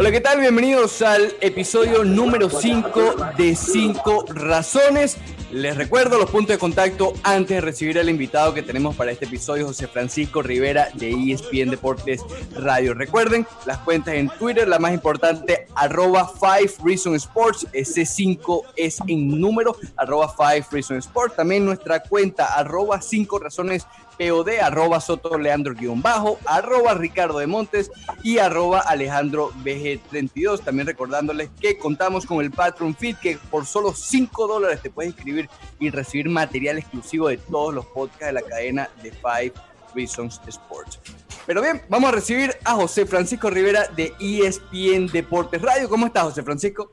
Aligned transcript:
Hola, 0.00 0.10
¿qué 0.12 0.22
tal? 0.22 0.40
Bienvenidos 0.40 1.02
al 1.02 1.34
episodio 1.42 2.04
número 2.04 2.48
5 2.48 3.16
de 3.36 3.54
5 3.54 4.24
razones. 4.28 5.18
Les 5.52 5.76
recuerdo 5.76 6.18
los 6.18 6.30
puntos 6.30 6.54
de 6.54 6.58
contacto 6.58 7.12
antes 7.22 7.56
de 7.56 7.60
recibir 7.60 7.98
al 7.98 8.08
invitado 8.08 8.54
que 8.54 8.62
tenemos 8.62 8.96
para 8.96 9.12
este 9.12 9.26
episodio, 9.26 9.66
José 9.66 9.88
Francisco 9.88 10.40
Rivera 10.40 10.88
de 10.94 11.10
ESPN 11.10 11.68
Deportes 11.68 12.22
Radio. 12.54 12.94
Recuerden 12.94 13.46
las 13.66 13.76
cuentas 13.80 14.14
en 14.14 14.30
Twitter, 14.30 14.66
la 14.66 14.78
más 14.78 14.94
importante, 14.94 15.66
arroba 15.74 16.32
5 16.32 16.82
Reason 16.82 17.14
Sports, 17.16 17.66
ese 17.74 18.06
5 18.06 18.62
es 18.76 19.00
en 19.06 19.38
número, 19.38 19.76
arroba 19.98 20.34
5 20.34 20.68
Reason 20.72 20.96
Sports. 20.96 21.36
También 21.36 21.66
nuestra 21.66 22.02
cuenta, 22.02 22.54
arroba 22.54 23.02
5 23.02 23.38
razones 23.38 23.86
POD, 24.20 24.60
arroba 24.60 25.00
Soto 25.00 25.38
Leandro 25.38 25.74
guion 25.74 26.02
bajo, 26.02 26.38
arroba 26.44 26.92
Ricardo 26.92 27.38
de 27.38 27.46
Montes 27.46 27.90
y 28.22 28.36
arroba 28.36 28.80
Alejandro 28.80 29.50
BG32. 29.64 30.62
También 30.62 30.86
recordándoles 30.86 31.48
que 31.58 31.78
contamos 31.78 32.26
con 32.26 32.44
el 32.44 32.50
Patreon 32.50 32.94
Feed 32.94 33.16
que 33.16 33.38
por 33.50 33.64
solo 33.64 33.92
5 33.92 34.46
dólares 34.46 34.82
te 34.82 34.90
puedes 34.90 35.12
inscribir 35.12 35.48
y 35.78 35.88
recibir 35.88 36.28
material 36.28 36.76
exclusivo 36.76 37.28
de 37.28 37.38
todos 37.38 37.72
los 37.72 37.86
podcasts 37.86 38.26
de 38.26 38.32
la 38.32 38.42
cadena 38.42 38.90
de 39.02 39.10
Five 39.10 39.52
Reasons 39.94 40.38
Sports. 40.46 41.00
Pero 41.46 41.62
bien, 41.62 41.80
vamos 41.88 42.10
a 42.10 42.12
recibir 42.12 42.50
a 42.66 42.74
José 42.74 43.06
Francisco 43.06 43.48
Rivera 43.48 43.86
de 43.96 44.12
ESPN 44.20 45.06
Deportes 45.06 45.62
Radio. 45.62 45.88
¿Cómo 45.88 46.06
estás, 46.06 46.24
José 46.24 46.42
Francisco? 46.42 46.92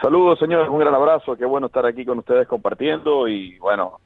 Saludos, 0.00 0.38
señores, 0.38 0.68
un 0.70 0.78
gran 0.78 0.94
abrazo. 0.94 1.36
Qué 1.36 1.44
bueno 1.44 1.66
estar 1.66 1.84
aquí 1.84 2.06
con 2.06 2.18
ustedes 2.18 2.48
compartiendo 2.48 3.28
y 3.28 3.58
bueno, 3.58 4.00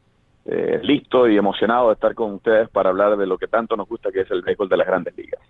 eh, 0.48 0.78
listo 0.82 1.28
y 1.28 1.36
emocionado 1.36 1.88
de 1.88 1.94
estar 1.94 2.14
con 2.14 2.34
ustedes 2.34 2.68
para 2.68 2.90
hablar 2.90 3.16
de 3.16 3.26
lo 3.26 3.36
que 3.36 3.48
tanto 3.48 3.76
nos 3.76 3.88
gusta, 3.88 4.12
que 4.12 4.20
es 4.20 4.30
el 4.30 4.42
béisbol 4.42 4.68
de 4.68 4.76
las 4.76 4.86
grandes 4.86 5.16
ligas. 5.16 5.40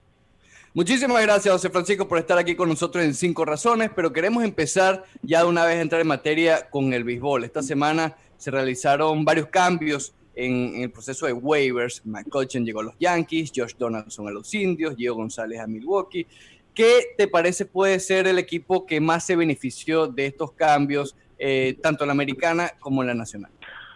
Muchísimas 0.73 1.23
gracias, 1.23 1.53
José 1.53 1.71
Francisco, 1.71 2.07
por 2.07 2.19
estar 2.19 2.37
aquí 2.37 2.55
con 2.55 2.69
nosotros 2.69 3.03
en 3.05 3.15
Cinco 3.15 3.45
Razones, 3.45 3.91
pero 3.95 4.13
queremos 4.13 4.45
empezar 4.45 5.05
ya 5.23 5.43
de 5.43 5.49
una 5.49 5.65
vez 5.65 5.77
a 5.77 5.81
entrar 5.81 6.01
en 6.01 6.07
materia 6.07 6.69
con 6.69 6.93
el 6.93 7.05
béisbol. 7.05 7.45
Esta 7.45 7.63
semana 7.63 8.15
se 8.37 8.51
realizaron 8.51 9.25
varios 9.25 9.47
cambios 9.49 10.15
en, 10.35 10.83
el 10.83 10.91
proceso 10.91 11.27
de 11.27 11.33
waivers. 11.33 12.03
McCutcheon 12.05 12.65
llegó 12.65 12.81
a 12.81 12.85
los 12.85 12.99
Yankees, 12.99 13.53
Josh 13.57 13.75
Donaldson 13.79 14.29
a 14.29 14.31
los 14.31 14.53
Indios, 14.55 14.97
Diego 14.97 15.17
González 15.17 15.61
a 15.61 15.67
Milwaukee. 15.67 16.27
¿Qué 16.75 17.15
te 17.17 17.27
parece 17.27 17.65
puede 17.65 17.99
ser 17.99 18.27
el 18.27 18.39
equipo 18.39 18.85
que 18.85 19.01
más 19.01 19.25
se 19.25 19.35
benefició 19.35 20.07
de 20.07 20.27
estos 20.27 20.53
cambios, 20.53 21.17
eh, 21.39 21.79
tanto 21.83 22.05
en 22.05 22.09
la 22.09 22.13
americana 22.13 22.73
como 22.79 23.01
en 23.03 23.09
la 23.09 23.15
nacional? 23.15 23.51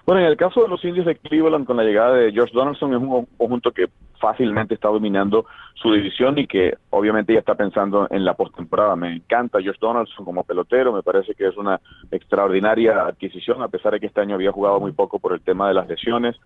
Bueno, 0.06 0.22
en 0.22 0.26
el 0.26 0.36
caso 0.36 0.62
de 0.62 0.68
los 0.68 0.84
indios 0.84 1.06
de 1.06 1.16
Cleveland, 1.16 1.66
con 1.66 1.76
la 1.76 1.84
llegada 1.84 2.14
de 2.14 2.32
George 2.32 2.54
Donaldson, 2.54 2.94
es 2.94 3.00
un 3.00 3.26
conjunto 3.36 3.70
que 3.70 3.88
fácilmente 4.18 4.74
está 4.74 4.88
dominando 4.88 5.46
su 5.74 5.92
división 5.92 6.38
y 6.38 6.46
que 6.46 6.76
obviamente 6.90 7.32
ya 7.32 7.40
está 7.40 7.54
pensando 7.54 8.06
en 8.10 8.24
la 8.24 8.34
postemporada. 8.34 8.96
Me 8.96 9.14
encanta 9.14 9.60
George 9.60 9.78
Donaldson 9.80 10.24
como 10.24 10.44
pelotero, 10.44 10.92
me 10.92 11.02
parece 11.02 11.34
que 11.34 11.46
es 11.46 11.56
una 11.56 11.80
extraordinaria 12.10 13.06
adquisición, 13.06 13.62
a 13.62 13.68
pesar 13.68 13.92
de 13.92 14.00
que 14.00 14.06
este 14.06 14.20
año 14.20 14.34
había 14.34 14.52
jugado 14.52 14.80
muy 14.80 14.92
poco 14.92 15.18
por 15.18 15.32
el 15.32 15.40
tema 15.40 15.68
de 15.68 15.74
las 15.74 15.88
lesiones 15.88 16.36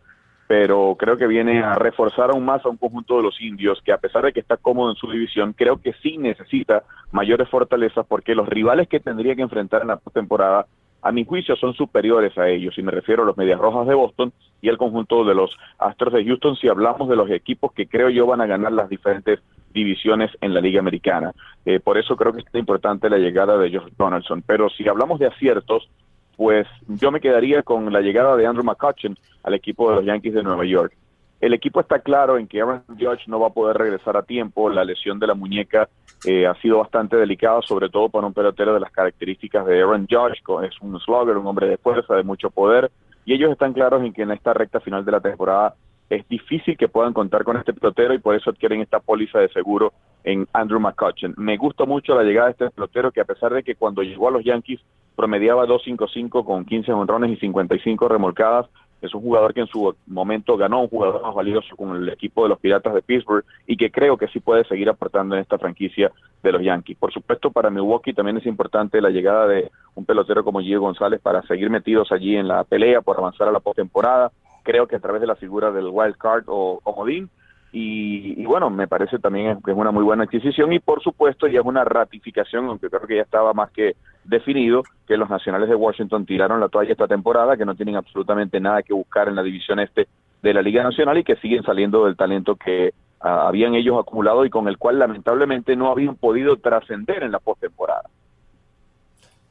pero 0.46 0.94
creo 0.98 1.16
que 1.16 1.26
viene 1.26 1.62
a 1.62 1.74
reforzar 1.74 2.30
aún 2.30 2.44
más 2.44 2.64
a 2.64 2.68
un 2.68 2.76
conjunto 2.76 3.16
de 3.16 3.22
los 3.22 3.40
indios 3.40 3.80
que 3.82 3.92
a 3.92 3.98
pesar 3.98 4.24
de 4.24 4.32
que 4.32 4.40
está 4.40 4.56
cómodo 4.56 4.90
en 4.90 4.96
su 4.96 5.10
división, 5.10 5.54
creo 5.54 5.80
que 5.80 5.94
sí 6.02 6.18
necesita 6.18 6.82
mayores 7.12 7.48
fortalezas 7.48 8.04
porque 8.06 8.34
los 8.34 8.48
rivales 8.48 8.88
que 8.88 9.00
tendría 9.00 9.34
que 9.34 9.42
enfrentar 9.42 9.82
en 9.82 9.88
la 9.88 9.96
postemporada 9.96 10.66
a 11.04 11.12
mi 11.12 11.24
juicio 11.26 11.54
son 11.56 11.74
superiores 11.74 12.36
a 12.38 12.48
ellos, 12.48 12.78
y 12.78 12.82
me 12.82 12.90
refiero 12.90 13.22
a 13.22 13.26
los 13.26 13.36
Medias 13.36 13.60
Rojas 13.60 13.86
de 13.86 13.94
Boston 13.94 14.32
y 14.62 14.70
el 14.70 14.78
conjunto 14.78 15.22
de 15.24 15.34
los 15.34 15.54
Astros 15.78 16.14
de 16.14 16.24
Houston, 16.24 16.56
si 16.56 16.66
hablamos 16.66 17.10
de 17.10 17.16
los 17.16 17.30
equipos 17.30 17.72
que 17.72 17.86
creo 17.86 18.08
yo 18.08 18.26
van 18.26 18.40
a 18.40 18.46
ganar 18.46 18.72
las 18.72 18.88
diferentes 18.88 19.40
divisiones 19.74 20.30
en 20.40 20.54
la 20.54 20.62
Liga 20.62 20.80
Americana. 20.80 21.32
Eh, 21.66 21.78
por 21.78 21.98
eso 21.98 22.16
creo 22.16 22.32
que 22.32 22.40
es 22.40 22.54
importante 22.54 23.10
la 23.10 23.18
llegada 23.18 23.58
de 23.58 23.70
Josh 23.70 23.92
Donaldson. 23.98 24.42
Pero 24.46 24.70
si 24.70 24.88
hablamos 24.88 25.18
de 25.18 25.26
aciertos, 25.26 25.90
pues 26.38 26.66
yo 26.88 27.10
me 27.10 27.20
quedaría 27.20 27.62
con 27.62 27.92
la 27.92 28.00
llegada 28.00 28.34
de 28.36 28.46
Andrew 28.46 28.64
McCutcheon 28.64 29.18
al 29.42 29.52
equipo 29.52 29.90
de 29.90 29.96
los 29.96 30.06
Yankees 30.06 30.32
de 30.32 30.42
Nueva 30.42 30.64
York. 30.64 30.96
El 31.44 31.52
equipo 31.52 31.78
está 31.78 31.98
claro 31.98 32.38
en 32.38 32.46
que 32.46 32.62
Aaron 32.62 32.84
Judge 32.98 33.24
no 33.26 33.38
va 33.38 33.48
a 33.48 33.52
poder 33.52 33.76
regresar 33.76 34.16
a 34.16 34.22
tiempo. 34.22 34.70
La 34.70 34.82
lesión 34.82 35.18
de 35.18 35.26
la 35.26 35.34
muñeca 35.34 35.90
eh, 36.24 36.46
ha 36.46 36.54
sido 36.54 36.78
bastante 36.78 37.18
delicada, 37.18 37.60
sobre 37.60 37.90
todo 37.90 38.08
para 38.08 38.26
un 38.26 38.32
pelotero 38.32 38.72
de 38.72 38.80
las 38.80 38.90
características 38.90 39.66
de 39.66 39.82
Aaron 39.82 40.06
Judge. 40.08 40.40
Es 40.66 40.80
un 40.80 40.98
slugger, 40.98 41.36
un 41.36 41.46
hombre 41.46 41.68
de 41.68 41.76
fuerza, 41.76 42.14
de 42.14 42.22
mucho 42.22 42.48
poder. 42.48 42.90
Y 43.26 43.34
ellos 43.34 43.52
están 43.52 43.74
claros 43.74 44.02
en 44.02 44.14
que 44.14 44.22
en 44.22 44.30
esta 44.30 44.54
recta 44.54 44.80
final 44.80 45.04
de 45.04 45.12
la 45.12 45.20
temporada 45.20 45.74
es 46.08 46.26
difícil 46.28 46.78
que 46.78 46.88
puedan 46.88 47.12
contar 47.12 47.44
con 47.44 47.58
este 47.58 47.74
pelotero 47.74 48.14
y 48.14 48.20
por 48.20 48.34
eso 48.34 48.48
adquieren 48.48 48.80
esta 48.80 49.00
póliza 49.00 49.38
de 49.38 49.50
seguro 49.50 49.92
en 50.22 50.48
Andrew 50.54 50.80
McCutcheon. 50.80 51.34
Me 51.36 51.58
gusta 51.58 51.84
mucho 51.84 52.14
la 52.14 52.22
llegada 52.22 52.46
de 52.46 52.52
este 52.52 52.70
pelotero 52.70 53.12
que 53.12 53.20
a 53.20 53.26
pesar 53.26 53.52
de 53.52 53.62
que 53.62 53.74
cuando 53.74 54.02
llegó 54.02 54.28
a 54.28 54.30
los 54.30 54.44
Yankees 54.44 54.80
promediaba 55.14 55.66
2.55 55.66 56.42
con 56.42 56.64
15 56.64 56.90
honrones 56.92 57.32
y 57.32 57.36
55 57.36 58.08
remolcadas, 58.08 58.66
es 59.06 59.14
un 59.14 59.22
jugador 59.22 59.52
que 59.54 59.60
en 59.60 59.66
su 59.66 59.94
momento 60.06 60.56
ganó 60.56 60.82
un 60.82 60.88
jugador 60.88 61.22
más 61.22 61.34
valioso 61.34 61.76
con 61.76 61.96
el 61.96 62.08
equipo 62.08 62.42
de 62.42 62.48
los 62.50 62.58
Piratas 62.58 62.94
de 62.94 63.02
Pittsburgh 63.02 63.44
y 63.66 63.76
que 63.76 63.90
creo 63.90 64.16
que 64.16 64.28
sí 64.28 64.40
puede 64.40 64.64
seguir 64.64 64.88
aportando 64.88 65.34
en 65.34 65.42
esta 65.42 65.58
franquicia 65.58 66.10
de 66.42 66.52
los 66.52 66.62
Yankees. 66.62 66.96
Por 66.98 67.12
supuesto, 67.12 67.50
para 67.50 67.70
Milwaukee 67.70 68.12
también 68.12 68.36
es 68.36 68.46
importante 68.46 69.00
la 69.00 69.10
llegada 69.10 69.46
de 69.46 69.70
un 69.94 70.04
pelotero 70.04 70.44
como 70.44 70.60
Gio 70.60 70.80
González 70.80 71.20
para 71.20 71.42
seguir 71.42 71.70
metidos 71.70 72.12
allí 72.12 72.36
en 72.36 72.48
la 72.48 72.64
pelea 72.64 73.00
por 73.00 73.18
avanzar 73.18 73.48
a 73.48 73.52
la 73.52 73.60
postemporada. 73.60 74.32
Creo 74.62 74.86
que 74.86 74.96
a 74.96 75.00
través 75.00 75.20
de 75.20 75.26
la 75.26 75.36
figura 75.36 75.70
del 75.70 75.88
wild 75.88 76.16
card 76.16 76.44
o 76.46 76.80
comodín 76.82 77.30
y, 77.76 78.44
bueno, 78.44 78.70
me 78.70 78.86
parece 78.86 79.18
también 79.18 79.60
que 79.60 79.72
es 79.72 79.76
una 79.76 79.90
muy 79.90 80.04
buena 80.04 80.22
adquisición 80.22 80.72
y 80.72 80.78
por 80.78 81.02
supuesto 81.02 81.48
ya 81.48 81.58
es 81.58 81.66
una 81.66 81.82
ratificación, 81.82 82.66
aunque 82.66 82.88
creo 82.88 83.04
que 83.04 83.16
ya 83.16 83.22
estaba 83.22 83.52
más 83.52 83.72
que 83.72 83.96
definido, 84.22 84.84
que 85.08 85.16
los 85.16 85.28
nacionales 85.28 85.68
de 85.68 85.74
Washington 85.74 86.24
tiraron 86.24 86.60
la 86.60 86.68
toalla 86.68 86.92
esta 86.92 87.08
temporada, 87.08 87.56
que 87.56 87.64
no 87.64 87.74
tienen 87.74 87.96
absolutamente 87.96 88.60
nada 88.60 88.84
que 88.84 88.94
buscar 88.94 89.26
en 89.26 89.34
la 89.34 89.42
división 89.42 89.80
este 89.80 90.06
de 90.40 90.54
la 90.54 90.62
Liga 90.62 90.84
Nacional 90.84 91.18
y 91.18 91.24
que 91.24 91.34
siguen 91.34 91.64
saliendo 91.64 92.04
del 92.04 92.14
talento 92.14 92.54
que 92.54 92.92
ah, 93.20 93.48
habían 93.48 93.74
ellos 93.74 93.98
acumulado 93.98 94.44
y 94.44 94.50
con 94.50 94.68
el 94.68 94.78
cual 94.78 95.00
lamentablemente 95.00 95.74
no 95.74 95.90
habían 95.90 96.14
podido 96.14 96.56
trascender 96.58 97.24
en 97.24 97.32
la 97.32 97.40
postemporada. 97.40 98.08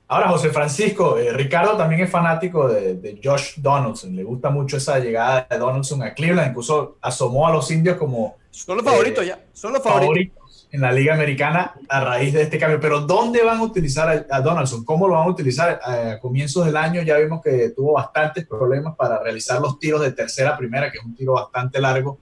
Ahora, 0.08 0.30
José 0.30 0.50
Francisco, 0.50 1.18
eh, 1.18 1.32
Ricardo 1.32 1.78
también 1.78 2.02
es 2.02 2.10
fanático 2.10 2.68
de, 2.68 3.20
Josh 3.24 3.54
Donaldson. 3.58 4.16
Le 4.16 4.24
gusta 4.24 4.50
mucho 4.50 4.78
esa 4.78 5.00
llegada 5.00 5.48
de 5.50 5.58
Donaldson 5.58 6.04
a 6.04 6.14
Cleveland. 6.14 6.50
Incluso 6.50 6.98
asomó 7.02 7.48
a 7.48 7.52
los 7.52 7.72
indios 7.72 7.98
como. 7.98 8.36
Son 8.52 8.78
los 8.78 8.86
favoritos 8.86 9.24
eh, 9.24 9.28
ya. 9.28 9.40
Son 9.54 9.74
los 9.74 9.82
favoritos. 9.82 10.68
en 10.72 10.82
la 10.82 10.92
Liga 10.92 11.14
Americana 11.14 11.74
a 11.88 12.00
raíz 12.02 12.34
de 12.34 12.44
este 12.44 12.60
cambio. 12.60 12.80
Pero 12.80 13.02
¿dónde 13.02 13.44
van 13.44 13.60
a 13.60 13.64
utilizar 13.64 14.28
a, 14.30 14.42
Donaldson? 14.42 14.84
¿Cómo 14.84 15.08
lo 15.08 15.16
van 15.16 15.24
a 15.24 15.32
utilizar? 15.32 15.80
A 15.84 16.20
comienzos 16.20 16.66
del 16.66 16.76
año 16.76 17.02
ya 17.02 17.18
vimos 17.18 17.42
que 17.42 17.70
tuvo 17.70 17.94
bastantes 17.94 18.46
problemas 18.46 18.96
para 18.96 19.24
realizar 19.24 19.62
los 19.62 19.80
tiros 19.80 20.02
de 20.02 20.12
tercera 20.12 20.52
a 20.52 20.58
primera, 20.58 20.92
que 20.92 20.98
es 20.98 21.04
un 21.04 21.16
tiro 21.16 21.34
bastante 21.34 21.80
largo. 21.80 22.20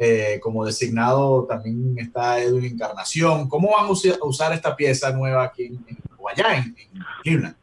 Eh, 0.00 0.38
como 0.40 0.64
designado 0.64 1.44
también 1.44 1.94
está 1.98 2.40
Edwin 2.40 2.66
Encarnación. 2.66 3.48
¿Cómo 3.48 3.70
van 3.76 3.86
a 3.86 4.24
usar 4.24 4.52
esta 4.52 4.76
pieza 4.76 5.12
nueva 5.12 5.42
aquí 5.42 5.66
en, 5.66 5.78
allá 6.30 6.56
en, 6.56 6.74
Cleveland. 7.22 7.56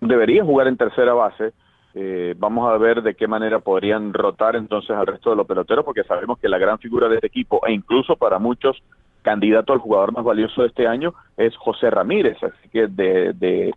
Debería 0.00 0.44
jugar 0.44 0.68
en 0.68 0.76
tercera 0.76 1.14
base. 1.14 1.52
Eh, 1.94 2.34
vamos 2.36 2.70
a 2.70 2.76
ver 2.76 3.02
de 3.02 3.14
qué 3.14 3.26
manera 3.26 3.60
podrían 3.60 4.12
rotar 4.12 4.56
entonces 4.56 4.90
al 4.90 5.06
resto 5.06 5.30
de 5.30 5.36
los 5.36 5.46
peloteros, 5.46 5.84
porque 5.84 6.04
sabemos 6.04 6.38
que 6.38 6.48
la 6.48 6.58
gran 6.58 6.78
figura 6.78 7.08
de 7.08 7.16
este 7.16 7.28
equipo, 7.28 7.64
e 7.66 7.72
incluso 7.72 8.16
para 8.16 8.38
muchos 8.38 8.82
candidato 9.22 9.72
al 9.72 9.78
jugador 9.78 10.12
más 10.12 10.24
valioso 10.24 10.62
de 10.62 10.68
este 10.68 10.86
año, 10.86 11.14
es 11.36 11.56
José 11.56 11.88
Ramírez. 11.90 12.36
Así 12.42 12.68
que 12.70 12.88
de, 12.88 13.32
de 13.32 13.72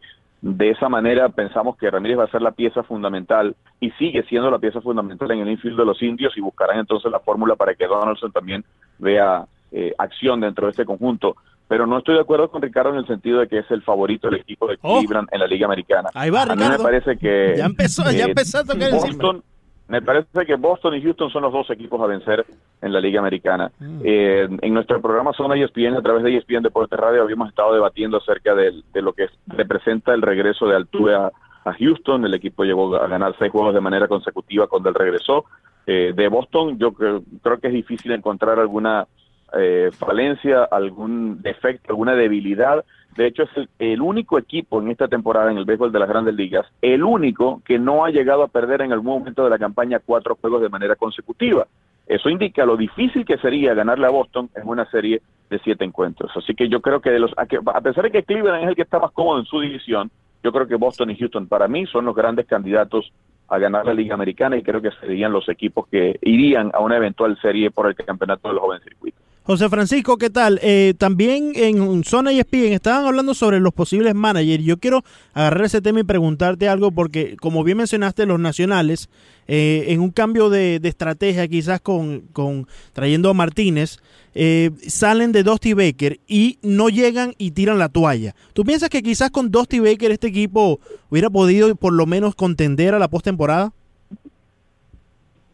esa 0.60 0.90
manera 0.90 1.30
pensamos 1.30 1.78
que 1.78 1.90
Ramírez 1.90 2.20
va 2.20 2.24
a 2.26 2.32
ser 2.32 2.42
la 2.42 2.52
pieza 2.52 2.84
fundamental 2.84 3.56
y 3.80 3.92
sigue 3.92 4.24
siendo 4.24 4.50
la 4.50 4.60
pieza 4.60 4.82
fundamental 4.82 5.32
en 5.32 5.40
el 5.40 5.50
infield 5.50 5.78
de 5.78 5.86
los 5.86 6.02
indios 6.02 6.38
y 6.38 6.42
buscarán 6.42 6.80
entonces 6.80 7.12
la 7.12 7.20
fórmula 7.20 7.56
para 7.56 7.76
que 7.76 7.88
Donaldson 7.88 8.32
también 8.32 8.64
vea 9.00 9.46
eh, 9.72 9.94
acción 9.98 10.40
dentro 10.40 10.68
de 10.68 10.72
este 10.72 10.86
conjunto. 10.86 11.36
Pero 11.68 11.86
no 11.86 11.98
estoy 11.98 12.16
de 12.16 12.22
acuerdo 12.22 12.50
con 12.50 12.62
Ricardo 12.62 12.92
en 12.92 12.98
el 12.98 13.08
sentido 13.08 13.40
de 13.40 13.48
que 13.48 13.60
es 13.60 13.70
el 13.72 13.82
favorito 13.82 14.30
del 14.30 14.40
equipo 14.40 14.68
de 14.68 14.78
oh. 14.82 15.00
Cleveland 15.00 15.28
en 15.32 15.40
la 15.40 15.48
Liga 15.48 15.66
Americana. 15.66 16.10
Ahí 16.14 16.30
va, 16.30 16.44
a 16.44 16.56
mí 16.56 16.64
me 16.64 16.80
parece 16.80 17.18
que 17.18 17.56
ya 17.58 17.66
empezó, 17.66 18.04
ya 18.10 18.26
eh, 18.26 18.30
empezó 18.30 18.60
a 18.60 18.64
tocar 18.64 18.92
Boston, 18.92 19.44
me 19.88 20.02
parece 20.02 20.46
que 20.46 20.56
Boston 20.56 20.96
y 20.96 21.02
Houston 21.02 21.30
son 21.30 21.44
los 21.44 21.54
dos 21.54 21.70
equipos 21.70 22.02
a 22.02 22.08
vencer 22.08 22.46
en 22.82 22.92
la 22.92 23.00
Liga 23.00 23.20
Americana. 23.20 23.72
Mm. 23.80 24.02
Eh, 24.04 24.48
en 24.62 24.74
nuestro 24.74 25.02
programa 25.02 25.32
Zona 25.34 25.56
ESPN, 25.56 25.96
a 25.96 26.02
través 26.02 26.24
de 26.24 26.36
ESPN 26.36 26.64
Deportes 26.64 27.00
Radio, 27.00 27.24
habíamos 27.24 27.50
estado 27.50 27.74
debatiendo 27.74 28.18
acerca 28.18 28.54
de, 28.54 28.74
lo 28.96 29.14
que 29.14 29.28
representa 29.48 30.14
el 30.14 30.22
regreso 30.22 30.68
de 30.68 30.76
Altuve 30.76 31.16
a, 31.16 31.32
Houston. 31.80 32.24
El 32.24 32.34
equipo 32.34 32.64
llegó 32.64 32.96
a 32.96 33.08
ganar 33.08 33.36
seis 33.38 33.52
juegos 33.52 33.74
de 33.74 33.82
manera 33.82 34.08
consecutiva 34.08 34.68
cuando 34.68 34.88
él 34.88 34.96
regresó. 34.96 35.44
Eh, 35.86 36.14
de 36.16 36.28
Boston, 36.30 36.78
yo 36.78 36.94
creo, 36.94 37.24
que 37.62 37.68
es 37.68 37.74
difícil 37.74 38.14
encontrar 38.14 38.58
alguna 38.58 39.06
eh, 39.54 39.92
falencia, 39.98 40.64
algún 40.64 41.42
defecto, 41.42 41.90
alguna 41.90 42.14
debilidad 42.14 42.84
de 43.18 43.26
hecho, 43.26 43.44
es 43.44 43.68
el, 43.80 44.00
único 44.00 44.38
equipo 44.38 44.80
en 44.80 44.92
esta 44.92 45.08
temporada 45.08 45.52
en 45.52 45.58
el 45.58 45.66
béisbol 45.66 45.92
de 45.92 45.98
las 45.98 46.08
grandes 46.08 46.36
ligas, 46.36 46.68
el 46.84 47.04
único 47.04 47.64
que 47.66 47.80
no 47.80 48.06
ha 48.06 48.12
llegado 48.12 48.44
a 48.44 48.48
perder 48.48 48.82
en 48.82 48.94
algún 48.94 49.20
momento 49.20 49.44
de 49.44 49.50
la 49.50 49.58
campaña 49.58 50.00
cuatro 50.06 50.38
juegos 50.40 50.62
de 50.62 50.70
manera 50.70 50.96
consecutiva. 50.96 51.66
Eso 52.06 52.30
indica 52.30 52.64
lo 52.64 52.78
difícil 52.78 53.26
que 53.26 53.40
sería 53.40 53.74
ganarle 53.74 54.06
a 54.06 54.12
Boston 54.12 54.52
en 54.56 54.68
una 54.68 54.86
serie 54.92 55.24
de 55.50 55.60
siete 55.60 55.84
encuentros. 55.84 56.32
Así 56.38 56.54
que 56.54 56.70
yo 56.70 56.80
creo 56.80 57.02
que 57.02 57.10
de 57.10 57.20
los, 57.20 57.32
a 57.36 57.82
pesar 57.82 58.04
de 58.04 58.12
que 58.12 58.24
Cleveland 58.24 58.64
es 58.64 58.70
el 58.70 58.76
que 58.76 58.84
está 58.84 59.00
más 59.00 59.12
cómodo 59.12 59.40
en 59.40 59.46
su 59.46 59.60
división, 59.62 60.12
yo 60.44 60.52
creo 60.52 60.68
que 60.68 60.76
Boston 60.76 61.10
y 61.10 61.18
Houston 61.18 61.48
para 61.48 61.68
mí 61.68 61.88
son 61.88 62.06
los 62.06 62.16
grandes 62.16 62.46
candidatos 62.46 63.12
a 63.50 63.58
ganar 63.58 63.84
la 63.88 63.96
Liga 63.96 64.14
Americana 64.14 64.58
y 64.58 64.62
creo 64.62 64.80
que 64.80 64.92
serían 64.92 65.32
los 65.32 65.50
equipos 65.50 65.88
que 65.88 66.20
irían 66.22 66.70
a 66.76 66.82
una 66.82 66.98
eventual 66.98 67.36
serie 67.42 67.72
por 67.72 67.88
el 67.88 67.96
campeonato 67.96 68.48
de 68.48 68.54
los 68.54 68.64
jóvenes 68.64 68.84
circuitos. 68.84 69.27
José 69.48 69.70
Francisco, 69.70 70.18
¿qué 70.18 70.30
tal? 70.30 70.60
Eh, 70.62 70.94
también 70.98 71.54
en 71.56 72.04
Zona 72.04 72.34
ESPN 72.34 72.74
estaban 72.74 73.06
hablando 73.06 73.34
sobre 73.34 73.62
los 73.62 73.72
posibles 73.74 74.14
managers. 74.14 74.62
Yo 74.62 74.76
quiero 74.76 75.04
agarrar 75.34 75.64
ese 75.64 75.82
tema 75.82 76.02
y 76.02 76.04
preguntarte 76.04 76.68
algo 76.68 76.92
porque, 76.92 77.38
como 77.38 77.64
bien 77.64 77.78
mencionaste, 77.78 78.26
los 78.26 78.42
nacionales, 78.42 79.10
eh, 79.48 79.86
en 79.88 80.02
un 80.02 80.12
cambio 80.12 80.50
de, 80.50 80.82
estrategia 80.84 81.48
quizás 81.48 81.80
con, 81.80 82.24
con, 82.34 82.68
trayendo 82.92 83.30
a 83.30 83.34
Martínez, 83.34 84.00
eh, 84.36 84.72
salen 84.86 85.32
de 85.32 85.44
Dusty 85.44 85.72
Baker 85.72 86.20
y 86.28 86.60
no 86.62 86.90
llegan 86.90 87.32
y 87.38 87.52
tiran 87.52 87.80
la 87.80 87.88
toalla. 87.88 88.34
¿Tú 88.52 88.66
piensas 88.66 88.90
que 88.90 89.02
quizás 89.02 89.32
con 89.32 89.50
Dusty 89.50 89.80
Baker 89.80 90.12
este 90.12 90.28
equipo 90.28 90.82
hubiera 91.10 91.30
podido 91.30 91.74
por 91.76 91.94
lo 91.94 92.06
menos 92.06 92.36
contender 92.36 92.96
a 92.96 93.00
la 93.00 93.08
postemporada? 93.08 93.72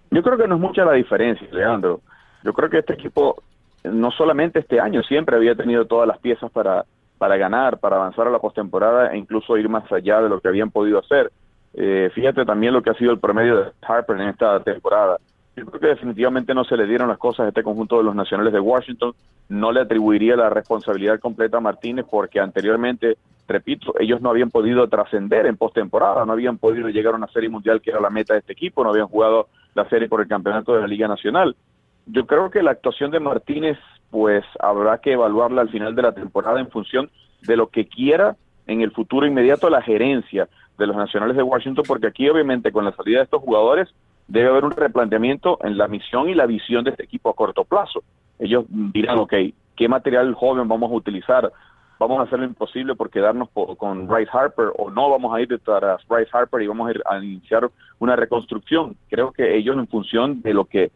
Yo 0.09 0.23
creo 0.23 0.35
que 0.39 0.47
no 0.47 0.55
es 0.55 0.61
mucha 0.61 0.83
la 0.83 0.93
diferencia, 0.93 1.47
Leandro. 1.51 2.01
Yo 2.43 2.53
creo 2.53 2.71
que 2.71 2.79
este 2.79 2.93
equipo 2.93 3.43
no 3.83 4.11
solamente 4.11 4.59
este 4.59 4.79
año, 4.79 5.03
siempre 5.03 5.35
había 5.35 5.55
tenido 5.55 5.85
todas 5.85 6.07
las 6.07 6.19
piezas 6.19 6.51
para, 6.51 6.85
para 7.17 7.37
ganar, 7.37 7.79
para 7.79 7.97
avanzar 7.97 8.27
a 8.27 8.31
la 8.31 8.39
postemporada 8.39 9.13
e 9.13 9.17
incluso 9.17 9.57
ir 9.57 9.69
más 9.69 9.89
allá 9.91 10.21
de 10.21 10.29
lo 10.29 10.39
que 10.39 10.47
habían 10.47 10.71
podido 10.71 10.99
hacer. 10.99 11.31
Eh, 11.73 12.11
fíjate 12.13 12.45
también 12.45 12.73
lo 12.73 12.81
que 12.81 12.91
ha 12.91 12.95
sido 12.95 13.11
el 13.11 13.19
promedio 13.19 13.57
de 13.57 13.71
Harper 13.81 14.19
en 14.21 14.29
esta 14.29 14.59
temporada. 14.61 15.17
Yo 15.55 15.65
creo 15.67 15.79
que 15.79 15.87
definitivamente 15.87 16.53
no 16.53 16.63
se 16.63 16.75
le 16.75 16.87
dieron 16.87 17.09
las 17.09 17.19
cosas 17.19 17.45
a 17.45 17.49
este 17.49 17.63
conjunto 17.63 17.97
de 17.97 18.03
los 18.03 18.15
nacionales 18.15 18.53
de 18.53 18.59
Washington. 18.59 19.13
No 19.49 19.71
le 19.71 19.81
atribuiría 19.81 20.35
la 20.35 20.49
responsabilidad 20.49 21.19
completa 21.19 21.57
a 21.57 21.61
Martínez 21.61 22.05
porque 22.09 22.39
anteriormente, 22.39 23.17
repito, 23.47 23.93
ellos 23.99 24.19
no 24.19 24.31
habían 24.31 24.49
podido 24.49 24.87
trascender 24.87 25.45
en 25.45 25.57
postemporada, 25.57 26.25
no 26.25 26.33
habían 26.33 26.57
podido 26.57 26.89
llegar 26.89 27.13
a 27.13 27.17
una 27.17 27.27
serie 27.27 27.49
mundial 27.49 27.81
que 27.81 27.91
era 27.91 28.01
la 28.01 28.09
meta 28.09 28.33
de 28.33 28.39
este 28.39 28.53
equipo, 28.53 28.83
no 28.83 28.89
habían 28.89 29.07
jugado 29.07 29.47
la 29.75 29.87
serie 29.89 30.07
por 30.07 30.21
el 30.21 30.27
campeonato 30.27 30.73
de 30.73 30.81
la 30.81 30.87
Liga 30.87 31.07
Nacional. 31.07 31.55
Yo 32.05 32.25
creo 32.25 32.49
que 32.49 32.63
la 32.63 32.71
actuación 32.71 33.11
de 33.11 33.19
Martínez, 33.19 33.77
pues 34.11 34.43
habrá 34.59 34.99
que 34.99 35.13
evaluarla 35.13 35.61
al 35.61 35.69
final 35.69 35.95
de 35.95 36.01
la 36.01 36.11
temporada 36.13 36.59
en 36.59 36.69
función 36.69 37.09
de 37.41 37.57
lo 37.57 37.67
que 37.67 37.87
quiera 37.87 38.35
en 38.67 38.81
el 38.81 38.91
futuro 38.91 39.25
inmediato 39.25 39.69
la 39.69 39.81
gerencia 39.81 40.47
de 40.77 40.87
los 40.87 40.95
Nacionales 40.95 41.35
de 41.35 41.43
Washington, 41.43 41.83
porque 41.87 42.07
aquí 42.07 42.29
obviamente 42.29 42.71
con 42.71 42.85
la 42.85 42.93
salida 42.93 43.19
de 43.19 43.25
estos 43.25 43.41
jugadores 43.41 43.93
debe 44.27 44.49
haber 44.49 44.65
un 44.65 44.71
replanteamiento 44.71 45.59
en 45.63 45.77
la 45.77 45.87
misión 45.87 46.29
y 46.29 46.33
la 46.33 46.45
visión 46.45 46.83
de 46.83 46.91
este 46.91 47.03
equipo 47.03 47.29
a 47.29 47.35
corto 47.35 47.63
plazo. 47.63 48.03
Ellos 48.39 48.65
dirán, 48.69 49.19
ok, 49.19 49.33
¿qué 49.75 49.87
material 49.87 50.33
joven 50.33 50.67
vamos 50.67 50.91
a 50.91 50.95
utilizar? 50.95 51.51
Vamos 51.99 52.19
a 52.19 52.23
hacer 52.23 52.39
lo 52.39 52.45
imposible 52.45 52.95
por 52.95 53.09
quedarnos 53.09 53.49
con 53.77 54.07
Bryce 54.07 54.31
Harper 54.33 54.71
o 54.77 54.89
no 54.89 55.09
vamos 55.09 55.33
a 55.33 55.41
ir 55.41 55.47
detrás 55.47 55.81
de 55.81 55.87
Bryce 56.07 56.31
Harper 56.33 56.61
y 56.61 56.67
vamos 56.67 56.87
a, 56.87 56.91
ir 56.91 57.01
a 57.05 57.17
iniciar 57.17 57.69
una 57.99 58.15
reconstrucción. 58.15 58.95
Creo 59.09 59.31
que 59.31 59.55
ellos 59.55 59.77
en 59.77 59.87
función 59.87 60.41
de 60.41 60.53
lo 60.53 60.65
que 60.65 60.91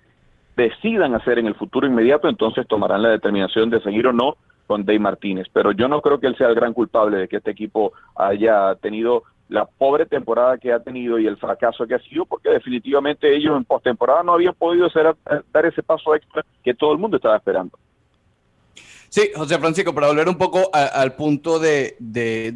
decidan 0.57 1.13
hacer 1.13 1.38
en 1.38 1.45
el 1.45 1.56
futuro 1.56 1.86
inmediato, 1.86 2.27
entonces 2.27 2.68
tomarán 2.68 3.04
la 3.04 3.09
determinación 3.09 3.69
de 3.69 3.80
seguir 3.80 4.07
o 4.07 4.12
no 4.12 4.38
con 4.65 4.83
Dave 4.83 5.00
Martínez. 5.00 5.48
Pero 5.54 5.71
yo 5.71 5.88
no 5.88 6.01
creo 6.01 6.19
que 6.19 6.27
él 6.27 6.36
sea 6.36 6.50
el 6.50 6.56
gran 6.56 6.74
culpable 6.74 7.18
de 7.18 7.27
que 7.27 7.38
este 7.38 7.51
equipo 7.51 7.94
haya 8.15 8.74
tenido 8.81 9.24
la 9.50 9.65
pobre 9.65 10.07
temporada 10.07 10.57
que 10.57 10.74
ha 10.74 10.80
tenido 10.80 11.19
y 11.19 11.27
el 11.27 11.38
fracaso 11.38 11.86
que 11.86 11.94
ha 11.94 12.00
sido, 12.00 12.25
porque 12.25 12.50
definitivamente 12.50 13.33
ellos 13.33 13.56
en 13.56 13.65
postemporada 13.65 14.24
no 14.24 14.33
habían 14.33 14.56
podido 14.56 14.88
hacer, 14.88 15.15
dar 15.54 15.65
ese 15.65 15.83
paso 15.83 16.15
extra 16.15 16.44
que 16.63 16.74
todo 16.74 16.92
el 16.92 16.98
mundo 16.98 17.18
estaba 17.18 17.38
esperando. 17.38 17.77
Sí, 19.09 19.30
José 19.33 19.57
Francisco, 19.57 19.94
para 19.94 20.07
volver 20.07 20.27
un 20.27 20.38
poco 20.38 20.69
al 20.74 21.15
punto 21.15 21.59
de, 21.59 21.95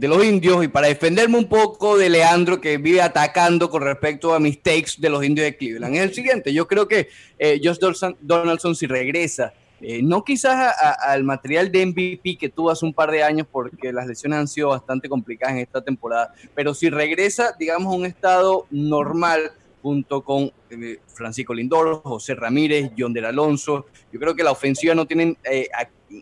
los 0.02 0.26
indios 0.26 0.64
y 0.64 0.68
para 0.68 0.88
defenderme 0.88 1.38
un 1.38 1.48
poco 1.48 1.98
de 1.98 2.10
Leandro 2.10 2.60
que 2.60 2.78
vive 2.78 3.02
atacando 3.02 3.70
con 3.70 3.82
respecto 3.82 4.34
a 4.34 4.40
mis 4.40 4.62
takes 4.62 4.92
de 4.98 5.10
los 5.10 5.24
indios 5.24 5.46
de 5.46 5.56
Cleveland, 5.56 5.96
es 5.96 6.02
el 6.02 6.14
siguiente. 6.14 6.54
Yo 6.54 6.68
creo 6.68 6.88
que 6.88 7.08
eh, 7.40 7.60
Josh 7.64 7.78
Donaldson, 8.20 8.76
si 8.76 8.86
regresa, 8.86 9.54
eh, 9.80 10.02
no 10.04 10.24
quizás 10.24 10.76
al 11.02 11.24
material 11.24 11.72
de 11.72 11.86
MVP 11.86 12.38
que 12.38 12.50
tuvo 12.50 12.70
hace 12.70 12.86
un 12.86 12.94
par 12.94 13.10
de 13.12 13.24
años 13.24 13.48
porque 13.52 13.92
las 13.92 14.06
lesiones 14.06 14.40
han 14.40 14.48
sido 14.48 14.70
bastante 14.70 15.10
complicadas 15.10 15.56
en 15.56 15.62
esta 15.62 15.82
temporada, 15.82 16.34
pero 16.54 16.74
si 16.74 16.90
regresa, 16.90 17.56
digamos, 17.58 17.94
a 17.94 17.98
un 17.98 18.06
estado 18.06 18.68
normal 18.70 19.54
junto 19.82 20.22
con 20.22 20.52
eh, 20.70 21.00
Francisco 21.08 21.54
Lindor, 21.54 22.02
José 22.04 22.36
Ramírez, 22.36 22.92
John 22.98 23.14
del 23.14 23.26
Alonso. 23.26 23.88
Yo 24.12 24.20
creo 24.20 24.36
que 24.36 24.44
la 24.44 24.52
ofensiva 24.52 24.94
no 24.94 25.06
tienen 25.06 25.38
eh, 25.44 25.68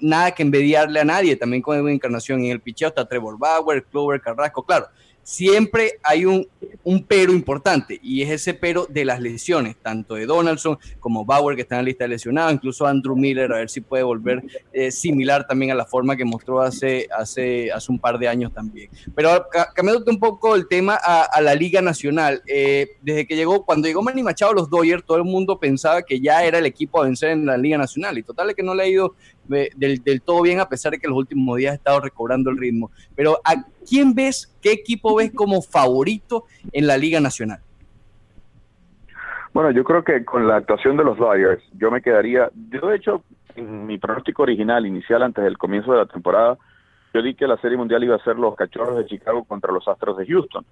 nada 0.01 0.31
que 0.31 0.43
envidiarle 0.43 0.99
a 0.99 1.05
nadie, 1.05 1.35
también 1.35 1.61
con 1.61 1.87
encarnación 1.89 2.41
en 2.41 2.51
el 2.51 2.61
picheo 2.61 2.89
está 2.89 3.07
Trevor 3.07 3.37
Bauer, 3.37 3.83
Clover 3.83 4.21
Carrasco, 4.21 4.63
claro 4.63 4.87
siempre 5.29 5.99
hay 6.01 6.25
un, 6.25 6.47
un, 6.83 7.03
pero 7.03 7.31
importante 7.31 7.99
y 8.01 8.23
es 8.23 8.31
ese 8.31 8.55
pero 8.55 8.87
de 8.89 9.05
las 9.05 9.21
lesiones, 9.21 9.75
tanto 9.79 10.15
de 10.15 10.25
Donaldson 10.25 10.79
como 10.99 11.23
Bauer 11.23 11.55
que 11.55 11.61
están 11.61 11.77
en 11.77 11.85
la 11.85 11.89
lista 11.89 12.05
de 12.05 12.07
lesionados, 12.07 12.51
incluso 12.51 12.87
Andrew 12.87 13.15
Miller, 13.15 13.53
a 13.53 13.57
ver 13.57 13.69
si 13.69 13.79
puede 13.79 14.01
volver 14.01 14.43
eh, 14.73 14.89
similar 14.89 15.45
también 15.45 15.69
a 15.69 15.75
la 15.75 15.85
forma 15.85 16.17
que 16.17 16.25
mostró 16.25 16.61
hace, 16.61 17.07
hace, 17.15 17.71
hace 17.71 17.91
un 17.91 17.99
par 17.99 18.17
de 18.17 18.27
años 18.27 18.51
también. 18.51 18.89
Pero 19.13 19.45
cambiándote 19.75 20.09
un 20.09 20.19
poco 20.19 20.55
el 20.55 20.67
tema 20.67 20.95
a, 20.95 21.39
la 21.41 21.53
Liga 21.53 21.79
Nacional, 21.83 22.41
eh, 22.47 22.97
desde 23.03 23.27
que 23.27 23.35
llegó, 23.35 23.63
cuando 23.63 23.87
llegó 23.87 24.01
Manny 24.01 24.23
Machado 24.23 24.53
a 24.53 24.55
los 24.55 24.67
Dodgers, 24.67 25.05
todo 25.05 25.17
el 25.17 25.25
mundo 25.25 25.59
pensaba 25.59 26.01
que 26.01 26.19
ya 26.19 26.43
era 26.43 26.57
el 26.57 26.65
equipo 26.65 26.99
a 26.99 27.05
vencer 27.05 27.29
en 27.29 27.45
la 27.45 27.55
Liga 27.55 27.77
Nacional 27.77 28.17
y 28.17 28.23
total 28.23 28.49
es 28.49 28.55
que 28.55 28.63
no 28.63 28.73
le 28.73 28.81
ha 28.81 28.87
ido 28.87 29.13
del, 29.47 30.01
del, 30.03 30.21
todo 30.21 30.41
bien, 30.41 30.59
a 30.59 30.69
pesar 30.69 30.91
de 30.91 30.99
que 30.99 31.07
los 31.07 31.17
últimos 31.17 31.57
días 31.57 31.71
ha 31.71 31.75
estado 31.75 31.99
recobrando 31.99 32.49
el 32.49 32.57
ritmo. 32.57 32.91
Pero 33.15 33.39
¿a 33.43 33.55
quién 33.89 34.13
ves, 34.13 34.55
qué 34.61 34.71
equipo 34.71 35.15
ves 35.17 35.31
como 35.33 35.61
favorito 35.61 36.45
en 36.71 36.87
la 36.87 36.97
Liga 36.97 37.19
Nacional? 37.19 37.59
Bueno, 39.53 39.71
yo 39.71 39.83
creo 39.83 40.03
que 40.03 40.23
con 40.23 40.47
la 40.47 40.57
actuación 40.57 40.95
de 40.95 41.03
los 41.03 41.17
Dodgers, 41.17 41.63
yo 41.73 41.89
me 41.89 42.01
quedaría, 42.01 42.49
yo 42.69 42.87
de 42.87 42.95
hecho, 42.95 43.23
en 43.55 43.87
mi 43.87 43.97
pronóstico 43.97 44.43
original, 44.43 44.85
inicial 44.85 45.23
antes 45.23 45.43
del 45.43 45.57
comienzo 45.57 45.91
de 45.91 45.97
la 45.97 46.05
temporada, 46.05 46.57
yo 47.13 47.21
di 47.23 47.33
que 47.33 47.47
la 47.47 47.57
Serie 47.57 47.77
Mundial 47.77 48.03
iba 48.03 48.15
a 48.15 48.23
ser 48.23 48.37
los 48.37 48.55
Cachorros 48.55 48.97
de 48.97 49.07
Chicago 49.07 49.43
contra 49.43 49.73
los 49.73 49.87
Astros 49.87 50.17
de 50.17 50.27
Houston. 50.27 50.63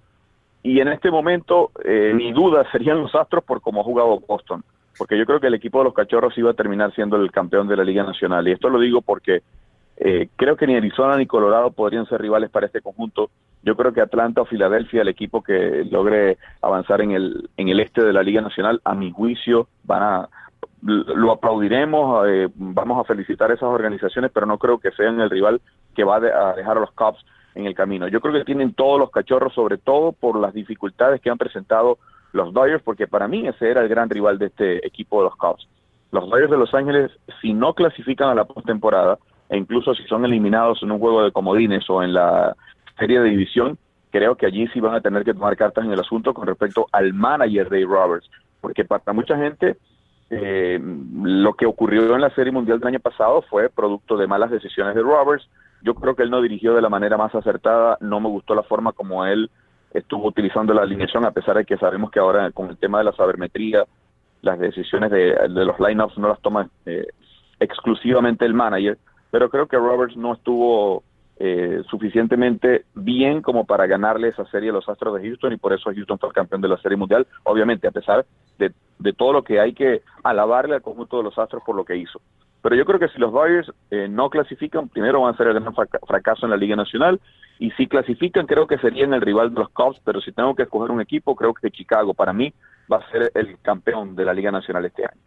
Y 0.62 0.80
en 0.80 0.88
este 0.88 1.10
momento, 1.10 1.72
eh, 1.84 2.12
mi 2.14 2.32
duda 2.32 2.64
serían 2.72 3.00
los 3.00 3.14
Astros 3.16 3.42
por 3.42 3.60
cómo 3.60 3.80
ha 3.80 3.84
jugado 3.84 4.20
Boston 4.20 4.62
porque 4.98 5.16
yo 5.16 5.24
creo 5.24 5.40
que 5.40 5.46
el 5.46 5.54
equipo 5.54 5.78
de 5.78 5.84
los 5.84 5.94
Cachorros 5.94 6.36
iba 6.36 6.50
a 6.50 6.54
terminar 6.54 6.92
siendo 6.92 7.16
el 7.16 7.30
campeón 7.30 7.68
de 7.68 7.76
la 7.76 7.84
Liga 7.84 8.02
Nacional. 8.02 8.46
Y 8.48 8.52
esto 8.52 8.68
lo 8.68 8.80
digo 8.80 9.00
porque 9.00 9.42
eh, 10.00 10.28
creo 10.36 10.56
que 10.56 10.66
ni 10.66 10.76
Arizona 10.76 11.16
ni 11.16 11.26
Colorado 11.26 11.70
podrían 11.72 12.06
ser 12.06 12.20
rivales 12.20 12.50
para 12.50 12.66
este 12.66 12.80
conjunto. 12.80 13.30
Yo 13.62 13.76
creo 13.76 13.92
que 13.92 14.00
Atlanta 14.00 14.42
o 14.42 14.46
Filadelfia, 14.46 15.02
el 15.02 15.08
equipo 15.08 15.42
que 15.42 15.84
logre 15.90 16.38
avanzar 16.62 17.00
en 17.00 17.10
el, 17.10 17.50
en 17.56 17.68
el 17.68 17.80
este 17.80 18.04
de 18.04 18.12
la 18.12 18.22
Liga 18.22 18.40
Nacional, 18.40 18.80
a 18.84 18.94
mi 18.94 19.10
juicio, 19.10 19.68
van 19.84 20.02
a 20.02 20.28
lo 20.80 21.32
aplaudiremos, 21.32 22.28
eh, 22.28 22.48
vamos 22.54 23.00
a 23.00 23.04
felicitar 23.04 23.50
a 23.50 23.54
esas 23.54 23.68
organizaciones, 23.68 24.30
pero 24.32 24.46
no 24.46 24.58
creo 24.58 24.78
que 24.78 24.92
sean 24.92 25.20
el 25.20 25.28
rival 25.28 25.60
que 25.96 26.04
va 26.04 26.16
a 26.16 26.54
dejar 26.54 26.76
a 26.76 26.80
los 26.80 26.92
Cubs 26.92 27.24
en 27.56 27.66
el 27.66 27.74
camino. 27.74 28.06
Yo 28.06 28.20
creo 28.20 28.32
que 28.32 28.44
tienen 28.44 28.74
todos 28.74 29.00
los 29.00 29.10
cachorros, 29.10 29.52
sobre 29.54 29.78
todo 29.78 30.12
por 30.12 30.38
las 30.38 30.54
dificultades 30.54 31.20
que 31.20 31.30
han 31.30 31.38
presentado 31.38 31.98
los 32.32 32.52
Dodgers, 32.52 32.82
porque 32.84 33.08
para 33.08 33.26
mí 33.26 33.46
ese 33.48 33.70
era 33.70 33.82
el 33.82 33.88
gran 33.88 34.08
rival 34.08 34.38
de 34.38 34.46
este 34.46 34.86
equipo 34.86 35.18
de 35.18 35.24
los 35.24 35.36
Cubs. 35.36 35.66
Los 36.12 36.30
Dodgers 36.30 36.50
de 36.50 36.58
Los 36.58 36.72
Ángeles, 36.72 37.10
si 37.40 37.52
no 37.52 37.74
clasifican 37.74 38.28
a 38.28 38.34
la 38.34 38.44
postemporada, 38.44 39.18
e 39.48 39.56
incluso 39.56 39.94
si 39.94 40.04
son 40.04 40.24
eliminados 40.24 40.82
en 40.82 40.92
un 40.92 40.98
juego 40.98 41.24
de 41.24 41.32
comodines 41.32 41.88
o 41.88 42.02
en 42.02 42.12
la 42.12 42.54
serie 42.98 43.20
de 43.20 43.30
división, 43.30 43.78
creo 44.10 44.36
que 44.36 44.46
allí 44.46 44.66
sí 44.68 44.80
van 44.80 44.94
a 44.94 45.00
tener 45.00 45.24
que 45.24 45.34
tomar 45.34 45.56
cartas 45.56 45.84
en 45.84 45.92
el 45.92 46.00
asunto 46.00 46.34
con 46.34 46.46
respecto 46.46 46.86
al 46.92 47.12
manager 47.14 47.68
de 47.68 47.84
Roberts, 47.84 48.28
porque 48.60 48.84
para 48.84 49.12
mucha 49.12 49.36
gente 49.36 49.76
eh, 50.30 50.78
lo 51.22 51.54
que 51.54 51.66
ocurrió 51.66 52.14
en 52.14 52.20
la 52.20 52.30
Serie 52.30 52.52
Mundial 52.52 52.78
del 52.78 52.88
año 52.88 53.00
pasado 53.00 53.42
fue 53.42 53.70
producto 53.70 54.16
de 54.16 54.26
malas 54.26 54.50
decisiones 54.50 54.94
de 54.94 55.02
Roberts. 55.02 55.48
Yo 55.82 55.94
creo 55.94 56.14
que 56.14 56.22
él 56.22 56.30
no 56.30 56.42
dirigió 56.42 56.74
de 56.74 56.82
la 56.82 56.88
manera 56.88 57.16
más 57.16 57.34
acertada, 57.34 57.96
no 58.00 58.20
me 58.20 58.28
gustó 58.28 58.54
la 58.54 58.62
forma 58.62 58.92
como 58.92 59.24
él 59.24 59.50
estuvo 59.92 60.26
utilizando 60.26 60.74
la 60.74 60.82
alineación, 60.82 61.24
a 61.24 61.30
pesar 61.30 61.56
de 61.56 61.64
que 61.64 61.78
sabemos 61.78 62.10
que 62.10 62.20
ahora 62.20 62.50
con 62.50 62.68
el 62.68 62.76
tema 62.76 62.98
de 62.98 63.04
la 63.04 63.12
sabermetría, 63.12 63.84
las 64.42 64.58
decisiones 64.58 65.10
de, 65.10 65.48
los 65.48 65.80
lineups 65.80 66.18
no 66.18 66.28
las 66.28 66.40
toma 66.40 66.68
eh, 66.84 67.06
exclusivamente 67.58 68.44
el 68.44 68.54
manager, 68.54 68.98
pero 69.30 69.50
creo 69.50 69.66
que 69.66 69.76
Roberts 69.76 70.16
no 70.16 70.34
estuvo 70.34 71.02
eh, 71.40 71.82
suficientemente 71.88 72.84
bien 72.96 73.42
como 73.42 73.64
para 73.64 73.86
ganarle 73.86 74.26
esa 74.26 74.44
serie 74.50 74.70
a 74.70 74.72
los 74.72 74.88
Astros 74.88 75.14
de 75.14 75.28
Houston 75.28 75.52
y 75.52 75.56
por 75.56 75.72
eso 75.72 75.92
Houston 75.94 76.18
fue 76.18 76.30
el 76.30 76.34
campeón 76.34 76.60
de 76.60 76.66
la 76.66 76.78
Serie 76.78 76.96
Mundial, 76.96 77.28
obviamente 77.44 77.86
a 77.86 77.92
pesar 77.92 78.26
de, 78.58 78.72
todo 79.12 79.32
lo 79.32 79.44
que 79.44 79.60
hay 79.60 79.72
que 79.72 80.02
alabarle 80.24 80.74
al 80.74 80.82
conjunto 80.82 81.18
de 81.18 81.22
los 81.22 81.38
Astros 81.38 81.62
por 81.64 81.76
lo 81.76 81.84
que 81.84 81.96
hizo. 81.96 82.20
Pero 82.60 82.74
yo 82.74 82.84
creo 82.84 82.98
que 82.98 83.08
si 83.08 83.20
los 83.20 83.32
Dodgers 83.32 83.70
eh, 83.92 84.08
no 84.10 84.30
clasifican, 84.30 84.88
primero 84.88 85.20
van 85.20 85.32
a 85.32 85.36
ser 85.36 85.46
el 85.46 85.60
gran 85.60 85.72
fracaso 85.72 86.44
en 86.44 86.50
la 86.50 86.56
Liga 86.56 86.74
Nacional 86.74 87.20
y 87.60 87.70
si 87.72 87.86
clasifican 87.86 88.46
creo 88.46 88.66
que 88.66 88.78
serían 88.78 89.14
el 89.14 89.20
rival 89.20 89.54
de 89.54 89.60
los 89.60 89.68
Cubs, 89.70 90.00
pero 90.04 90.20
si 90.20 90.32
tengo 90.32 90.56
que 90.56 90.64
escoger 90.64 90.90
un 90.90 91.00
equipo 91.00 91.36
creo 91.36 91.54
que 91.54 91.70
Chicago 91.70 92.14
para 92.14 92.32
mí 92.32 92.52
va 92.92 92.96
a 92.96 93.10
ser 93.12 93.30
el 93.36 93.58
campeón 93.62 94.16
de 94.16 94.24
la 94.24 94.34
Liga 94.34 94.50
Nacional 94.50 94.84
este 94.86 95.04
año. 95.04 95.20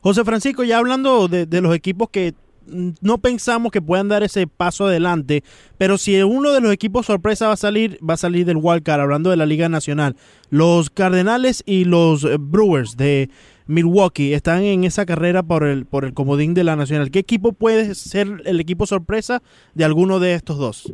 José 0.00 0.24
Francisco, 0.24 0.62
ya 0.62 0.78
hablando 0.78 1.26
de, 1.26 1.46
de 1.46 1.60
los 1.60 1.74
equipos 1.74 2.08
que 2.08 2.34
no 2.66 3.18
pensamos 3.18 3.72
que 3.72 3.82
puedan 3.82 4.08
dar 4.08 4.22
ese 4.22 4.46
paso 4.46 4.86
adelante, 4.86 5.42
pero 5.78 5.98
si 5.98 6.20
uno 6.22 6.52
de 6.52 6.60
los 6.60 6.72
equipos 6.72 7.06
sorpresa 7.06 7.46
va 7.48 7.54
a 7.54 7.56
salir, 7.56 7.98
va 8.08 8.14
a 8.14 8.18
salir 8.18 8.46
del 8.46 8.58
wildcard, 8.60 9.00
hablando 9.00 9.30
de 9.30 9.36
la 9.36 9.46
Liga 9.46 9.68
Nacional. 9.68 10.16
Los 10.50 10.90
Cardenales 10.90 11.62
y 11.66 11.84
los 11.84 12.26
Brewers 12.38 12.96
de 12.96 13.30
Milwaukee 13.66 14.32
están 14.32 14.62
en 14.62 14.84
esa 14.84 15.06
carrera 15.06 15.42
por 15.42 15.64
el, 15.64 15.86
por 15.86 16.04
el 16.04 16.14
comodín 16.14 16.54
de 16.54 16.64
la 16.64 16.76
Nacional. 16.76 17.10
¿Qué 17.10 17.18
equipo 17.18 17.52
puede 17.52 17.94
ser 17.94 18.28
el 18.44 18.60
equipo 18.60 18.86
sorpresa 18.86 19.42
de 19.74 19.84
alguno 19.84 20.20
de 20.20 20.34
estos 20.34 20.58
dos? 20.58 20.92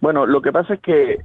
Bueno, 0.00 0.26
lo 0.26 0.40
que 0.42 0.52
pasa 0.52 0.74
es 0.74 0.80
que 0.80 1.18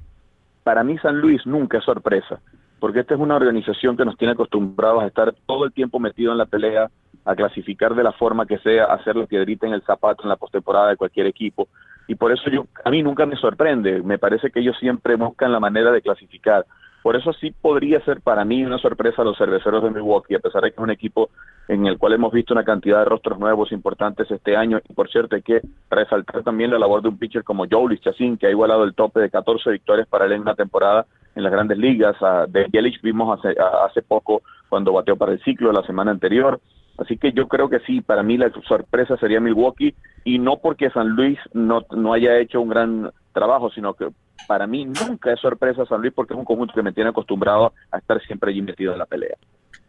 para 0.64 0.84
mí 0.84 0.98
San 1.00 1.20
Luis 1.20 1.46
nunca 1.46 1.78
es 1.78 1.84
sorpresa, 1.84 2.40
porque 2.80 3.02
esta 3.02 3.14
es 3.14 3.20
una 3.20 3.36
organización 3.36 3.96
que 3.96 4.06
nos 4.06 4.18
tiene 4.18 4.34
acostumbrados 4.34 5.04
a 5.04 5.08
estar 5.08 5.34
todo 5.46 5.66
el 5.66 5.74
tiempo 5.74 6.00
metido 6.00 6.32
en 6.32 6.38
la 6.38 6.46
pelea 6.46 6.90
a 7.26 7.36
clasificar 7.36 7.96
de 7.96 8.04
la 8.04 8.12
forma 8.12 8.46
que 8.46 8.58
sea, 8.60 8.86
hacer 8.86 9.16
la 9.16 9.26
piedrita 9.26 9.68
en 9.68 9.74
el 9.74 9.82
zapato 9.84 10.24
en 10.24 10.30
la 10.30 10.36
postemporada 10.36 10.90
de 10.90 10.98
cualquier 10.98 11.28
equipo. 11.28 11.68
Y 12.08 12.16
por 12.16 12.32
eso 12.32 12.50
yo, 12.50 12.66
a 12.84 12.90
mí 12.90 13.02
nunca 13.02 13.26
me 13.26 13.38
sorprende, 13.38 14.02
me 14.02 14.18
parece 14.18 14.52
que 14.52 14.60
ellos 14.60 14.78
siempre 14.80 15.16
buscan 15.16 15.52
la 15.52 15.60
manera 15.60 15.92
de 15.92 16.02
clasificar. 16.02 16.66
Por 17.02 17.18
eso 17.18 17.34
sí 17.34 17.52
podría 17.52 18.00
ser 18.06 18.22
para 18.22 18.46
mí 18.46 18.64
una 18.64 18.78
sorpresa 18.78 19.26
los 19.26 19.38
cerveceros 19.38 19.84
de 19.84 19.92
Milwaukee, 19.92 20.36
a 20.36 20.40
pesar 20.40 20.64
de 20.64 20.72
que 20.72 20.76
es 20.76 20.84
un 20.84 20.90
equipo 20.90 21.30
en 21.68 21.86
el 21.86 21.98
cual 21.98 22.14
hemos 22.14 22.32
visto 22.32 22.54
una 22.54 22.64
cantidad 22.64 23.00
de 23.00 23.06
rostros 23.06 23.38
nuevos 23.40 23.74
importantes 23.74 24.32
este 24.32 24.56
año. 24.56 24.80
Y 24.88 24.94
por 24.94 25.10
cierto, 25.10 25.36
hay 25.36 25.42
que 25.42 25.62
resaltar 25.90 26.44
también 26.44 26.72
la 26.72 26.80
labor 26.80 27.02
de 27.02 27.10
un 27.10 27.18
pitcher 27.18 27.44
como 27.44 27.66
Joe 27.70 28.00
Chacín, 28.00 28.38
que 28.38 28.48
ha 28.48 28.52
igualado 28.52 28.86
el 28.86 28.96
tope 28.96 29.20
de 29.20 29.30
14 29.30 29.70
victorias 29.72 30.08
para 30.08 30.26
él 30.26 30.32
en 30.32 30.42
una 30.42 30.56
temporada 30.56 31.06
en 31.36 31.44
las 31.44 31.52
grandes 31.52 31.78
ligas. 31.78 32.16
De 32.48 32.68
Yelich 32.72 33.02
vimos 33.02 33.38
hace, 33.38 33.54
hace 33.86 34.02
poco 34.02 34.42
cuando 34.70 34.94
bateó 34.94 35.18
para 35.18 35.34
el 35.34 35.44
ciclo 35.44 35.74
la 35.74 35.84
semana 35.84 36.12
anterior. 36.12 36.62
Así 36.98 37.18
que 37.18 37.32
yo 37.34 37.48
creo 37.48 37.70
que 37.70 37.80
sí, 37.82 38.02
para 38.02 38.24
mí 38.24 38.38
la 38.38 38.52
sorpresa 38.68 39.18
sería 39.18 39.40
Milwaukee 39.40 39.96
y 40.24 40.40
no 40.40 40.58
porque 40.58 40.90
San 40.92 41.10
Luis 41.10 41.40
no, 41.54 41.86
no 41.92 42.14
haya 42.14 42.38
hecho 42.38 42.62
un 42.62 42.70
gran 42.70 43.12
trabajo, 43.34 43.72
sino 43.72 43.94
que 43.96 44.10
para 44.48 44.68
mí 44.68 44.86
nunca 44.86 45.34
es 45.34 45.40
sorpresa 45.40 45.86
San 45.86 46.02
Luis 46.02 46.14
porque 46.14 46.34
es 46.34 46.40
un 46.40 46.46
conjunto 46.46 46.74
que 46.74 46.84
me 46.84 46.94
tiene 46.94 47.10
acostumbrado 47.10 47.74
a 47.92 47.98
estar 47.98 48.22
siempre 48.26 48.52
allí 48.52 48.62
metido 48.62 48.94
en 48.94 49.00
la 49.00 49.06
pelea. 49.06 49.36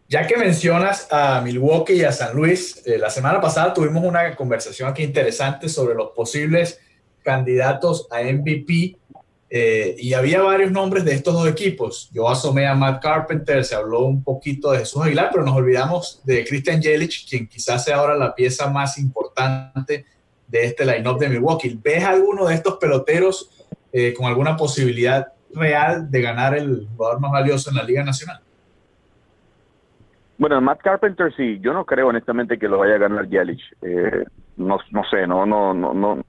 Ya 0.08 0.26
que 0.26 0.36
mencionas 0.36 1.08
a 1.10 1.40
Milwaukee 1.40 1.94
y 1.94 2.04
a 2.04 2.12
San 2.12 2.36
Luis, 2.36 2.86
eh, 2.86 2.98
la 2.98 3.10
semana 3.10 3.40
pasada 3.40 3.72
tuvimos 3.72 4.04
una 4.04 4.34
conversación 4.36 4.88
aquí 4.88 5.02
interesante 5.02 5.68
sobre 5.68 5.94
los 5.94 6.10
posibles 6.10 6.80
candidatos 7.22 8.06
a 8.10 8.20
MVP 8.20 8.98
eh, 9.56 9.94
y 10.00 10.14
había 10.14 10.42
varios 10.42 10.72
nombres 10.72 11.04
de 11.04 11.12
estos 11.12 11.32
dos 11.32 11.46
equipos. 11.46 12.10
Yo 12.12 12.28
asomé 12.28 12.66
a 12.66 12.74
Matt 12.74 13.00
Carpenter, 13.00 13.64
se 13.64 13.76
habló 13.76 14.00
un 14.00 14.24
poquito 14.24 14.72
de 14.72 14.80
Jesús 14.80 15.00
Aguilar, 15.00 15.28
pero 15.30 15.44
nos 15.44 15.54
olvidamos 15.54 16.20
de 16.24 16.44
Christian 16.44 16.82
Yelich, 16.82 17.28
quien 17.30 17.46
quizás 17.46 17.84
sea 17.84 17.98
ahora 17.98 18.16
la 18.16 18.34
pieza 18.34 18.68
más 18.68 18.98
importante 18.98 20.06
de 20.48 20.64
este 20.64 20.84
line-up 20.84 21.20
de 21.20 21.28
Milwaukee. 21.28 21.78
¿Ves 21.80 22.02
alguno 22.02 22.46
de 22.46 22.54
estos 22.54 22.78
peloteros 22.78 23.64
eh, 23.92 24.12
con 24.12 24.26
alguna 24.26 24.56
posibilidad 24.56 25.28
real 25.52 26.10
de 26.10 26.20
ganar 26.20 26.58
el 26.58 26.88
jugador 26.96 27.20
más 27.20 27.30
valioso 27.30 27.70
en 27.70 27.76
la 27.76 27.84
Liga 27.84 28.02
Nacional? 28.02 28.40
Bueno, 30.36 30.60
Matt 30.60 30.80
Carpenter 30.80 31.32
sí, 31.36 31.60
yo 31.60 31.72
no 31.72 31.84
creo 31.84 32.08
honestamente 32.08 32.58
que 32.58 32.66
lo 32.66 32.78
vaya 32.78 32.96
a 32.96 32.98
ganar 32.98 33.28
Yelich. 33.28 33.62
Eh, 33.82 34.24
no, 34.56 34.78
no 34.90 35.04
sé, 35.08 35.28
no, 35.28 35.46
no, 35.46 35.72
no, 35.72 35.94
no, 35.94 36.24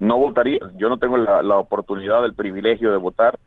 no 0.00 0.18
votaría. 0.18 0.58
Yo 0.76 0.88
no 0.88 0.98
tengo 0.98 1.16
la, 1.16 1.56
oportunidad, 1.56 2.24
el 2.24 2.34
privilegio 2.34 2.90
de 2.90 2.96
votar, 2.96 3.38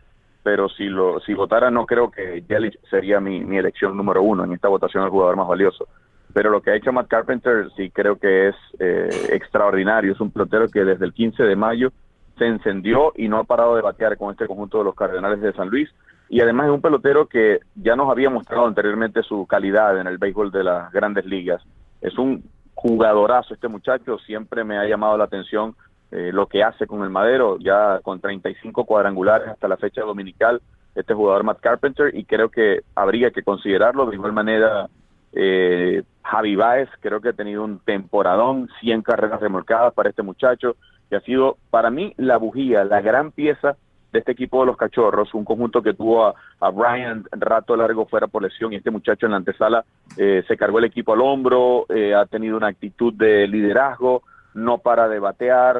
pero 0.43 0.69
si 0.69 0.86
lo 0.86 1.19
si 1.22 1.33
votara 1.33 1.72
no 1.72 1.86
creo 1.86 2.12
que 2.12 2.43
Yelich 2.48 2.79
sería 2.89 3.19
mi, 3.19 3.43
mi 3.43 3.57
elección 3.57 3.98
número 3.98 4.22
uno 4.22 4.43
en 4.43 4.53
esta 4.53 4.67
votación 4.67 5.03
al 5.03 5.10
jugador 5.10 5.36
más 5.36 5.48
valioso. 5.48 5.88
Pero 6.33 6.50
lo 6.50 6.62
que 6.62 6.72
ha 6.72 6.75
hecho 6.75 6.91
Matt 6.91 7.07
Carpenter 7.07 7.69
sí 7.75 7.89
creo 7.91 8.17
que 8.17 8.50
es 8.50 8.55
eh, 8.79 9.10
extraordinario. 9.31 10.13
Es 10.13 10.19
un 10.19 10.31
pelotero 10.31 10.67
que 10.67 10.83
desde 10.83 11.05
el 11.05 11.13
15 11.13 11.43
de 11.43 11.55
mayo 11.55 11.91
se 12.38 12.45
encendió 12.45 13.13
y 13.15 13.27
no 13.27 13.38
ha 13.38 13.43
parado 13.43 13.75
de 13.75 13.81
batear 13.81 14.17
con 14.17 14.31
este 14.31 14.48
conjunto 14.48 14.79
de 14.79 14.86
los 14.86 14.95
Cardenales 14.95 15.41
de 15.41 15.53
San 15.53 15.69
Luis. 15.69 15.89
Y 16.29 16.41
además 16.41 16.67
es 16.67 16.74
un 16.74 16.81
pelotero 16.81 17.27
que 17.27 17.60
ya 17.75 17.95
nos 17.95 18.10
había 18.10 18.31
mostrado 18.31 18.65
anteriormente 18.65 19.22
su 19.22 19.45
calidad 19.45 20.00
en 20.00 20.07
el 20.07 20.17
béisbol 20.17 20.51
de 20.51 20.63
las 20.63 20.91
grandes 20.91 21.25
ligas. 21.25 21.62
Es 22.01 22.17
un 22.17 22.43
jugadorazo 22.74 23.53
este 23.53 23.67
muchacho, 23.67 24.17
siempre 24.19 24.63
me 24.63 24.77
ha 24.77 24.86
llamado 24.86 25.15
la 25.17 25.25
atención 25.25 25.75
eh, 26.15 26.32
lo 26.32 26.46
que 26.46 26.62
hace 26.62 26.86
con 26.86 27.01
el 27.01 27.10
Madero, 27.10 27.58
ya 27.58 28.00
con 28.03 28.20
35 28.20 28.86
cuadrangulares 28.86 29.48
hasta 29.48 29.67
la 29.67 29.77
fecha 29.77 30.01
dominical, 30.01 30.62
este 30.93 31.15
jugador 31.15 31.43
Matt 31.43 31.60
Carpenter, 31.60 32.15
y 32.15 32.24
creo 32.25 32.50
que 32.50 32.82
habría 32.93 33.32
que 33.32 33.41
considerarlo. 33.41 34.05
De 34.05 34.15
igual 34.15 34.32
manera, 34.32 34.89
eh, 35.32 36.03
Javi 36.24 36.55
Baez, 36.55 36.88
creo 37.00 37.20
que 37.20 37.29
ha 37.29 37.34
tenido 37.34 37.63
un 37.63 37.79
temporadón, 37.79 38.70
100 38.79 39.01
carreras 39.01 39.41
remolcadas 39.41 39.91
para 39.96 40.12
este 40.12 40.22
muchacho, 40.22 40.75
que 41.10 41.15
ha 41.15 41.22
sido 41.22 41.58
para 41.72 41.89
mí 41.89 42.13
la 42.17 42.38
bujía, 42.38 42.84
la 42.84 43.01
gran 43.01 43.32
pieza 43.32 43.75
de 44.12 44.20
este 44.20 44.34
equipo 44.34 44.60
de 44.60 44.67
los 44.67 44.77
cachorros, 44.77 45.34
un 45.34 45.43
conjunto 45.43 45.82
que 45.82 45.96
tuvo 45.96 46.27
a, 46.27 46.36
a 46.60 46.70
Brian 46.70 47.24
rato 47.32 47.75
largo 47.75 48.05
fuera 48.05 48.27
por 48.27 48.43
lesión 48.43 48.72
y 48.72 48.75
este 48.75 48.91
muchacho 48.91 49.25
en 49.25 49.32
la 49.32 49.38
antesala 49.38 49.84
eh, 50.15 50.43
se 50.48 50.58
cargó 50.58 50.77
el 50.77 50.86
equipo 50.86 51.13
al 51.13 51.22
hombro, 51.22 51.88
ha 51.89 52.25
tenido 52.27 52.55
una 52.55 52.67
actitud 52.67 53.12
de 53.15 53.48
liderazgo, 53.48 54.22
no 54.53 54.79
para 54.79 55.07
de 55.07 55.19
batear, 55.19 55.77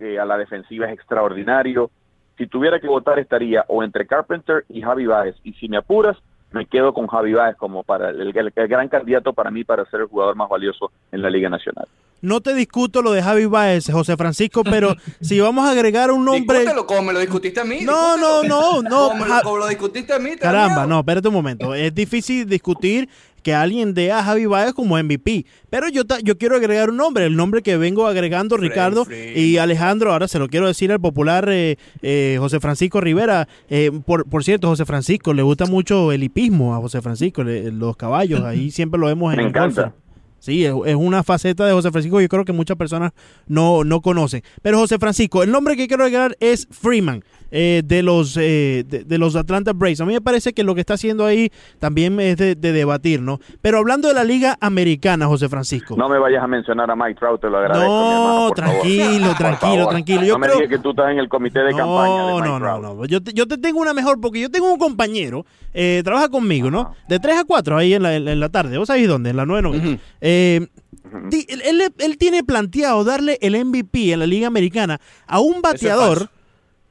eh, 0.00 0.18
a 0.18 0.24
la 0.24 0.38
defensiva 0.38 0.86
es 0.86 0.94
extraordinario. 0.94 1.90
Si 2.38 2.46
tuviera 2.46 2.80
que 2.80 2.88
votar 2.88 3.18
estaría 3.18 3.64
o 3.68 3.82
entre 3.84 4.06
Carpenter 4.06 4.64
y 4.68 4.80
Javi 4.80 5.06
Baez. 5.06 5.36
Y 5.44 5.52
si 5.54 5.68
me 5.68 5.76
apuras, 5.76 6.16
me 6.52 6.66
quedo 6.66 6.92
con 6.92 7.06
Javi 7.06 7.34
Baez 7.34 7.56
como 7.56 7.82
para 7.82 8.10
el, 8.10 8.32
gran 8.32 8.88
candidato 8.88 9.32
para 9.32 9.50
mí 9.50 9.64
para 9.64 9.84
ser 9.86 10.00
el 10.00 10.06
jugador 10.06 10.36
más 10.36 10.48
valioso 10.48 10.90
en 11.12 11.22
la 11.22 11.30
Liga 11.30 11.48
Nacional. 11.48 11.86
No 12.22 12.40
te 12.40 12.54
discuto 12.54 13.00
lo 13.02 13.12
de 13.12 13.22
Javi 13.22 13.46
Baez, 13.46 13.90
José 13.90 14.16
Francisco, 14.16 14.62
pero 14.64 14.94
si 15.20 15.40
vamos 15.40 15.66
a 15.66 15.70
agregar 15.70 16.10
un 16.10 16.24
nombre. 16.24 16.60
Discútelo 16.60 16.86
como 16.86 17.02
me 17.02 17.12
lo 17.12 17.20
discutiste 17.20 17.60
a 17.60 17.64
mí. 17.64 17.80
No, 17.82 18.16
no, 18.16 18.42
no, 18.42 18.82
no. 18.82 19.10
Como, 19.42 19.56
lo, 19.56 19.68
discutiste 19.68 20.12
a 20.12 20.18
mí. 20.18 20.36
Caramba, 20.36 20.86
no, 20.86 20.98
espérate 21.00 21.28
un 21.28 21.34
momento. 21.34 21.74
Es 21.74 21.94
difícil 21.94 22.46
discutir 22.46 23.08
que 23.42 23.54
alguien 23.54 23.94
dé 23.94 24.12
a 24.12 24.22
Javi 24.22 24.46
Baez 24.46 24.72
como 24.72 24.96
MVP. 24.96 25.46
Pero 25.68 25.88
yo, 25.88 26.02
yo 26.22 26.38
quiero 26.38 26.56
agregar 26.56 26.90
un 26.90 26.96
nombre, 26.96 27.26
el 27.26 27.36
nombre 27.36 27.62
que 27.62 27.76
vengo 27.76 28.06
agregando 28.06 28.56
Ricardo 28.56 29.06
y 29.10 29.56
Alejandro, 29.58 30.12
ahora 30.12 30.28
se 30.28 30.38
lo 30.38 30.48
quiero 30.48 30.66
decir 30.66 30.92
al 30.92 31.00
popular 31.00 31.48
eh, 31.50 31.76
eh, 32.02 32.36
José 32.38 32.60
Francisco 32.60 33.00
Rivera. 33.00 33.48
Eh, 33.68 33.90
por, 34.04 34.28
por, 34.28 34.44
cierto, 34.44 34.68
José 34.68 34.84
Francisco, 34.84 35.32
le 35.34 35.42
gusta 35.42 35.66
mucho 35.66 36.12
el 36.12 36.22
hipismo 36.22 36.74
a 36.74 36.78
José 36.78 37.00
Francisco, 37.02 37.42
los 37.44 37.96
caballos, 37.96 38.42
ahí 38.42 38.70
siempre 38.70 39.00
lo 39.00 39.06
vemos 39.06 39.32
en 39.34 39.40
el 39.40 39.46
encanta. 39.46 39.94
Sí, 40.40 40.64
es, 40.64 40.72
una 40.72 41.22
faceta 41.22 41.66
de 41.66 41.72
José 41.72 41.90
Francisco 41.90 42.16
que 42.16 42.24
yo 42.24 42.28
creo 42.28 42.44
que 42.46 42.52
muchas 42.52 42.76
personas 42.78 43.12
no, 43.46 43.84
no 43.84 44.00
conocen. 44.00 44.42
Pero 44.62 44.78
José 44.78 44.98
Francisco, 44.98 45.42
el 45.42 45.52
nombre 45.52 45.76
que 45.76 45.86
quiero 45.86 46.04
agregar 46.04 46.36
es 46.40 46.66
Freeman. 46.70 47.22
Eh, 47.50 47.82
de 47.84 48.02
los 48.02 48.36
eh, 48.36 48.84
de, 48.86 49.18
los 49.18 49.34
Atlanta 49.34 49.72
Braves. 49.72 50.00
A 50.00 50.04
mí 50.04 50.12
me 50.12 50.20
parece 50.20 50.52
que 50.52 50.62
lo 50.62 50.74
que 50.74 50.80
está 50.80 50.94
haciendo 50.94 51.26
ahí 51.26 51.50
también 51.78 52.18
es 52.20 52.36
de, 52.36 52.54
debatir, 52.54 53.20
¿no? 53.20 53.40
Pero 53.60 53.78
hablando 53.78 54.08
de 54.08 54.14
la 54.14 54.24
Liga 54.24 54.56
Americana, 54.60 55.26
José 55.26 55.48
Francisco. 55.48 55.96
No 55.96 56.08
me 56.08 56.18
vayas 56.18 56.42
a 56.42 56.46
mencionar 56.46 56.90
a 56.90 56.94
Mike 56.94 57.18
Trout, 57.18 57.40
te 57.40 57.50
lo 57.50 57.58
agradezco. 57.58 57.88
No, 57.88 58.50
tranquilo, 58.54 59.34
tranquilo, 59.38 59.88
tranquilo. 59.88 60.22
Yo 60.22 60.34
no 60.34 60.46
me 60.46 60.52
digas 60.52 60.68
que 60.68 60.78
tú 60.78 60.90
estás 60.90 61.10
en 61.10 61.18
el 61.18 61.28
comité 61.28 61.60
de 61.60 61.74
campaña. 61.74 62.26
De 62.26 62.40
no, 62.40 62.58
no, 62.60 62.78
no. 62.78 63.04
Yo 63.06 63.20
te, 63.20 63.32
yo 63.32 63.46
te 63.46 63.58
tengo 63.58 63.80
una 63.80 63.94
mejor, 63.94 64.20
porque 64.20 64.40
yo 64.40 64.50
tengo 64.50 64.72
un 64.72 64.78
compañero, 64.78 65.44
eh, 65.74 66.02
trabaja 66.04 66.28
conmigo, 66.28 66.70
¿no? 66.70 66.94
De 67.08 67.18
3 67.18 67.38
a 67.38 67.44
4 67.44 67.76
ahí 67.76 67.94
en 67.94 68.02
la, 68.02 68.14
en 68.14 68.40
la 68.40 68.48
tarde. 68.48 68.78
¿Vos 68.78 68.86
sabés 68.86 69.08
dónde? 69.08 69.30
En 69.30 69.36
la 69.36 69.46
9 69.46 69.98
él, 70.20 71.92
él, 71.98 72.18
tiene 72.18 72.44
planteado 72.44 73.02
darle 73.04 73.38
el 73.40 73.64
MVP 73.64 74.12
en 74.12 74.20
la 74.20 74.26
Liga 74.26 74.46
Americana 74.46 75.00
a 75.26 75.40
un 75.40 75.62
bateador 75.62 76.30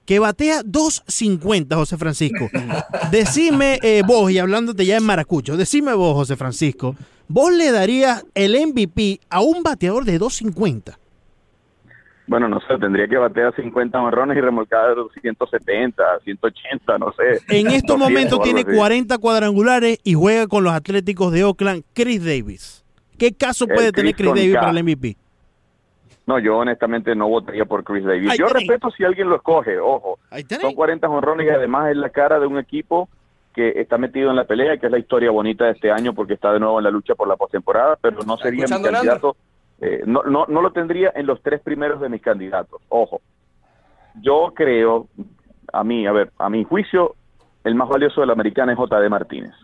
que 0.09 0.17
batea 0.17 0.63
2.50, 0.63 1.75
José 1.75 1.95
Francisco. 1.95 2.49
Decime 3.11 3.77
eh, 3.83 4.01
vos, 4.03 4.31
y 4.31 4.39
hablándote 4.39 4.83
ya 4.83 4.97
en 4.97 5.03
maracucho, 5.03 5.55
decime 5.55 5.93
vos, 5.93 6.15
José 6.15 6.35
Francisco, 6.35 6.95
¿vos 7.27 7.53
le 7.53 7.71
darías 7.71 8.25
el 8.33 8.53
MVP 8.53 9.19
a 9.29 9.41
un 9.41 9.61
bateador 9.61 10.05
de 10.05 10.19
2.50? 10.19 10.97
Bueno, 12.25 12.49
no 12.49 12.59
sé, 12.61 12.79
tendría 12.79 13.07
que 13.07 13.17
batear 13.17 13.55
50 13.55 14.01
marrones 14.01 14.35
y 14.35 14.41
remolcar 14.41 14.95
170, 15.21 16.03
180, 16.23 16.97
no 16.97 17.13
sé. 17.13 17.43
En 17.55 17.67
estos 17.67 17.95
momentos 17.95 18.41
tiene 18.41 18.65
40 18.65 19.15
cuadrangulares 19.19 19.99
y 20.03 20.15
juega 20.15 20.47
con 20.47 20.63
los 20.63 20.73
Atléticos 20.73 21.31
de 21.31 21.43
Oakland, 21.43 21.83
Chris 21.93 22.25
Davis. 22.25 22.83
¿Qué 23.19 23.31
caso 23.31 23.67
puede 23.67 23.91
tener 23.91 24.15
Chris 24.15 24.33
Davis 24.33 24.55
para 24.55 24.71
el 24.71 24.83
MVP? 24.83 25.17
No, 26.29 26.37
yo 26.37 26.59
honestamente 26.59 27.15
no 27.15 27.27
votaría 27.27 27.65
por 27.65 27.83
Chris 27.83 28.05
Davis. 28.05 28.37
yo 28.37 28.45
respeto 28.49 28.91
si 28.91 29.03
alguien 29.03 29.29
lo 29.29 29.37
escoge, 29.37 29.79
ojo. 29.79 30.19
Son 30.61 30.75
40 30.75 31.09
honrones 31.09 31.47
y 31.47 31.49
además 31.49 31.89
es 31.89 31.97
la 31.97 32.11
cara 32.11 32.39
de 32.39 32.45
un 32.45 32.59
equipo 32.59 33.09
que 33.51 33.81
está 33.81 33.97
metido 33.97 34.29
en 34.29 34.35
la 34.35 34.43
pelea, 34.43 34.77
que 34.77 34.85
es 34.85 34.91
la 34.91 34.99
historia 34.99 35.31
bonita 35.31 35.65
de 35.65 35.71
este 35.71 35.91
año 35.91 36.13
porque 36.13 36.35
está 36.35 36.53
de 36.53 36.59
nuevo 36.59 36.77
en 36.77 36.83
la 36.83 36.91
lucha 36.91 37.15
por 37.15 37.27
la 37.27 37.35
postemporada, 37.35 37.97
pero 37.99 38.19
no 38.27 38.37
sería 38.37 38.65
mi 38.65 38.79
candidato. 38.83 39.37
Eh, 39.81 40.03
no, 40.05 40.21
no, 40.21 40.45
no 40.47 40.61
lo 40.61 40.71
tendría 40.71 41.11
en 41.15 41.25
los 41.25 41.41
tres 41.41 41.61
primeros 41.61 41.99
de 41.99 42.09
mis 42.09 42.21
candidatos. 42.21 42.79
Ojo, 42.89 43.21
yo 44.21 44.53
creo, 44.55 45.07
a 45.73 45.83
mí, 45.83 46.05
a 46.05 46.11
ver, 46.11 46.31
a 46.37 46.47
mi 46.47 46.63
juicio, 46.63 47.15
el 47.63 47.73
más 47.73 47.89
valioso 47.89 48.21
de 48.21 48.27
la 48.27 48.33
americana 48.33 48.73
es 48.73 48.77
J.D. 48.77 49.09
Martínez. 49.09 49.55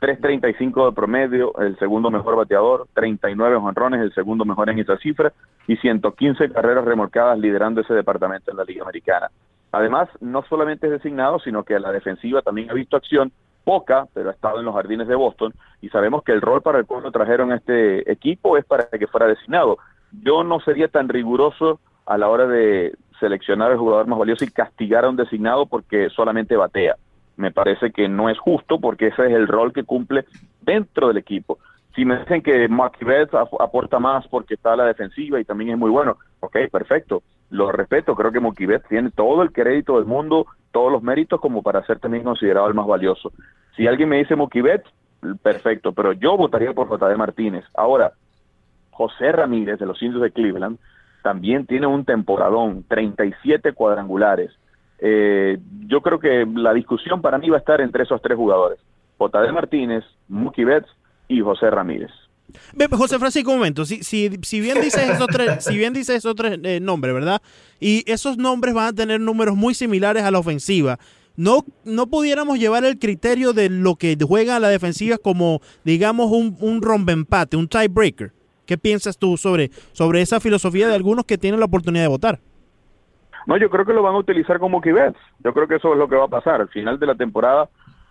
3.35 0.00 0.86
de 0.86 0.92
promedio, 0.92 1.52
el 1.58 1.78
segundo 1.78 2.10
mejor 2.10 2.34
bateador, 2.34 2.86
39 2.94 3.56
honrones, 3.56 4.00
el 4.00 4.14
segundo 4.14 4.46
mejor 4.46 4.70
en 4.70 4.78
esa 4.78 4.96
cifra, 4.96 5.32
y 5.66 5.76
115 5.76 6.50
carreras 6.50 6.84
remolcadas 6.84 7.38
liderando 7.38 7.82
ese 7.82 7.92
departamento 7.92 8.50
en 8.50 8.56
la 8.56 8.64
Liga 8.64 8.82
Americana. 8.82 9.30
Además, 9.72 10.08
no 10.20 10.42
solamente 10.48 10.86
es 10.86 10.92
designado, 10.92 11.38
sino 11.38 11.64
que 11.64 11.78
la 11.78 11.92
defensiva 11.92 12.40
también 12.40 12.70
ha 12.70 12.74
visto 12.74 12.96
acción, 12.96 13.30
poca, 13.62 14.06
pero 14.14 14.30
ha 14.30 14.32
estado 14.32 14.58
en 14.58 14.64
los 14.64 14.74
jardines 14.74 15.06
de 15.06 15.14
Boston, 15.14 15.52
y 15.82 15.90
sabemos 15.90 16.24
que 16.24 16.32
el 16.32 16.40
rol 16.40 16.62
para 16.62 16.78
el 16.78 16.86
cual 16.86 17.02
lo 17.02 17.12
trajeron 17.12 17.52
a 17.52 17.56
este 17.56 18.10
equipo 18.10 18.56
es 18.56 18.64
para 18.64 18.86
que 18.86 19.06
fuera 19.06 19.26
designado. 19.26 19.76
Yo 20.24 20.42
no 20.44 20.60
sería 20.60 20.88
tan 20.88 21.08
riguroso 21.08 21.78
a 22.06 22.16
la 22.16 22.28
hora 22.28 22.46
de 22.46 22.96
seleccionar 23.20 23.70
al 23.70 23.78
jugador 23.78 24.06
más 24.06 24.18
valioso 24.18 24.44
y 24.44 24.50
castigar 24.50 25.04
a 25.04 25.10
un 25.10 25.16
designado 25.16 25.66
porque 25.66 26.08
solamente 26.08 26.56
batea 26.56 26.96
me 27.40 27.50
parece 27.50 27.90
que 27.90 28.08
no 28.08 28.28
es 28.28 28.38
justo 28.38 28.78
porque 28.78 29.08
ese 29.08 29.26
es 29.26 29.32
el 29.32 29.48
rol 29.48 29.72
que 29.72 29.84
cumple 29.84 30.24
dentro 30.60 31.08
del 31.08 31.16
equipo. 31.16 31.58
Si 31.94 32.04
me 32.04 32.18
dicen 32.18 32.42
que 32.42 32.68
Marky 32.68 33.04
aporta 33.58 33.98
más 33.98 34.26
porque 34.28 34.54
está 34.54 34.74
a 34.74 34.76
la 34.76 34.84
defensiva 34.84 35.40
y 35.40 35.44
también 35.44 35.70
es 35.70 35.78
muy 35.78 35.90
bueno, 35.90 36.18
ok, 36.38 36.56
perfecto, 36.70 37.22
lo 37.50 37.72
respeto, 37.72 38.14
creo 38.14 38.30
que 38.30 38.38
Mookie 38.38 38.68
tiene 38.88 39.10
todo 39.10 39.42
el 39.42 39.52
crédito 39.52 39.96
del 39.96 40.04
mundo, 40.04 40.46
todos 40.70 40.92
los 40.92 41.02
méritos 41.02 41.40
como 41.40 41.62
para 41.62 41.84
ser 41.84 41.98
también 41.98 42.22
considerado 42.22 42.68
el 42.68 42.74
más 42.74 42.86
valioso. 42.86 43.32
Si 43.76 43.86
alguien 43.88 44.08
me 44.08 44.18
dice 44.18 44.36
Mookie 44.36 44.62
perfecto, 45.42 45.92
pero 45.92 46.12
yo 46.12 46.36
votaría 46.36 46.72
por 46.72 46.86
J.D. 46.86 47.16
Martínez. 47.16 47.64
Ahora, 47.74 48.12
José 48.90 49.32
Ramírez 49.32 49.78
de 49.78 49.86
los 49.86 50.00
Indios 50.00 50.22
de 50.22 50.30
Cleveland 50.30 50.78
también 51.22 51.66
tiene 51.66 51.86
un 51.86 52.04
temporadón, 52.04 52.84
37 52.88 53.72
cuadrangulares, 53.72 54.52
eh, 55.00 55.58
yo 55.86 56.00
creo 56.02 56.18
que 56.18 56.46
la 56.54 56.74
discusión 56.74 57.22
para 57.22 57.38
mí 57.38 57.48
va 57.48 57.56
a 57.56 57.60
estar 57.60 57.80
entre 57.80 58.04
esos 58.04 58.20
tres 58.20 58.36
jugadores, 58.36 58.78
J.D. 59.18 59.52
Martínez, 59.52 60.04
Mookie 60.28 60.64
Betts 60.64 60.88
y 61.28 61.40
José 61.40 61.70
Ramírez. 61.70 62.10
José 62.92 63.18
Francisco, 63.18 63.52
un 63.52 63.58
momento, 63.58 63.84
si, 63.84 64.02
si, 64.02 64.30
si 64.42 64.60
bien 64.60 64.80
dices 64.80 65.08
esos 65.08 65.28
tres, 65.28 65.64
si 65.64 65.76
bien 65.76 65.92
dices 65.92 66.16
esos 66.16 66.34
tres 66.34 66.58
eh, 66.62 66.80
nombres, 66.80 67.14
¿verdad? 67.14 67.40
Y 67.78 68.10
esos 68.10 68.36
nombres 68.36 68.74
van 68.74 68.88
a 68.88 68.92
tener 68.92 69.20
números 69.20 69.56
muy 69.56 69.74
similares 69.74 70.24
a 70.24 70.30
la 70.30 70.38
ofensiva. 70.38 70.98
No, 71.36 71.64
no 71.84 72.08
pudiéramos 72.08 72.58
llevar 72.58 72.84
el 72.84 72.98
criterio 72.98 73.52
de 73.52 73.70
lo 73.70 73.96
que 73.96 74.16
juega 74.20 74.58
la 74.58 74.68
defensiva 74.68 75.16
como, 75.16 75.60
digamos, 75.84 76.30
un, 76.30 76.56
un 76.60 76.82
rompempate, 76.82 77.56
un 77.56 77.68
tiebreaker. 77.68 78.32
¿Qué 78.66 78.76
piensas 78.76 79.16
tú 79.16 79.36
sobre, 79.36 79.70
sobre 79.92 80.20
esa 80.20 80.38
filosofía 80.38 80.88
de 80.88 80.94
algunos 80.94 81.24
que 81.24 81.38
tienen 81.38 81.60
la 81.60 81.66
oportunidad 81.66 82.04
de 82.04 82.08
votar? 82.08 82.40
No, 83.46 83.56
yo 83.56 83.70
creo 83.70 83.84
que 83.84 83.92
lo 83.92 84.02
van 84.02 84.14
a 84.14 84.18
utilizar 84.18 84.58
como 84.58 84.80
Kibets. 84.80 85.18
Yo 85.42 85.52
creo 85.52 85.66
que 85.66 85.76
eso 85.76 85.92
es 85.92 85.98
lo 85.98 86.08
que 86.08 86.16
va 86.16 86.24
a 86.24 86.28
pasar. 86.28 86.60
Al 86.60 86.68
final 86.68 86.98
de 86.98 87.06
la 87.06 87.14
temporada, 87.14 87.68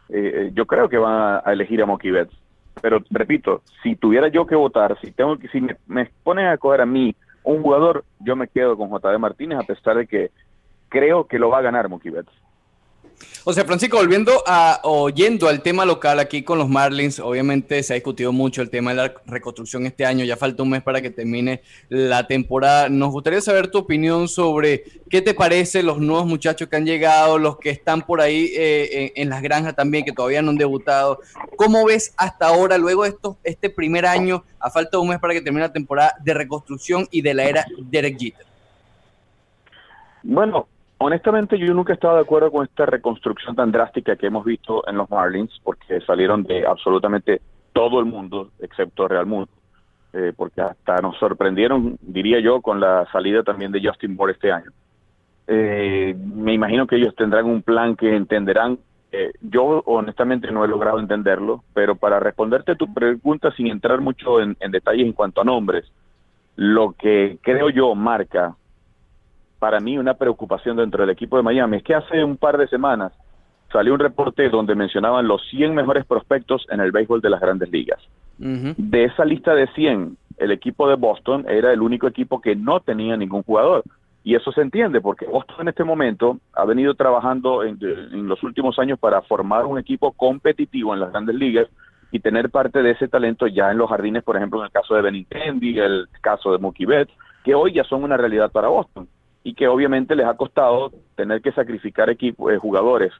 eh, 0.09 0.31
eh, 0.33 0.51
yo 0.53 0.65
creo 0.65 0.89
que 0.89 0.97
van 0.97 1.41
a 1.43 1.51
elegir 1.51 1.81
a 1.81 1.85
Betts. 1.85 2.33
Pero 2.81 2.99
repito, 3.09 3.61
si 3.83 3.95
tuviera 3.95 4.29
yo 4.29 4.45
que 4.45 4.55
votar, 4.55 4.97
si 5.01 5.11
tengo 5.11 5.37
que, 5.37 5.47
si 5.49 5.61
me, 5.61 5.75
me 5.87 6.09
ponen 6.23 6.47
a 6.47 6.57
coger 6.57 6.81
a 6.81 6.85
mí 6.85 7.15
un 7.43 7.61
jugador, 7.61 8.03
yo 8.19 8.35
me 8.35 8.47
quedo 8.47 8.77
con 8.77 8.89
JD 8.89 9.17
Martínez 9.19 9.59
a 9.59 9.63
pesar 9.63 9.97
de 9.97 10.07
que 10.07 10.31
creo 10.87 11.27
que 11.27 11.39
lo 11.39 11.49
va 11.49 11.59
a 11.59 11.63
ganar 11.63 11.89
Betts. 11.89 12.31
O 13.45 13.53
sea, 13.53 13.65
Francisco, 13.65 13.97
volviendo 13.97 14.43
a, 14.45 14.79
oyendo 14.83 15.47
al 15.47 15.61
tema 15.61 15.85
local 15.85 16.19
aquí 16.19 16.43
con 16.43 16.57
los 16.57 16.69
Marlins, 16.69 17.19
obviamente 17.19 17.81
se 17.83 17.93
ha 17.93 17.95
discutido 17.95 18.31
mucho 18.31 18.61
el 18.61 18.69
tema 18.69 18.91
de 18.91 18.97
la 18.97 19.13
reconstrucción 19.25 19.85
este 19.85 20.05
año, 20.05 20.25
ya 20.25 20.37
falta 20.37 20.63
un 20.63 20.69
mes 20.69 20.83
para 20.83 21.01
que 21.01 21.09
termine 21.09 21.61
la 21.89 22.27
temporada. 22.27 22.89
Nos 22.89 23.11
gustaría 23.11 23.41
saber 23.41 23.71
tu 23.71 23.79
opinión 23.79 24.27
sobre 24.27 24.83
qué 25.09 25.21
te 25.21 25.33
parece 25.33 25.83
los 25.83 25.99
nuevos 25.99 26.25
muchachos 26.25 26.67
que 26.67 26.75
han 26.75 26.85
llegado, 26.85 27.37
los 27.37 27.57
que 27.57 27.69
están 27.69 28.01
por 28.05 28.21
ahí 28.21 28.51
eh, 28.55 29.13
en, 29.15 29.29
las 29.29 29.41
granjas 29.41 29.75
también, 29.75 30.05
que 30.05 30.11
todavía 30.11 30.41
no 30.41 30.51
han 30.51 30.57
debutado. 30.57 31.19
¿Cómo 31.55 31.85
ves 31.85 32.13
hasta 32.17 32.47
ahora, 32.47 32.77
luego 32.77 33.03
de 33.03 33.15
este 33.43 33.69
primer 33.69 34.05
año, 34.05 34.43
a 34.59 34.69
falta 34.69 34.97
de 34.97 35.01
un 35.01 35.09
mes 35.09 35.19
para 35.19 35.33
que 35.33 35.41
termine 35.41 35.65
la 35.65 35.73
temporada 35.73 36.13
de 36.23 36.33
reconstrucción 36.33 37.07
y 37.09 37.21
de 37.21 37.33
la 37.33 37.45
era 37.45 37.65
Derek 37.89 38.19
Jeter? 38.19 38.45
Bueno, 40.23 40.67
Honestamente, 41.01 41.57
yo 41.57 41.73
nunca 41.73 41.93
he 41.93 41.95
estado 41.95 42.15
de 42.15 42.23
acuerdo 42.23 42.51
con 42.51 42.65
esta 42.65 42.85
reconstrucción 42.85 43.55
tan 43.55 43.71
drástica 43.71 44.17
que 44.17 44.27
hemos 44.27 44.43
visto 44.43 44.85
en 44.85 44.97
los 44.97 45.09
Marlins, 45.09 45.57
porque 45.63 46.01
salieron 46.01 46.43
de 46.43 46.67
absolutamente 46.67 47.41
todo 47.71 48.01
el 48.01 48.05
mundo, 48.05 48.49
excepto 48.59 49.07
Real 49.07 49.25
Mundo, 49.25 49.49
eh, 50.11 50.33
porque 50.35 50.59
hasta 50.59 50.97
nos 50.97 51.17
sorprendieron, 51.17 51.97
diría 52.01 52.41
yo, 52.41 52.61
con 52.61 52.81
la 52.81 53.09
salida 53.13 53.43
también 53.43 53.71
de 53.71 53.81
Justin 53.81 54.13
Moore 54.13 54.33
este 54.33 54.51
año. 54.51 54.71
Eh, 55.47 56.17
me 56.17 56.53
imagino 56.53 56.85
que 56.85 56.97
ellos 56.97 57.15
tendrán 57.15 57.45
un 57.45 57.61
plan 57.61 57.95
que 57.95 58.13
entenderán. 58.13 58.77
Eh, 59.13 59.31
yo 59.39 59.81
honestamente 59.85 60.51
no 60.51 60.65
he 60.65 60.67
logrado 60.67 60.99
entenderlo, 60.99 61.63
pero 61.73 61.95
para 61.95 62.19
responderte 62.19 62.75
tu 62.75 62.93
pregunta 62.93 63.53
sin 63.55 63.67
entrar 63.67 64.01
mucho 64.01 64.41
en 64.41 64.55
detalles 64.69 65.05
en 65.05 65.13
cuanto 65.13 65.39
a 65.39 65.45
nombres, 65.45 65.89
lo 66.57 66.91
que 66.91 67.39
creo 67.41 67.69
yo 67.69 67.95
marca 67.95 68.57
para 69.59 69.79
mí 69.79 69.97
una 69.97 70.13
preocupación 70.13 70.77
dentro 70.77 71.01
del 71.01 71.11
equipo 71.11 71.37
de 71.37 71.43
Miami 71.43 71.77
es 71.77 71.83
que 71.83 71.93
hace 71.93 72.23
un 72.23 72.37
par 72.37 72.57
de 72.57 72.67
semanas 72.67 73.11
salió 73.71 73.93
un 73.93 73.99
reporte 73.99 74.49
donde 74.49 74.73
mencionaban 74.73 75.27
los 75.27 75.45
100 75.49 75.75
mejores 75.75 76.05
prospectos 76.05 76.65
en 76.69 76.79
el 76.79 76.91
béisbol 76.91 77.21
de 77.21 77.29
las 77.29 77.41
grandes 77.41 77.69
ligas. 77.69 77.99
De 78.37 79.03
esa 79.03 79.25
lista 79.25 79.53
de 79.53 79.67
100, 79.67 80.17
el 80.37 80.51
equipo 80.51 80.87
de 80.87 80.95
Boston 80.95 81.45
era 81.47 81.73
el 81.73 81.81
único 81.81 82.07
equipo 82.07 82.39
que 82.39 82.55
no 82.55 82.79
tenía 82.79 83.17
ningún 83.17 83.43
jugador. 83.43 83.83
Y 84.23 84.35
eso 84.35 84.51
se 84.51 84.61
entiende 84.61 85.01
porque 85.01 85.25
Boston 85.25 85.57
en 85.61 85.67
este 85.67 85.83
momento 85.83 86.39
ha 86.53 86.65
venido 86.65 86.93
trabajando 86.93 87.63
en, 87.63 87.77
los 88.27 88.41
últimos 88.43 88.79
años 88.79 88.97
para 88.97 89.21
formar 89.21 89.65
un 89.65 89.77
equipo 89.77 90.13
competitivo 90.13 90.93
en 90.93 91.01
las 91.01 91.11
grandes 91.11 91.35
ligas 91.35 91.67
y 92.11 92.19
tener 92.19 92.49
parte 92.49 92.81
de 92.81 92.91
ese 92.91 93.07
talento 93.07 93.45
ya 93.45 93.71
en 93.71 93.77
los 93.77 93.89
jardines, 93.89 94.23
por 94.23 94.37
ejemplo, 94.37 94.59
en 94.59 94.65
el 94.65 94.71
caso 94.71 94.95
de 94.95 95.01
Benintendi, 95.01 95.77
el 95.77 96.07
caso 96.21 96.51
de 96.51 96.57
Mookie 96.57 96.85
Betts, 96.85 97.13
que 97.43 97.53
hoy 97.53 97.73
ya 97.73 97.83
son 97.83 98.03
una 98.03 98.17
realidad 98.17 98.51
para 98.51 98.69
Boston 98.69 99.07
y 99.43 99.53
que 99.53 99.67
obviamente 99.67 100.15
les 100.15 100.25
ha 100.25 100.35
costado 100.35 100.91
tener 101.15 101.41
que 101.41 101.51
sacrificar 101.51 102.09
equipos, 102.09 102.51
eh, 102.51 102.57
jugadores 102.57 103.11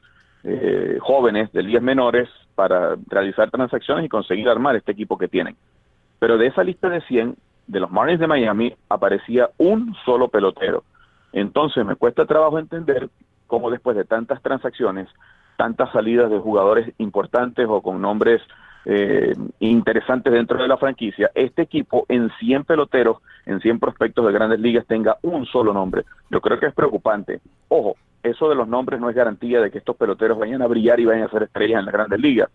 eh, 0.42 0.98
jóvenes 1.00 1.52
de 1.52 1.62
ligas 1.62 1.82
menores 1.82 2.28
para 2.54 2.96
realizar 3.08 3.50
transacciones 3.50 4.04
y 4.04 4.08
conseguir 4.08 4.48
armar 4.48 4.76
este 4.76 4.92
equipo 4.92 5.18
que 5.18 5.28
tienen. 5.28 5.56
Pero 6.18 6.38
de 6.38 6.46
esa 6.46 6.62
lista 6.62 6.88
de 6.88 7.00
100, 7.02 7.36
de 7.66 7.80
los 7.80 7.90
Marlins 7.90 8.20
de 8.20 8.26
Miami, 8.26 8.74
aparecía 8.88 9.50
un 9.58 9.94
solo 10.04 10.28
pelotero. 10.28 10.84
Entonces 11.32 11.84
me 11.84 11.96
cuesta 11.96 12.26
trabajo 12.26 12.58
entender 12.58 13.08
cómo 13.46 13.70
después 13.70 13.96
de 13.96 14.04
tantas 14.04 14.40
transacciones, 14.42 15.08
tantas 15.56 15.90
salidas 15.92 16.30
de 16.30 16.38
jugadores 16.38 16.92
importantes 16.98 17.66
o 17.68 17.82
con 17.82 18.00
nombres 18.00 18.40
eh, 18.84 19.34
interesantes 19.58 20.32
dentro 20.32 20.60
de 20.60 20.68
la 20.68 20.76
franquicia, 20.76 21.30
este 21.34 21.62
equipo 21.62 22.06
en 22.08 22.30
100 22.38 22.64
peloteros, 22.64 23.18
en 23.46 23.60
100 23.60 23.78
prospectos 23.78 24.26
de 24.26 24.32
grandes 24.32 24.60
ligas 24.60 24.86
tenga 24.86 25.16
un 25.22 25.46
solo 25.46 25.72
nombre. 25.72 26.04
Yo 26.30 26.40
creo 26.40 26.58
que 26.58 26.66
es 26.66 26.74
preocupante. 26.74 27.40
Ojo, 27.68 27.96
eso 28.22 28.48
de 28.48 28.54
los 28.54 28.68
nombres 28.68 29.00
no 29.00 29.10
es 29.10 29.16
garantía 29.16 29.60
de 29.60 29.70
que 29.70 29.78
estos 29.78 29.96
peloteros 29.96 30.38
vayan 30.38 30.62
a 30.62 30.66
brillar 30.66 31.00
y 31.00 31.06
vayan 31.06 31.24
a 31.24 31.30
ser 31.30 31.42
estrellas 31.42 31.80
en 31.80 31.86
las 31.86 31.94
grandes 31.94 32.20
ligas, 32.20 32.48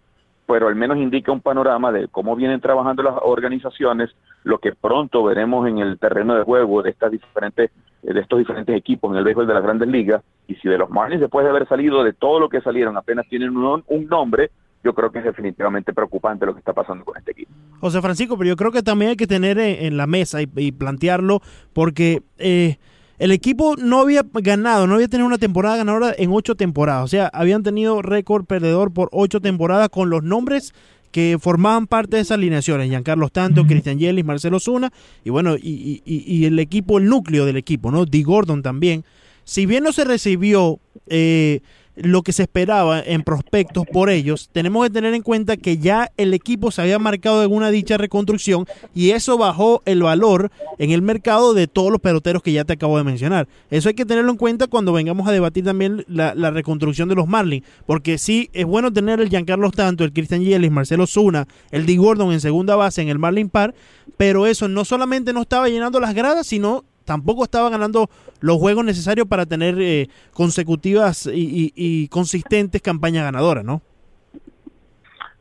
pero 0.45 0.67
al 0.67 0.75
menos 0.75 0.97
indica 0.97 1.31
un 1.31 1.41
panorama 1.41 1.91
de 1.91 2.07
cómo 2.07 2.35
vienen 2.35 2.61
trabajando 2.61 3.01
las 3.03 3.15
organizaciones, 3.21 4.11
lo 4.43 4.59
que 4.59 4.73
pronto 4.73 5.23
veremos 5.23 5.67
en 5.67 5.79
el 5.79 5.97
terreno 5.97 6.35
de 6.35 6.43
juego 6.43 6.81
de 6.81 6.91
estas 6.91 7.11
diferentes 7.11 7.71
de 8.03 8.19
estos 8.19 8.37
diferentes 8.37 8.75
equipos 8.75 9.11
en 9.11 9.17
el 9.17 9.23
béisbol 9.23 9.47
de 9.47 9.53
las 9.55 9.63
grandes 9.63 9.87
ligas 9.87 10.23
y 10.47 10.53
si 10.55 10.69
de 10.69 10.77
los 10.77 10.91
Marlins 10.91 11.21
después 11.21 11.43
de 11.43 11.49
haber 11.49 11.67
salido 11.67 12.03
de 12.03 12.13
todo 12.13 12.39
lo 12.39 12.49
que 12.49 12.61
salieron 12.61 12.95
apenas 12.97 13.27
tienen 13.27 13.57
un, 13.57 13.83
un 13.87 14.07
nombre 14.07 14.51
yo 14.85 14.93
creo 14.93 15.11
que 15.11 15.17
es 15.17 15.25
definitivamente 15.25 15.93
preocupante 15.93 16.45
lo 16.45 16.53
que 16.53 16.59
está 16.59 16.71
pasando 16.71 17.03
con 17.03 17.17
este 17.17 17.31
equipo. 17.31 17.51
José 17.79 18.01
Francisco, 18.01 18.37
pero 18.37 18.49
yo 18.49 18.55
creo 18.55 18.71
que 18.71 18.83
también 18.83 19.09
hay 19.09 19.17
que 19.17 19.25
tener 19.25 19.57
en, 19.57 19.97
la 19.97 20.07
mesa 20.07 20.41
y, 20.41 20.71
plantearlo 20.71 21.41
porque... 21.73 22.21
Eh, 22.37 22.77
el 23.17 23.31
equipo 23.31 23.77
no 23.77 24.01
había 24.01 24.25
ganado, 24.29 24.87
no 24.87 24.95
había 24.95 25.07
tenido 25.07 25.25
una 25.25 25.37
temporada 25.37 25.77
ganadora 25.77 26.13
en 26.17 26.31
ocho 26.33 26.55
temporadas. 26.55 27.05
O 27.05 27.07
sea, 27.07 27.27
habían 27.27 27.63
tenido 27.63 28.01
récord 28.01 28.43
perdedor 28.43 28.91
por 28.91 29.07
ocho 29.13 29.39
temporadas 29.39 29.87
con 29.87 30.09
los 30.09 30.21
nombres 30.21 30.73
que 31.11 31.37
formaban 31.39 31.87
parte 31.87 32.17
de 32.17 32.23
esas 32.23 32.35
alineaciones. 32.35 32.89
Giancarlo 32.89 33.29
Tanto, 33.29 33.65
Cristian 33.65 33.99
Yelis, 33.99 34.25
Marcelo 34.25 34.59
Zuna 34.59 34.91
y 35.23 35.29
bueno, 35.29 35.55
y, 35.55 36.01
y, 36.03 36.43
el 36.43 36.59
equipo, 36.59 36.97
el 36.97 37.05
núcleo 37.05 37.45
del 37.45 37.55
equipo, 37.55 37.89
¿no? 37.89 38.03
Di 38.03 38.21
Gordon 38.21 38.61
también. 38.61 39.05
Si 39.45 39.65
bien 39.65 39.85
no 39.85 39.93
se 39.93 40.03
recibió 40.03 40.81
eh, 41.07 41.61
lo 41.95 42.21
que 42.21 42.33
se 42.33 42.43
esperaba 42.43 42.99
en 42.99 43.23
prospectos 43.23 43.85
por 43.91 44.09
ellos, 44.09 44.49
tenemos 44.51 44.85
que 44.85 44.89
tener 44.89 45.13
en 45.13 45.21
cuenta 45.21 45.57
que 45.57 45.77
ya 45.77 46.11
el 46.17 46.33
equipo 46.33 46.71
se 46.71 46.81
había 46.81 46.99
marcado 46.99 47.43
en 47.43 47.51
una 47.51 47.71
dicha 47.71 47.97
reconstrucción 47.97 48.65
y 48.93 49.11
eso 49.11 49.37
bajó 49.37 49.81
el 49.85 50.03
valor 50.03 50.51
en 50.77 50.91
el 50.91 51.01
mercado 51.01 51.53
de 51.53 51.67
todos 51.67 51.91
los 51.91 52.01
peloteros 52.01 52.43
que 52.43 52.51
ya 52.51 52.65
te 52.65 52.73
acabo 52.73 52.97
de 52.97 53.03
mencionar. 53.03 53.47
Eso 53.69 53.89
hay 53.89 53.95
que 53.95 54.05
tenerlo 54.05 54.31
en 54.31 54.37
cuenta 54.37 54.67
cuando 54.67 54.93
vengamos 54.93 55.27
a 55.27 55.31
debatir 55.31 55.63
también 55.63 56.03
la, 56.07 56.33
reconstrucción 56.51 57.09
de 57.09 57.15
los 57.15 57.27
Marlins, 57.27 57.65
porque 57.85 58.17
sí 58.17 58.49
es 58.53 58.65
bueno 58.65 58.93
tener 58.93 59.19
el 59.19 59.29
Giancarlo 59.29 59.71
Tanto, 59.71 60.03
el 60.03 60.13
Christian 60.13 60.41
Yelis, 60.41 60.71
Marcelo 60.71 61.07
Zuna, 61.07 61.47
el 61.71 61.85
D. 61.85 61.97
Gordon 61.97 62.31
en 62.31 62.39
segunda 62.39 62.75
base 62.75 63.01
en 63.01 63.09
el 63.09 63.19
Marlin 63.19 63.49
Park, 63.49 63.75
pero 64.17 64.45
eso 64.45 64.67
no 64.67 64.85
solamente 64.85 65.33
no 65.33 65.41
estaba 65.41 65.69
llenando 65.69 65.99
las 65.99 66.13
gradas, 66.13 66.47
sino 66.47 66.83
tampoco 67.05 67.43
estaba 67.43 67.69
ganando 67.69 68.09
los 68.41 68.57
juegos 68.57 68.83
necesarios 68.83 69.27
para 69.27 69.45
tener 69.45 69.75
eh, 69.79 70.09
consecutivas 70.33 71.29
y, 71.31 72.07
consistentes 72.09 72.81
campañas 72.81 73.23
ganadoras, 73.23 73.63
¿no? 73.63 73.81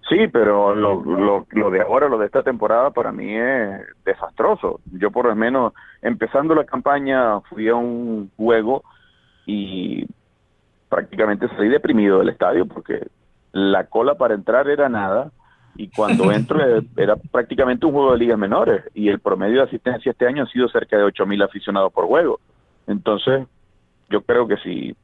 Sí, 0.08 0.28
pero 0.30 0.74
lo, 0.74 1.02
lo, 1.02 1.46
lo, 1.50 1.70
de 1.70 1.80
ahora, 1.80 2.08
lo 2.08 2.18
de 2.18 2.26
esta 2.26 2.42
temporada, 2.42 2.90
para 2.90 3.10
mí 3.10 3.34
es 3.34 3.80
desastroso. 4.04 4.80
Yo 4.92 5.10
por 5.10 5.26
lo 5.26 5.34
menos, 5.34 5.72
empezando 6.02 6.54
la 6.54 6.64
campaña, 6.64 7.40
fui 7.40 7.68
a 7.68 7.74
un 7.74 8.30
juego 8.36 8.84
y 9.46 10.06
prácticamente 10.90 11.48
salí 11.48 11.68
deprimido 11.68 12.18
del 12.18 12.28
estadio 12.28 12.66
porque 12.66 13.08
la 13.52 13.86
cola 13.86 14.14
para 14.16 14.34
entrar 14.34 14.68
era 14.68 14.88
nada 14.88 15.32
y 15.76 15.88
cuando 15.88 16.30
entro 16.32 16.60
era 16.96 17.16
prácticamente 17.16 17.86
un 17.86 17.92
juego 17.92 18.12
de 18.12 18.18
ligas 18.18 18.38
menores 18.38 18.84
y 18.94 19.08
el 19.08 19.20
promedio 19.20 19.56
de 19.56 19.68
asistencia 19.68 20.12
este 20.12 20.26
año 20.26 20.44
ha 20.44 20.48
sido 20.48 20.68
cerca 20.68 20.96
de 20.96 21.04
8.000 21.04 21.44
aficionados 21.44 21.92
por 21.92 22.06
juego. 22.06 22.40
Entonces, 22.86 23.46
yo 24.10 24.22
creo 24.22 24.46
que 24.46 24.56
si, 24.58 24.96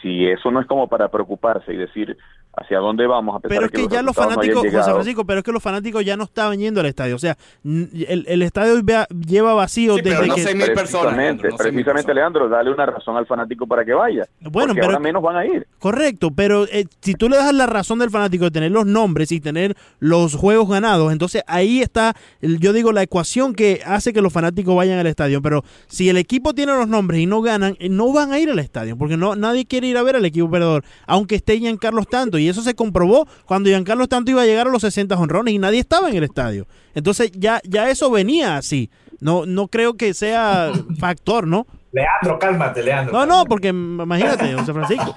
si 0.00 0.26
eso 0.26 0.50
no 0.50 0.60
es 0.60 0.66
como 0.66 0.88
para 0.88 1.08
preocuparse 1.08 1.72
y 1.72 1.76
decir, 1.76 2.16
hacia 2.54 2.78
dónde 2.78 3.06
vamos 3.06 3.36
a 3.36 3.40
pero 3.40 3.66
es 3.66 3.70
que, 3.70 3.88
ya 3.88 4.02
los 4.02 4.14
fanáticos 4.14 4.62
José 4.62 4.92
Francisco 4.92 5.24
pero 5.24 5.38
es 5.38 5.44
que 5.44 5.52
los 5.52 5.62
fanáticos 5.62 6.04
ya 6.04 6.16
no 6.16 6.24
estaban 6.24 6.58
yendo 6.58 6.80
al 6.80 6.86
estadio. 6.86 7.16
O 7.16 7.18
sea 7.18 7.36
el, 7.64 8.24
el 8.28 8.42
estadio 8.42 8.80
lleva 9.26 9.54
vacío 9.54 9.96
desde 9.96 10.10
pero 10.10 10.26
no 10.26 10.34
que 10.34 10.54
mil 10.54 10.72
personas 10.72 11.14
precisamente, 11.14 11.48
precisamente 11.56 12.14
Leandro 12.14 12.48
dale 12.48 12.70
una 12.70 12.86
razón 12.86 13.16
al 13.16 13.26
fanático 13.26 13.66
para 13.66 13.84
que 13.84 13.94
vaya 13.94 14.26
bueno 14.40 14.74
pero 14.74 14.86
ahora 14.86 14.98
menos 14.98 15.22
van 15.22 15.36
a 15.36 15.46
ir. 15.46 15.66
Correcto 15.78 16.30
pero 16.30 16.64
eh, 16.64 16.84
si 17.00 17.14
tú 17.14 17.28
le 17.28 17.36
das 17.36 17.54
la 17.54 17.66
razón 17.66 17.98
del 17.98 18.10
fanático 18.10 18.44
de 18.44 18.50
tener 18.50 18.70
los 18.70 18.86
nombres 18.86 19.32
y 19.32 19.40
tener 19.40 19.74
los 19.98 20.34
juegos 20.34 20.68
ganados 20.68 21.10
entonces 21.10 21.42
ahí 21.46 21.80
está 21.80 22.14
yo 22.40 22.72
digo 22.72 22.92
la 22.92 23.02
ecuación 23.02 23.54
que 23.54 23.80
hace 23.86 24.12
que 24.12 24.20
los 24.20 24.32
fanáticos 24.32 24.76
vayan 24.76 24.98
al 24.98 25.06
estadio. 25.06 25.40
Pero 25.42 25.64
si 25.86 26.08
el 26.08 26.16
equipo 26.16 26.54
tiene 26.54 26.72
los 26.72 26.88
nombres 26.88 27.20
y 27.20 27.26
no 27.26 27.40
ganan 27.40 27.76
eh, 27.78 27.88
no 27.88 28.12
van 28.12 28.32
a 28.32 28.38
ir 28.38 28.50
al 28.50 28.58
estadio 28.58 28.96
porque 28.96 29.16
no 29.16 29.36
nadie 29.36 29.64
quiere 29.64 29.86
ir 29.86 29.96
a 29.96 30.02
ver 30.02 30.16
al 30.16 30.24
equipo 30.24 30.50
perdedor 30.50 30.84
aunque 31.06 31.36
esté 31.36 31.62
Carlos 31.78 32.08
tanto 32.08 32.38
y 32.42 32.48
eso 32.48 32.62
se 32.62 32.74
comprobó 32.74 33.26
cuando 33.46 33.68
Giancarlo 33.68 34.06
Tanto 34.08 34.30
iba 34.30 34.42
a 34.42 34.46
llegar 34.46 34.66
a 34.66 34.70
los 34.70 34.82
60 34.82 35.16
honrones 35.16 35.54
y 35.54 35.58
nadie 35.58 35.80
estaba 35.80 36.10
en 36.10 36.16
el 36.16 36.24
estadio. 36.24 36.66
Entonces 36.94 37.32
ya, 37.32 37.60
ya 37.64 37.88
eso 37.88 38.10
venía 38.10 38.56
así. 38.56 38.90
No, 39.20 39.46
no 39.46 39.68
creo 39.68 39.94
que 39.94 40.14
sea 40.14 40.72
factor, 40.98 41.46
¿no? 41.46 41.66
Leandro, 41.92 42.38
cálmate, 42.38 42.82
Leandro. 42.82 43.12
No, 43.12 43.26
no, 43.26 43.44
porque 43.44 43.68
imagínate, 43.68 44.52
José 44.54 44.72
Francisco. 44.72 45.14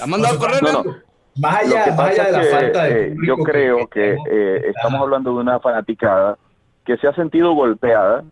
¿Ha 0.00 0.06
mandado 0.06 0.36
a 0.36 0.38
correr? 0.38 0.62
No, 0.62 0.84
Más 1.36 1.64
allá, 1.64 1.84
de 1.86 2.32
la 2.32 2.42
falta 2.44 2.84
de. 2.84 3.08
Eh, 3.08 3.16
yo 3.26 3.36
creo 3.36 3.88
que 3.88 4.16
eh, 4.30 4.62
estamos 4.68 5.00
hablando 5.00 5.30
de 5.30 5.40
una 5.40 5.58
fanaticada 5.60 6.38
que 6.84 6.96
se 6.98 7.08
ha 7.08 7.14
sentido 7.14 7.54
golpeada 7.54 8.22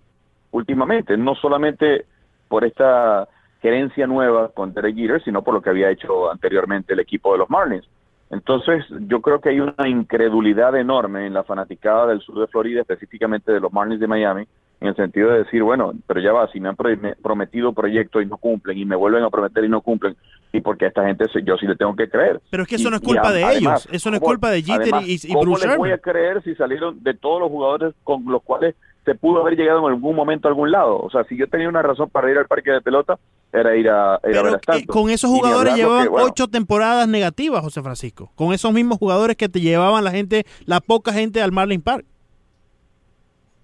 últimamente, 0.50 1.16
no 1.16 1.34
solamente 1.34 2.04
por 2.48 2.64
esta 2.64 3.26
gerencia 3.62 4.06
nueva 4.06 4.50
con 4.50 4.74
Derek 4.74 4.94
Jeter, 4.94 5.24
sino 5.24 5.42
por 5.42 5.54
lo 5.54 5.62
que 5.62 5.70
había 5.70 5.90
hecho 5.90 6.30
anteriormente 6.30 6.92
el 6.92 7.00
equipo 7.00 7.32
de 7.32 7.38
los 7.38 7.48
Marlins. 7.48 7.88
Entonces, 8.32 8.82
yo 9.08 9.20
creo 9.20 9.40
que 9.40 9.50
hay 9.50 9.60
una 9.60 9.86
incredulidad 9.86 10.74
enorme 10.74 11.26
en 11.26 11.34
la 11.34 11.44
fanaticada 11.44 12.06
del 12.06 12.22
sur 12.22 12.40
de 12.40 12.46
Florida, 12.46 12.80
específicamente 12.80 13.52
de 13.52 13.60
los 13.60 13.70
Marlins 13.70 14.00
de 14.00 14.06
Miami, 14.06 14.46
en 14.80 14.88
el 14.88 14.96
sentido 14.96 15.30
de 15.30 15.40
decir, 15.44 15.62
bueno, 15.62 15.92
pero 16.06 16.18
ya 16.18 16.32
va, 16.32 16.50
si 16.50 16.58
me 16.58 16.70
han 16.70 16.76
prometido 16.76 17.74
proyectos 17.74 18.22
y 18.22 18.26
no 18.26 18.38
cumplen, 18.38 18.78
y 18.78 18.86
me 18.86 18.96
vuelven 18.96 19.22
a 19.22 19.28
prometer 19.28 19.64
y 19.64 19.68
no 19.68 19.82
cumplen, 19.82 20.16
y 20.50 20.62
porque 20.62 20.86
a 20.86 20.88
esta 20.88 21.04
gente 21.04 21.26
yo 21.44 21.58
sí 21.58 21.66
le 21.66 21.76
tengo 21.76 21.94
que 21.94 22.08
creer. 22.08 22.40
Pero 22.50 22.62
es 22.62 22.68
que 22.70 22.76
eso 22.76 22.88
no 22.88 22.96
es 22.96 23.02
culpa 23.02 23.32
de 23.32 23.58
ellos, 23.58 23.86
eso 23.92 24.10
no 24.10 24.16
es 24.16 24.22
culpa 24.22 24.50
de 24.50 24.62
Jeter 24.62 24.94
y, 25.04 25.20
y 25.22 25.32
¿Cómo 25.34 25.58
les 25.58 25.76
voy 25.76 25.90
a 25.90 25.98
creer 25.98 26.42
si 26.42 26.54
salieron 26.54 27.02
de 27.02 27.12
todos 27.12 27.38
los 27.38 27.50
jugadores 27.50 27.94
con 28.02 28.24
los 28.24 28.42
cuales 28.42 28.74
se 29.04 29.14
pudo 29.14 29.40
haber 29.40 29.56
llegado 29.56 29.80
en 29.80 29.94
algún 29.94 30.14
momento 30.14 30.46
a 30.46 30.50
algún 30.50 30.70
lado. 30.70 30.98
O 31.00 31.10
sea, 31.10 31.24
si 31.24 31.36
yo 31.36 31.48
tenía 31.48 31.68
una 31.68 31.82
razón 31.82 32.08
para 32.08 32.30
ir 32.30 32.38
al 32.38 32.46
parque 32.46 32.70
de 32.70 32.80
pelota, 32.80 33.18
era 33.52 33.76
ir 33.76 33.88
a, 33.88 34.18
ver 34.22 34.60
a 34.68 34.76
eh, 34.76 34.86
Con 34.86 35.10
esos 35.10 35.30
jugadores 35.30 35.74
llevaban 35.74 36.08
ocho 36.10 36.48
temporadas 36.48 37.08
negativas, 37.08 37.62
José 37.62 37.82
Francisco. 37.82 38.30
Con 38.34 38.52
esos 38.52 38.72
mismos 38.72 38.98
jugadores 38.98 39.36
que 39.36 39.48
te 39.48 39.60
llevaban 39.60 40.04
la 40.04 40.10
gente, 40.12 40.44
la 40.66 40.80
poca 40.80 41.12
gente 41.12 41.42
al 41.42 41.52
Marlin 41.52 41.82
Park. 41.82 42.04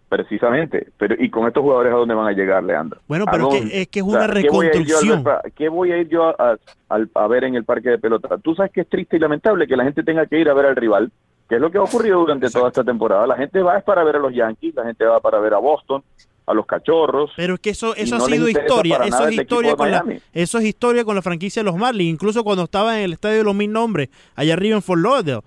Precisamente, 0.09 0.89
pero 0.97 1.15
¿y 1.19 1.29
con 1.29 1.47
estos 1.47 1.63
jugadores 1.63 1.93
a 1.93 1.97
dónde 1.97 2.15
van 2.15 2.29
a 2.29 2.33
llegar, 2.33 2.65
Leandro? 2.65 2.99
Bueno, 3.07 3.27
pero 3.31 3.51
es 3.53 3.89
que 3.89 3.99
es 3.99 4.05
una 4.05 4.27
reconstrucción. 4.27 5.23
¿Qué 5.55 5.69
voy 5.69 5.93
a 5.93 5.99
ir 5.99 6.09
yo 6.09 6.29
a, 6.41 6.57
a, 6.89 7.27
ver 7.27 7.45
en 7.45 7.57
el 7.57 7.65
parque 7.65 7.91
de 7.91 7.99
pelota? 7.99 8.39
Tú 8.39 8.55
sabes 8.55 8.73
que 8.73 8.81
es 8.81 8.89
triste 8.89 9.17
y 9.17 9.21
lamentable 9.21 9.67
que 9.67 9.77
la 9.77 9.85
gente 9.85 10.03
tenga 10.03 10.25
que 10.25 10.41
ir 10.41 10.49
a 10.49 10.55
ver 10.55 10.65
al 10.65 10.77
rival 10.77 11.13
que 11.49 11.55
es 11.55 11.61
lo 11.61 11.71
que 11.71 11.79
ha 11.79 11.83
ocurrido 11.83 12.21
durante 12.21 12.51
toda 12.51 12.69
esta 12.69 12.85
temporada. 12.85 13.27
La 13.27 13.37
gente 13.37 13.63
va 13.63 13.79
es 13.79 13.85
para 13.85 14.05
ver 14.05 14.17
a 14.17 14.19
los 14.19 14.35
Yankees, 14.35 14.75
la 14.75 14.85
gente 14.85 15.05
va 15.05 15.19
para 15.21 15.41
ver 15.41 15.55
a 15.55 15.59
Boston, 15.59 16.03
a 16.47 16.55
los 16.55 16.67
cachorros. 16.67 17.31
Pero 17.37 17.55
es 17.55 17.61
que 17.61 17.71
eso, 17.71 17.95
eso 17.97 18.17
ha 18.17 18.21
sido 18.21 18.49
historia, 18.49 18.99
eso 19.05 19.27
es 19.29 19.39
historia 19.39 19.75
con 19.75 19.91
la, 19.91 20.05
eso 20.33 20.59
es 20.59 20.65
historia 20.65 21.05
con 21.05 21.15
la 21.15 21.23
franquicia 21.23 21.61
de 21.61 21.65
los 21.65 21.77
Marlins, 21.77 22.13
incluso 22.13 22.45
cuando 22.45 22.65
estaba 22.65 22.99
en 22.99 23.05
el 23.05 23.13
estadio 23.15 23.39
de 23.39 23.45
los 23.45 23.55
mil 23.55 23.73
nombres, 23.73 24.09
allá 24.35 24.55
arriba 24.55 24.77
en 24.77 24.83
Fort 24.83 25.01
Lauderdale. 25.01 25.43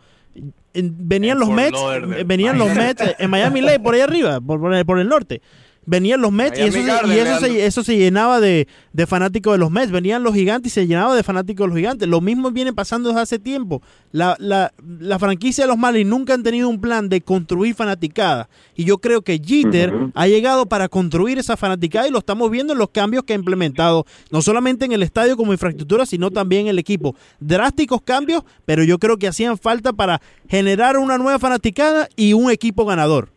Venían 0.74 1.38
los 1.38 1.50
Mets, 1.50 1.78
venían 2.26 2.58
los 2.58 2.74
Mets 2.74 3.16
en 3.20 3.30
Miami 3.30 3.60
Lake 3.60 3.82
por 3.82 3.94
ahí 3.94 4.00
arriba, 4.02 4.40
por, 4.40 4.86
por 4.86 5.00
el 5.00 5.10
norte 5.10 5.42
venían 5.86 6.22
los 6.22 6.32
Mets 6.32 6.60
y, 6.60 6.64
eso, 6.64 6.74
se, 6.74 7.08
y 7.08 7.20
eso, 7.20 7.40
se, 7.40 7.66
eso, 7.66 7.84
se, 7.84 7.98
llenaba 7.98 8.40
de, 8.40 8.68
de, 8.94 9.08
fanáticos 9.08 9.54
de 9.54 9.58
los 9.58 9.72
Mets. 9.72 9.92
Venían 9.92 10.24
los 10.24 10.34
gigantes 10.34 10.72
y 10.72 10.74
se 10.74 10.88
llenaba 10.88 11.16
de 11.16 11.24
fanáticos 11.24 11.66
de 11.66 11.68
los 11.70 11.78
gigantes. 11.78 12.08
Lo 12.08 12.22
mismo 12.22 12.52
viene 12.52 12.74
pasando 12.74 13.10
desde 13.10 13.22
hace 13.22 13.40
tiempo. 13.40 13.82
La, 14.12 14.36
la, 14.40 14.74
la 15.00 15.20
franquicia 15.20 15.64
de 15.64 15.68
los 15.68 15.78
Marlins 15.78 16.10
nunca 16.10 16.34
han 16.34 16.44
tenido 16.44 16.70
un 16.70 16.80
plan 16.80 17.10
de 17.10 17.22
construir 17.22 17.76
fanaticada. 17.76 18.50
Y 18.76 18.86
yo 18.86 19.00
creo 19.00 19.22
que 19.22 19.42
Jeter 19.44 19.94
ha 20.14 20.28
llegado 20.28 20.66
para 20.66 20.88
construir 20.88 21.40
esa 21.40 21.58
fanaticada 21.58 22.08
y 22.08 22.12
lo 22.12 22.20
estamos 22.20 22.50
viendo 22.52 22.74
en 22.74 22.80
los 22.80 22.90
cambios 22.90 23.24
que 23.24 23.34
ha 23.34 23.36
implementado, 23.36 24.06
no 24.32 24.42
solamente 24.42 24.86
en 24.86 24.92
el 24.92 25.04
estadio 25.04 25.38
como 25.38 25.54
infraestructura, 25.54 26.06
sino 26.06 26.32
también 26.32 26.64
en 26.64 26.68
el 26.70 26.80
equipo. 26.80 27.16
Drásticos 27.40 28.02
cambios, 28.02 28.44
pero 28.66 28.84
yo 28.84 29.00
creo 29.00 29.18
que 29.18 29.28
hacían 29.28 29.58
falta 29.58 29.94
para 29.94 30.22
generar 30.48 30.98
una 30.98 31.18
nueva 31.18 31.40
fanaticada 31.40 32.08
y 32.16 32.34
un 32.34 32.52
equipo 32.52 32.86
ganador 32.86 33.30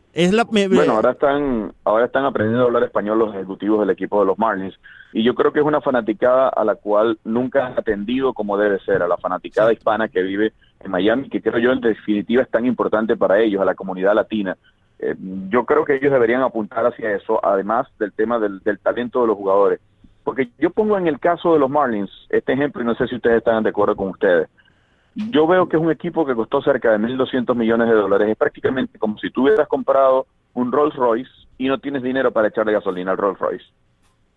bueno, 0.76 0.92
ahora 0.94 1.10
están, 1.12 1.72
ahora 1.84 2.06
están 2.06 2.24
aprendiendo 2.24 2.62
a 2.62 2.66
hablar 2.66 2.84
español 2.84 3.18
los 3.18 3.34
ejecutivos 3.34 3.80
del 3.80 3.90
equipo 3.90 4.20
de 4.20 4.26
los 4.26 4.38
Marlins 4.38 4.78
y 5.12 5.22
yo 5.22 5.34
creo 5.34 5.52
que 5.52 5.60
es 5.60 5.66
una 5.66 5.80
fanaticada 5.80 6.48
a 6.48 6.64
la 6.64 6.76
cual 6.76 7.18
nunca 7.24 7.66
han 7.66 7.78
atendido 7.78 8.32
como 8.32 8.56
debe 8.56 8.78
ser, 8.80 9.02
a 9.02 9.08
la 9.08 9.16
fanaticada 9.16 9.72
hispana 9.72 10.08
que 10.08 10.22
vive 10.22 10.52
en 10.80 10.90
Miami, 10.90 11.28
que 11.28 11.42
creo 11.42 11.58
yo 11.58 11.72
en 11.72 11.80
definitiva 11.80 12.42
es 12.42 12.50
tan 12.50 12.66
importante 12.66 13.16
para 13.16 13.40
ellos, 13.40 13.60
a 13.60 13.64
la 13.64 13.74
comunidad 13.74 14.14
latina. 14.14 14.56
Eh, 14.98 15.14
yo 15.48 15.64
creo 15.64 15.84
que 15.84 15.96
ellos 15.96 16.12
deberían 16.12 16.42
apuntar 16.42 16.86
hacia 16.86 17.14
eso, 17.14 17.44
además 17.44 17.86
del 17.98 18.12
tema 18.12 18.38
del, 18.38 18.60
del 18.60 18.78
talento 18.78 19.20
de 19.20 19.26
los 19.28 19.36
jugadores. 19.36 19.80
Porque 20.22 20.48
yo 20.58 20.70
pongo 20.70 20.96
en 20.96 21.06
el 21.06 21.20
caso 21.20 21.52
de 21.52 21.58
los 21.58 21.70
Marlins 21.70 22.10
este 22.30 22.52
ejemplo 22.52 22.82
y 22.82 22.86
no 22.86 22.94
sé 22.94 23.06
si 23.06 23.16
ustedes 23.16 23.38
están 23.38 23.62
de 23.62 23.70
acuerdo 23.70 23.94
con 23.94 24.08
ustedes. 24.08 24.48
Yo 25.14 25.46
veo 25.46 25.68
que 25.68 25.76
es 25.76 25.82
un 25.82 25.90
equipo 25.90 26.26
que 26.26 26.34
costó 26.34 26.60
cerca 26.62 26.90
de 26.90 26.98
1.200 26.98 27.54
millones 27.54 27.88
de 27.88 27.94
dólares. 27.94 28.28
Es 28.28 28.36
prácticamente 28.36 28.98
como 28.98 29.18
si 29.18 29.30
tú 29.30 29.42
hubieras 29.44 29.68
comprado 29.68 30.26
un 30.54 30.72
Rolls 30.72 30.96
Royce 30.96 31.30
y 31.58 31.68
no 31.68 31.78
tienes 31.78 32.02
dinero 32.02 32.32
para 32.32 32.48
echarle 32.48 32.72
gasolina 32.72 33.12
al 33.12 33.18
Rolls 33.18 33.38
Royce 33.38 33.64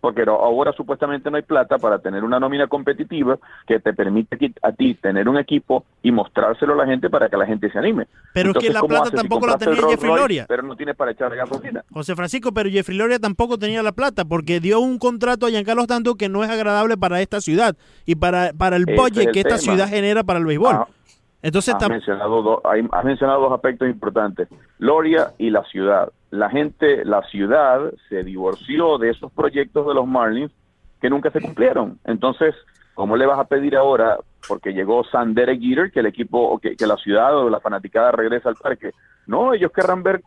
porque 0.00 0.22
ahora 0.22 0.72
supuestamente 0.72 1.30
no 1.30 1.36
hay 1.36 1.42
plata 1.42 1.78
para 1.78 1.98
tener 1.98 2.22
una 2.22 2.38
nómina 2.38 2.66
competitiva 2.68 3.38
que 3.66 3.80
te 3.80 3.92
permite 3.92 4.52
a 4.62 4.72
ti 4.72 4.94
tener 4.94 5.28
un 5.28 5.38
equipo 5.38 5.84
y 6.02 6.12
mostrárselo 6.12 6.74
a 6.74 6.76
la 6.76 6.86
gente 6.86 7.10
para 7.10 7.28
que 7.28 7.36
la 7.36 7.46
gente 7.46 7.70
se 7.70 7.78
anime. 7.78 8.06
Pero 8.32 8.52
es 8.52 8.58
que 8.58 8.72
la 8.72 8.82
plata 8.82 9.10
tampoco 9.10 9.46
la 9.46 9.58
tenía 9.58 9.82
Jeffrey 9.88 10.14
Loria. 10.14 10.46
Pero 10.48 10.62
no 10.62 10.76
tienes 10.76 10.96
para 10.96 11.10
echar 11.10 11.34
gasolina. 11.34 11.84
José 11.92 12.14
Francisco, 12.14 12.52
pero 12.52 12.70
Jeffrey 12.70 12.96
Loria 12.96 13.18
tampoco 13.18 13.58
tenía 13.58 13.82
la 13.82 13.92
plata 13.92 14.24
porque 14.24 14.60
dio 14.60 14.80
un 14.80 14.98
contrato 14.98 15.46
a 15.46 15.50
Giancarlo 15.50 15.86
Tanto 15.86 16.14
que 16.14 16.28
no 16.28 16.44
es 16.44 16.50
agradable 16.50 16.96
para 16.96 17.20
esta 17.20 17.40
ciudad 17.40 17.76
y 18.06 18.14
para, 18.14 18.52
para 18.52 18.76
el 18.76 18.86
budget 18.86 19.32
que 19.32 19.40
esta 19.40 19.58
ciudad 19.58 19.88
genera 19.88 20.22
para 20.22 20.38
el 20.38 20.46
béisbol. 20.46 20.74
Ah, 20.74 20.88
Entonces, 21.42 21.74
has 21.74 21.88
mencionado, 21.88 22.62
has 22.64 23.04
mencionado 23.04 23.40
dos 23.40 23.52
aspectos 23.52 23.88
importantes, 23.88 24.48
Loria 24.78 25.32
y 25.38 25.50
la 25.50 25.64
ciudad 25.64 26.12
la 26.30 26.50
gente, 26.50 27.04
la 27.04 27.22
ciudad 27.22 27.92
se 28.08 28.22
divorció 28.22 28.98
de 28.98 29.10
esos 29.10 29.32
proyectos 29.32 29.86
de 29.86 29.94
los 29.94 30.06
Marlins 30.06 30.52
que 31.00 31.10
nunca 31.10 31.30
se 31.30 31.40
cumplieron. 31.40 31.98
Entonces, 32.04 32.54
¿cómo 32.94 33.16
le 33.16 33.26
vas 33.26 33.38
a 33.38 33.44
pedir 33.44 33.76
ahora, 33.76 34.18
porque 34.46 34.72
llegó 34.72 35.04
Sander 35.04 35.58
Jeter, 35.58 35.90
que 35.90 36.00
el 36.00 36.06
equipo, 36.06 36.58
que, 36.58 36.76
que 36.76 36.86
la 36.86 36.96
ciudad 36.96 37.36
o 37.36 37.48
la 37.48 37.60
fanaticada 37.60 38.12
regresa 38.12 38.48
al 38.48 38.56
parque? 38.56 38.90
No, 39.26 39.54
ellos 39.54 39.72
querrán 39.72 40.02
ver 40.02 40.22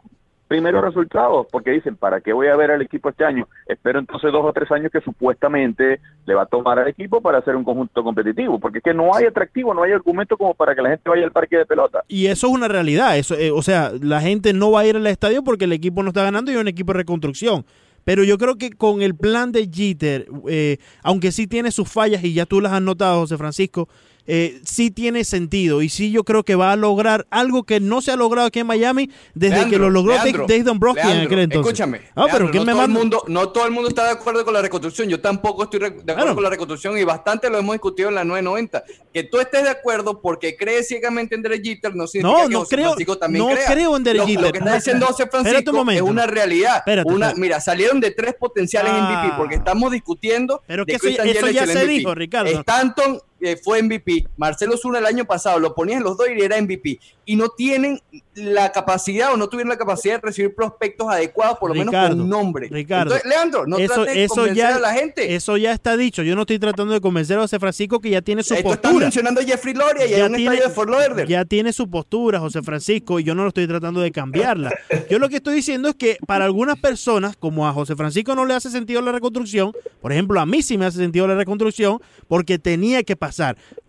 primeros 0.52 0.84
resultados, 0.84 1.48
porque 1.50 1.72
dicen, 1.72 1.96
¿para 1.96 2.20
qué 2.20 2.34
voy 2.34 2.48
a 2.48 2.58
ver 2.58 2.72
al 2.72 2.82
equipo 2.82 3.08
este 3.08 3.24
año? 3.24 3.48
Espero 3.66 4.00
entonces 4.00 4.34
dos 4.34 4.44
o 4.44 4.52
tres 4.52 4.70
años 4.70 4.92
que 4.92 5.00
supuestamente 5.00 6.02
le 6.26 6.34
va 6.34 6.42
a 6.42 6.46
tomar 6.46 6.78
al 6.78 6.90
equipo 6.90 7.22
para 7.22 7.38
hacer 7.38 7.56
un 7.56 7.64
conjunto 7.64 8.04
competitivo, 8.04 8.60
porque 8.60 8.80
es 8.80 8.84
que 8.84 8.94
no 8.94 9.16
hay 9.16 9.28
atractivo, 9.28 9.74
no 9.74 9.84
hay 9.84 9.94
argumento 9.94 10.36
como 10.36 10.54
para 10.54 10.76
que 10.76 10.82
la 10.82 10.90
gente 10.90 11.10
vaya 11.10 11.24
al 11.24 11.32
parque 11.32 11.56
de 11.56 11.66
pelota. 11.66 12.04
Y 12.10 12.28
eso 12.28 12.48
es 12.48 12.54
una 12.54 12.68
realidad, 12.68 13.18
eso, 13.18 13.36
eh, 13.36 13.50
o 13.50 13.62
sea, 13.62 13.94
la 14.02 14.20
gente 14.20 14.52
no 14.52 14.72
va 14.72 14.82
a 14.82 14.86
ir 14.86 14.98
al 14.98 15.08
estadio 15.08 15.42
porque 15.42 15.64
el 15.64 15.72
equipo 15.72 16.04
no 16.04 16.10
está 16.10 16.24
ganando 16.24 16.52
y 16.52 16.56
es 16.56 16.60
un 16.60 16.68
equipo 16.68 16.92
de 16.92 16.98
reconstrucción. 16.98 17.64
Pero 18.04 18.26
yo 18.26 18.38
creo 18.38 18.58
que 18.58 18.72
con 18.72 19.02
el 19.02 19.16
plan 19.16 19.54
de 19.54 19.70
Jeter, 19.72 20.28
eh, 20.50 20.80
aunque 21.02 21.32
sí 21.32 21.48
tiene 21.48 21.72
sus 21.72 21.90
fallas 21.90 22.26
y 22.26 22.34
ya 22.34 22.46
tú 22.46 22.60
las 22.60 22.74
has 22.74 22.82
notado, 22.82 23.22
José 23.22 23.38
Francisco, 23.38 23.88
eh, 24.28 24.62
sí 24.64 24.92
tiene 24.92 25.24
sentido 25.24 25.82
y 25.82 25.90
sí 25.90 26.12
yo 26.12 26.24
creo 26.24 26.44
que 26.44 26.56
va 26.56 26.72
a 26.72 26.76
lograr 26.76 27.28
algo 27.30 27.64
que 27.64 27.80
no 27.80 28.02
se 28.02 28.12
ha 28.12 28.16
logrado 28.16 28.48
aquí 28.48 28.60
en 28.60 28.68
Miami 28.68 29.10
desde 29.34 29.70
que 29.70 29.78
lo 29.78 29.90
logró 29.90 30.16
Dave 30.16 30.64
Dombrowski 30.64 31.08
en 31.08 31.22
aquel 31.22 31.40
entonces. 31.40 31.74
Escúchame, 31.74 32.02
ah, 32.16 32.28
pero 32.32 32.46
no, 32.46 32.52
todo 32.52 32.84
el 32.84 32.90
mundo, 32.90 33.24
no 33.28 33.50
todo 33.50 33.66
el 33.66 33.72
mundo 33.72 33.90
está 33.90 34.06
de 34.06 34.12
acuerdo 34.12 34.46
con 34.46 34.54
la 34.54 34.62
reconstrucción. 34.62 35.10
Yo 35.10 35.20
tampoco 35.20 35.64
estoy 35.64 35.80
de 35.80 36.12
acuerdo 36.12 36.36
con 36.36 36.44
la 36.44 36.50
reconstrucción 36.50 36.98
y 36.98 37.04
bastante 37.04 37.50
lo 37.50 37.58
hemos 37.58 37.74
discutido 37.74 38.10
en 38.10 38.16
la 38.16 38.24
990. 38.24 38.84
Que 39.14 39.24
tú 39.24 39.40
estés 39.40 39.64
de 39.64 39.70
acuerdo 39.70 40.22
porque 40.22 40.56
crees 40.56 40.88
ciegamente 40.88 41.36
en 41.36 41.42
Derek 41.42 41.64
Jeter 41.64 41.96
no 41.96 42.08
significa 42.08 42.44
no, 42.44 42.50
no 42.50 42.66
que 42.66 42.76
creo, 42.76 43.18
también 43.18 43.46
no 43.46 43.56
creo 43.68 43.98
en 43.98 44.04
Derek 44.04 44.26
Jeter. 44.26 44.44
Lo 44.44 44.52
que 44.52 44.58
está 44.60 44.76
diciendo 44.76 45.06
José 45.08 45.28
Francisco 45.28 45.92
es 45.92 46.02
una 46.02 46.28
realidad. 46.28 46.84
una, 47.06 47.34
mira, 47.36 47.60
salieron 47.60 48.00
de 48.00 48.12
tres 48.12 48.36
potenciales 48.40 48.92
MVP 48.92 49.28
ah. 49.32 49.36
porque 49.38 49.56
estamos 49.56 49.92
discutiendo. 49.92 50.62
Pero 50.68 50.86
que 50.86 50.96
eso, 50.96 51.08
eso 51.08 51.50
ya 51.50 51.66
se 51.66 51.88
dijo, 51.88 52.14
Ricardo. 52.16 52.52
Stanton 52.52 53.20
fue 53.64 53.82
MVP. 53.82 54.28
Marcelo 54.38 54.78
Zuna 54.78 55.00
el 55.00 55.06
año 55.06 55.26
pasado 55.26 55.60
lo 55.60 55.74
ponías 55.74 55.98
en 55.98 56.04
los 56.04 56.18
dos 56.18 56.28
y 56.30 56.42
era 56.42 56.62
MVP. 56.62 57.00
Y 57.26 57.36
no 57.36 57.50
tienen 57.50 58.00
la 58.34 58.72
capacidad 58.72 59.34
o 59.34 59.38
no 59.38 59.48
tuvieron 59.50 59.70
la 59.70 59.78
capacidad 59.78 60.16
de 60.16 60.22
recibir 60.22 60.54
prospectos 60.56 61.08
adecuados, 61.10 61.58
por 61.58 61.70
lo 61.70 61.76
menos 61.76 61.94
con 61.94 62.30
nombre. 62.30 62.68
Ricardo, 62.70 63.16
Leandro, 63.26 63.66
no 63.66 63.78
eso, 63.78 64.06
de 64.06 64.28
convencer 64.28 64.56
ya, 64.56 64.76
a 64.76 64.80
la 64.80 64.94
gente. 64.94 65.36
Eso 65.36 65.58
ya 65.58 65.72
está 65.72 65.98
dicho. 65.98 66.24
Yo 66.24 66.36
no 66.36 66.42
estoy 66.42 66.60
tratando 66.60 66.94
de 66.94 67.02
convencer 67.02 67.38
a 67.38 67.42
José 67.42 67.60
Francisco 67.60 68.00
que 68.00 68.10
ya 68.10 68.22
tiene 68.22 68.44
su 68.44 68.54
postura. 68.56 68.76
Estás 68.76 68.94
mencionando 68.94 69.42
a 69.42 69.44
Jeffrey 69.44 69.74
Loria 69.74 70.06
y 70.06 70.12
ya 70.12 70.26
un 70.26 70.36
tiene, 70.36 70.58
de 70.58 70.70
Fort 70.70 70.90
Lauderdale. 70.90 71.28
Ya 71.28 71.46
tiene 71.46 71.74
su 71.74 71.90
postura, 71.90 72.40
José 72.40 72.62
Francisco, 72.62 73.20
y 73.20 73.24
yo 73.24 73.36
no 73.36 73.44
lo 73.44 73.50
estoy 73.50 73.68
tratando 73.68 74.02
de 74.02 74.12
cambiarla. 74.12 74.72
Yo 75.10 75.20
lo 75.20 75.30
que 75.30 75.38
estoy 75.38 75.56
diciendo 75.56 75.90
es 75.90 75.96
que 75.96 76.18
para 76.28 76.46
algunas 76.46 76.80
personas, 76.80 77.36
como 77.38 77.68
a 77.68 77.74
José 77.74 77.96
Francisco 77.96 78.36
no 78.36 78.46
le 78.46 78.54
hace 78.54 78.70
sentido 78.70 79.02
la 79.02 79.12
reconstrucción, 79.12 79.72
por 80.02 80.12
ejemplo, 80.12 80.40
a 80.40 80.46
mí 80.46 80.62
sí 80.62 80.78
me 80.78 80.86
hace 80.86 80.98
sentido 80.98 81.28
la 81.28 81.36
reconstrucción, 81.36 82.00
porque 82.28 82.60
tenía 82.60 83.04
que 83.04 83.16
pasar 83.16 83.31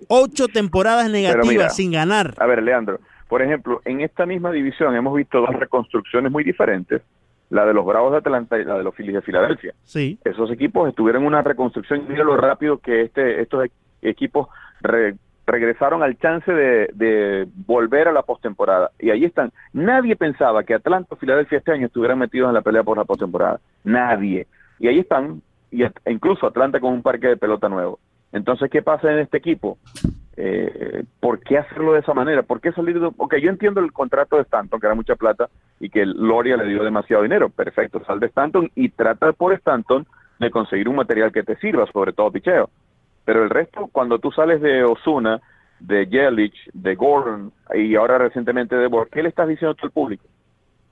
ocho 0.08 0.48
temporadas 0.48 1.10
negativas 1.10 1.76
sin 1.76 1.92
ganar. 1.92 2.34
A 2.38 2.46
ver, 2.46 2.62
Leandro, 2.62 3.00
por 3.28 3.42
ejemplo, 3.42 3.80
en 3.84 4.00
esta 4.00 4.26
misma 4.26 4.50
división 4.52 4.94
hemos 4.94 5.14
visto 5.14 5.40
dos 5.40 5.54
reconstrucciones 5.54 6.30
muy 6.30 6.44
diferentes, 6.44 7.02
la 7.50 7.64
de 7.66 7.74
los 7.74 7.84
Bravos 7.84 8.12
de 8.12 8.18
Atlanta 8.18 8.58
y 8.58 8.64
la 8.64 8.76
de 8.78 8.82
los 8.82 8.94
Phillies 8.94 9.14
de 9.14 9.22
Filadelfia. 9.22 9.74
Sí. 9.84 10.18
Esos 10.24 10.50
equipos 10.50 10.88
estuvieron 10.88 11.22
en 11.22 11.28
una 11.28 11.42
reconstrucción 11.42 12.00
y 12.00 12.10
mira 12.10 12.24
lo 12.24 12.36
rápido 12.36 12.78
que 12.78 13.02
este, 13.02 13.40
estos 13.42 13.68
equipos 14.00 14.48
regresaron 15.46 16.02
al 16.02 16.18
chance 16.18 16.50
de, 16.50 16.90
de 16.94 17.46
volver 17.66 18.08
a 18.08 18.12
la 18.12 18.22
postemporada. 18.22 18.90
Y 18.98 19.10
ahí 19.10 19.24
están. 19.24 19.52
Nadie 19.72 20.16
pensaba 20.16 20.64
que 20.64 20.74
Atlanta 20.74 21.14
o 21.14 21.16
Filadelfia 21.16 21.58
este 21.58 21.72
año 21.72 21.86
estuvieran 21.86 22.18
metidos 22.18 22.48
en 22.48 22.54
la 22.54 22.62
pelea 22.62 22.82
por 22.82 22.96
la 22.96 23.04
postemporada. 23.04 23.60
Nadie. 23.84 24.46
Y 24.78 24.88
ahí 24.88 24.98
están, 24.98 25.42
y 25.70 25.84
incluso 26.06 26.46
Atlanta 26.46 26.80
con 26.80 26.92
un 26.92 27.02
parque 27.02 27.28
de 27.28 27.36
pelota 27.36 27.68
nuevo. 27.68 27.98
Entonces, 28.32 28.70
¿qué 28.70 28.82
pasa 28.82 29.12
en 29.12 29.18
este 29.18 29.38
equipo? 29.38 29.78
Eh, 30.36 31.04
¿Por 31.20 31.40
qué 31.40 31.58
hacerlo 31.58 31.92
de 31.92 32.00
esa 32.00 32.14
manera? 32.14 32.42
¿Por 32.42 32.60
qué 32.60 32.72
salir 32.72 32.98
de.? 32.98 33.10
Ok, 33.16 33.36
yo 33.36 33.50
entiendo 33.50 33.80
el 33.80 33.92
contrato 33.92 34.36
de 34.36 34.42
Stanton, 34.42 34.80
que 34.80 34.86
era 34.86 34.94
mucha 34.94 35.16
plata 35.16 35.48
y 35.78 35.90
que 35.90 36.06
Loria 36.06 36.56
le 36.56 36.66
dio 36.66 36.82
demasiado 36.82 37.22
dinero. 37.22 37.50
Perfecto, 37.50 38.02
sal 38.04 38.18
de 38.20 38.26
Stanton 38.26 38.70
y 38.74 38.88
trata 38.88 39.32
por 39.32 39.52
Stanton 39.52 40.06
de 40.38 40.50
conseguir 40.50 40.88
un 40.88 40.96
material 40.96 41.32
que 41.32 41.42
te 41.42 41.56
sirva, 41.56 41.86
sobre 41.92 42.12
todo 42.12 42.32
picheo. 42.32 42.70
Pero 43.24 43.44
el 43.44 43.50
resto, 43.50 43.88
cuando 43.92 44.18
tú 44.18 44.32
sales 44.32 44.60
de 44.60 44.82
Osuna, 44.82 45.40
de 45.78 46.06
Yelich, 46.06 46.56
de 46.72 46.94
Gordon 46.94 47.52
y 47.74 47.94
ahora 47.94 48.18
recientemente 48.18 48.74
de 48.76 48.86
Borg, 48.86 49.10
¿qué 49.10 49.22
le 49.22 49.28
estás 49.28 49.48
diciendo 49.48 49.74
tú 49.74 49.86
al 49.86 49.92
público? 49.92 50.24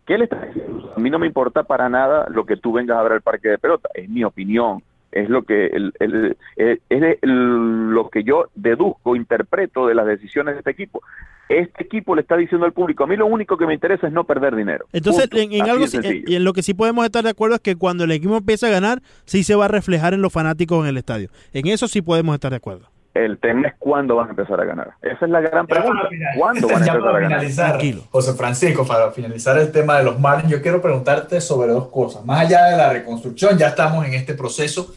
¿Qué 0.07 0.19
le 0.19 0.25
estás 0.25 0.47
diciendo? 0.47 0.93
A 0.97 1.01
mí 1.01 1.11
no 1.11 1.19
me 1.19 1.27
importa 1.27 1.63
para 1.63 1.89
nada 1.89 2.29
lo 2.29 2.45
que 2.45 2.57
tú 2.57 2.73
vengas 2.73 2.99
a 2.99 3.03
ver 3.03 3.13
al 3.13 3.23
parque 3.23 3.49
de 3.49 3.59
pelota, 3.59 3.89
es 3.95 4.09
mi 4.09 4.25
opinión 4.25 4.83
es 5.13 5.29
lo 5.29 5.43
que 5.45 5.67
el, 5.67 5.93
el, 5.99 6.37
es 6.57 7.19
lo 7.23 8.09
que 8.11 8.23
yo 8.23 8.49
deduzco, 8.55 9.17
interpreto 9.17 9.87
de 9.87 9.95
las 9.95 10.07
decisiones 10.07 10.55
de 10.55 10.59
este 10.61 10.71
equipo. 10.71 11.03
Este 11.49 11.83
equipo 11.83 12.15
le 12.15 12.23
está 12.23 12.37
diciendo 12.37 12.65
al 12.65 12.73
público, 12.73 13.03
a 13.05 13.07
mí 13.09 13.17
lo 13.17 13.27
único 13.27 13.57
que 13.57 13.67
me 13.67 13.75
interesa 13.75 14.07
es 14.07 14.13
no 14.13 14.23
perder 14.25 14.55
dinero. 14.55 14.87
Entonces, 14.93 15.29
en, 15.33 15.63
algo 15.69 15.85
y 16.27 16.37
en 16.37 16.45
lo 16.45 16.53
que 16.53 16.63
sí 16.63 16.75
podemos 16.75 17.05
estar 17.05 17.25
de 17.25 17.31
acuerdo 17.31 17.57
es 17.57 17.61
que 17.61 17.75
cuando 17.75 18.05
el 18.05 18.13
equipo 18.13 18.37
empieza 18.37 18.69
a 18.69 18.71
ganar, 18.71 19.03
sí 19.25 19.43
se 19.43 19.57
va 19.57 19.65
a 19.65 19.69
reflejar 19.69 20.15
en 20.15 20.23
los 20.23 20.33
fanáticos 20.33 20.85
en 20.85 20.91
el 20.91 20.97
estadio. 20.97 21.29
En 21.53 21.67
eso 21.67 21.89
sí 21.89 22.03
podemos 22.03 22.35
estar 22.35 22.51
de 22.51 22.59
acuerdo. 22.59 22.89
El 23.13 23.39
tema 23.39 23.67
es 23.67 23.75
cuándo 23.81 24.15
van 24.15 24.29
a 24.29 24.31
empezar 24.31 24.61
a 24.61 24.65
ganar. 24.65 24.93
Esa 25.03 25.25
es 25.25 25.31
la 25.31 25.41
gran 25.41 25.67
pregunta. 25.67 26.09
¿Cuándo 26.39 26.69
van 26.69 26.83
a 26.85 26.87
empezar 26.87 27.17
a 27.17 27.19
ganar? 27.19 27.45
Tranquilo. 27.53 28.03
José 28.11 28.35
Francisco, 28.35 28.87
para 28.87 29.11
finalizar 29.11 29.59
el 29.59 29.73
tema 29.73 29.99
de 29.99 30.05
los 30.05 30.21
Marlins, 30.21 30.53
yo 30.53 30.63
quiero 30.63 30.81
preguntarte 30.81 31.41
sobre 31.41 31.73
dos 31.73 31.89
cosas. 31.89 32.25
Más 32.25 32.47
allá 32.47 32.67
de 32.67 32.77
la 32.77 32.93
reconstrucción, 32.93 33.59
ya 33.59 33.69
estamos 33.69 34.07
en 34.07 34.15
este 34.15 34.35
proceso 34.35 34.95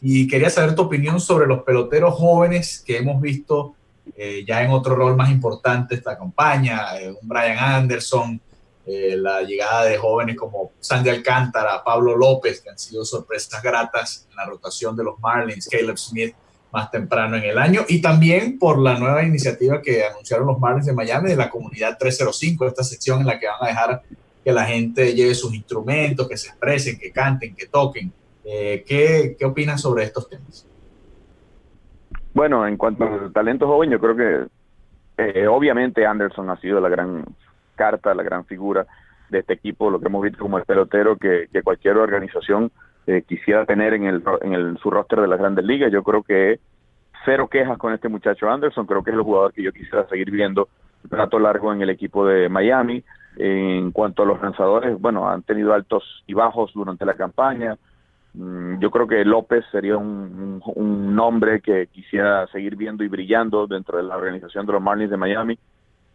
y 0.00 0.26
quería 0.26 0.50
saber 0.50 0.74
tu 0.74 0.82
opinión 0.82 1.20
sobre 1.20 1.46
los 1.46 1.62
peloteros 1.62 2.14
jóvenes 2.14 2.82
que 2.86 2.96
hemos 2.96 3.20
visto 3.20 3.74
eh, 4.16 4.44
ya 4.46 4.62
en 4.62 4.70
otro 4.70 4.94
rol 4.94 5.16
más 5.16 5.30
importante 5.30 5.94
esta 5.94 6.16
campaña, 6.16 6.98
eh, 6.98 7.10
un 7.10 7.28
Brian 7.28 7.58
Anderson, 7.58 8.40
eh, 8.86 9.14
la 9.16 9.42
llegada 9.42 9.84
de 9.84 9.98
jóvenes 9.98 10.36
como 10.36 10.72
Sandy 10.80 11.10
Alcántara, 11.10 11.84
Pablo 11.84 12.16
López, 12.16 12.60
que 12.60 12.70
han 12.70 12.78
sido 12.78 13.04
sorpresas 13.04 13.62
gratas 13.62 14.26
en 14.30 14.36
la 14.36 14.46
rotación 14.46 14.96
de 14.96 15.04
los 15.04 15.18
Marlins, 15.20 15.68
Caleb 15.68 15.98
Smith 15.98 16.34
más 16.72 16.90
temprano 16.90 17.36
en 17.36 17.44
el 17.44 17.58
año, 17.58 17.84
y 17.88 18.00
también 18.00 18.58
por 18.58 18.78
la 18.78 18.98
nueva 18.98 19.22
iniciativa 19.22 19.82
que 19.82 20.04
anunciaron 20.04 20.46
los 20.46 20.58
Marlins 20.58 20.86
de 20.86 20.92
Miami 20.92 21.30
de 21.30 21.36
la 21.36 21.50
comunidad 21.50 21.98
305, 21.98 22.66
esta 22.66 22.84
sección 22.84 23.20
en 23.20 23.26
la 23.26 23.38
que 23.38 23.46
van 23.46 23.62
a 23.62 23.66
dejar 23.66 24.02
que 24.44 24.52
la 24.52 24.64
gente 24.64 25.12
lleve 25.14 25.34
sus 25.34 25.52
instrumentos, 25.52 26.28
que 26.28 26.36
se 26.36 26.48
expresen, 26.48 26.98
que 26.98 27.12
canten, 27.12 27.54
que 27.54 27.66
toquen. 27.66 28.12
Eh, 28.44 28.84
¿qué, 28.86 29.36
¿Qué 29.38 29.44
opinas 29.44 29.80
sobre 29.80 30.04
estos 30.04 30.28
temas? 30.28 30.66
Bueno, 32.32 32.66
en 32.66 32.76
cuanto 32.76 33.04
al 33.04 33.32
talento 33.32 33.66
joven, 33.66 33.90
yo 33.90 34.00
creo 34.00 34.16
que 34.16 34.46
eh, 35.18 35.46
obviamente 35.46 36.06
Anderson 36.06 36.48
ha 36.50 36.60
sido 36.60 36.80
la 36.80 36.88
gran 36.88 37.24
carta, 37.74 38.14
la 38.14 38.22
gran 38.22 38.44
figura 38.46 38.86
de 39.28 39.40
este 39.40 39.54
equipo, 39.54 39.90
lo 39.90 40.00
que 40.00 40.06
hemos 40.06 40.22
visto 40.22 40.38
como 40.38 40.58
el 40.58 40.64
pelotero 40.64 41.16
que, 41.16 41.48
cualquier 41.62 41.96
organización 41.96 42.70
eh, 43.06 43.22
quisiera 43.26 43.64
tener 43.66 43.94
en, 43.94 44.04
el, 44.04 44.22
en 44.42 44.52
el, 44.54 44.78
su 44.78 44.90
roster 44.90 45.20
de 45.20 45.28
las 45.28 45.38
grandes 45.38 45.64
ligas. 45.64 45.92
Yo 45.92 46.02
creo 46.02 46.22
que 46.22 46.60
cero 47.24 47.48
quejas 47.48 47.78
con 47.78 47.92
este 47.92 48.08
muchacho 48.08 48.48
Anderson, 48.48 48.86
creo 48.86 49.02
que 49.02 49.10
es 49.10 49.16
el 49.16 49.22
jugador 49.22 49.52
que 49.52 49.62
yo 49.62 49.72
quisiera 49.72 50.08
seguir 50.08 50.30
viendo 50.30 50.68
un 51.04 51.10
rato 51.10 51.38
largo 51.38 51.72
en 51.72 51.82
el 51.82 51.90
equipo 51.90 52.26
de 52.26 52.48
Miami. 52.48 53.02
En 53.36 53.92
cuanto 53.92 54.22
a 54.22 54.26
los 54.26 54.40
lanzadores, 54.42 55.00
bueno, 55.00 55.28
han 55.28 55.42
tenido 55.42 55.72
altos 55.72 56.24
y 56.26 56.34
bajos 56.34 56.72
durante 56.74 57.04
la 57.04 57.14
campaña. 57.14 57.76
Mm, 58.34 58.78
yo 58.78 58.90
creo 58.90 59.06
que 59.06 59.24
López 59.24 59.64
sería 59.72 59.96
un, 59.96 60.60
nombre 61.14 61.60
que 61.60 61.88
quisiera 61.88 62.46
seguir 62.48 62.76
viendo 62.76 63.04
y 63.04 63.08
brillando 63.08 63.66
dentro 63.66 63.98
de 63.98 64.04
la 64.04 64.16
organización 64.16 64.66
de 64.66 64.72
los 64.72 64.82
Marlins 64.82 65.10
de 65.10 65.16
Miami. 65.16 65.58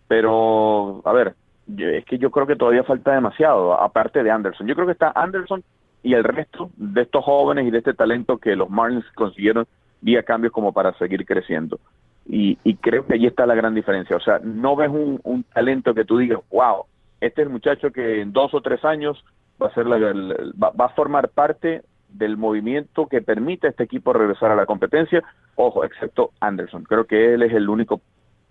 Pero, 0.07 1.01
a 1.05 1.13
ver, 1.13 1.35
es 1.77 2.05
que 2.05 2.17
yo 2.17 2.31
creo 2.31 2.47
que 2.47 2.55
todavía 2.55 2.83
falta 2.83 3.13
demasiado, 3.13 3.73
aparte 3.79 4.23
de 4.23 4.31
Anderson. 4.31 4.67
Yo 4.67 4.75
creo 4.75 4.87
que 4.87 4.93
está 4.93 5.11
Anderson 5.15 5.63
y 6.03 6.13
el 6.13 6.23
resto 6.23 6.69
de 6.77 7.01
estos 7.01 7.23
jóvenes 7.23 7.67
y 7.67 7.71
de 7.71 7.79
este 7.79 7.93
talento 7.93 8.37
que 8.37 8.55
los 8.55 8.69
Marlins 8.69 9.05
consiguieron 9.15 9.65
vía 10.01 10.23
cambios 10.23 10.53
como 10.53 10.71
para 10.71 10.93
seguir 10.97 11.25
creciendo. 11.25 11.79
Y, 12.27 12.57
creo 12.77 13.05
que 13.05 13.13
allí 13.13 13.27
está 13.27 13.45
la 13.45 13.55
gran 13.55 13.75
diferencia. 13.75 14.15
O 14.15 14.19
sea, 14.19 14.39
no 14.39 14.75
ves 14.75 14.89
un, 14.89 15.45
talento 15.53 15.93
que 15.93 16.05
tú 16.05 16.17
digas, 16.17 16.39
wow, 16.51 16.85
este 17.21 17.41
es 17.41 17.47
el 17.47 17.53
muchacho 17.53 17.91
que 17.91 18.21
en 18.21 18.31
dos 18.31 18.53
o 18.53 18.61
tres 18.61 18.83
años 18.83 19.23
va 19.61 19.67
a 19.67 19.73
ser 19.73 19.85
va 19.87 20.85
a 20.85 20.89
formar 20.89 21.29
parte 21.29 21.83
del 22.17 22.37
movimiento 22.37 23.07
que 23.07 23.21
permite 23.21 23.67
a 23.67 23.69
este 23.71 23.83
equipo 23.83 24.13
regresar 24.13 24.51
a 24.51 24.55
la 24.55 24.65
competencia, 24.65 25.23
ojo, 25.55 25.83
excepto 25.83 26.31
Anderson. 26.39 26.83
Creo 26.83 27.05
que 27.05 27.33
él 27.33 27.43
es 27.43 27.53
el 27.53 27.69
único 27.69 28.01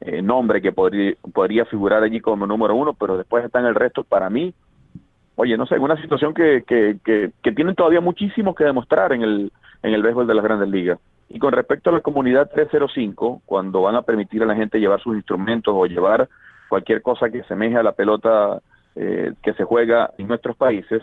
eh, 0.00 0.22
nombre 0.22 0.61
que 0.61 0.72
podría, 0.72 1.14
podría 1.33 1.64
figurar 1.64 2.03
allí 2.03 2.20
como 2.20 2.46
número 2.46 2.74
uno, 2.74 2.94
pero 2.94 3.16
después 3.16 3.44
están 3.44 3.64
el 3.64 3.74
resto, 3.74 4.05
para 4.05 4.29
mí, 4.29 4.55
oye, 5.37 5.57
no 5.57 5.66
sé, 5.66 5.79
una 5.79 6.00
situación 6.00 6.35
que, 6.35 6.62
que, 6.66 6.98
que, 7.05 7.53
tienen 7.53 7.74
todavía 7.74 8.00
muchísimo 8.00 8.55
que 8.55 8.64
demostrar 8.64 9.12
en 9.12 9.22
el, 9.22 9.53
en 9.83 9.94
el 9.94 10.03
béisbol 10.03 10.27
de 10.27 10.35
las 10.35 10.44
grandes 10.44 10.68
ligas. 10.68 10.98
Y 11.29 11.38
con 11.38 11.53
respecto 11.53 11.90
a 11.90 11.94
la 11.94 12.00
comunidad 12.00 12.50
305, 12.53 13.42
cuando 13.46 13.83
van 13.83 13.96
a 13.96 14.03
permitir 14.03 14.42
a 14.42 14.46
la 14.46 14.55
gente 14.55 14.79
llevar 14.79 15.00
sus 15.00 15.16
instrumentos 15.16 15.74
o 15.74 15.87
llevar 15.87 16.29
cualquier 16.68 17.03
cosa 17.03 17.31
que 17.31 17.42
semeje 17.44 17.77
a 17.77 17.83
la 17.83 17.92
pelota 17.92 18.61
eh, 18.96 19.33
que 19.42 19.55
se 19.55 19.64
juega 19.64 20.11
en 20.18 20.29
nuestros 20.29 20.57
países, 20.57 21.03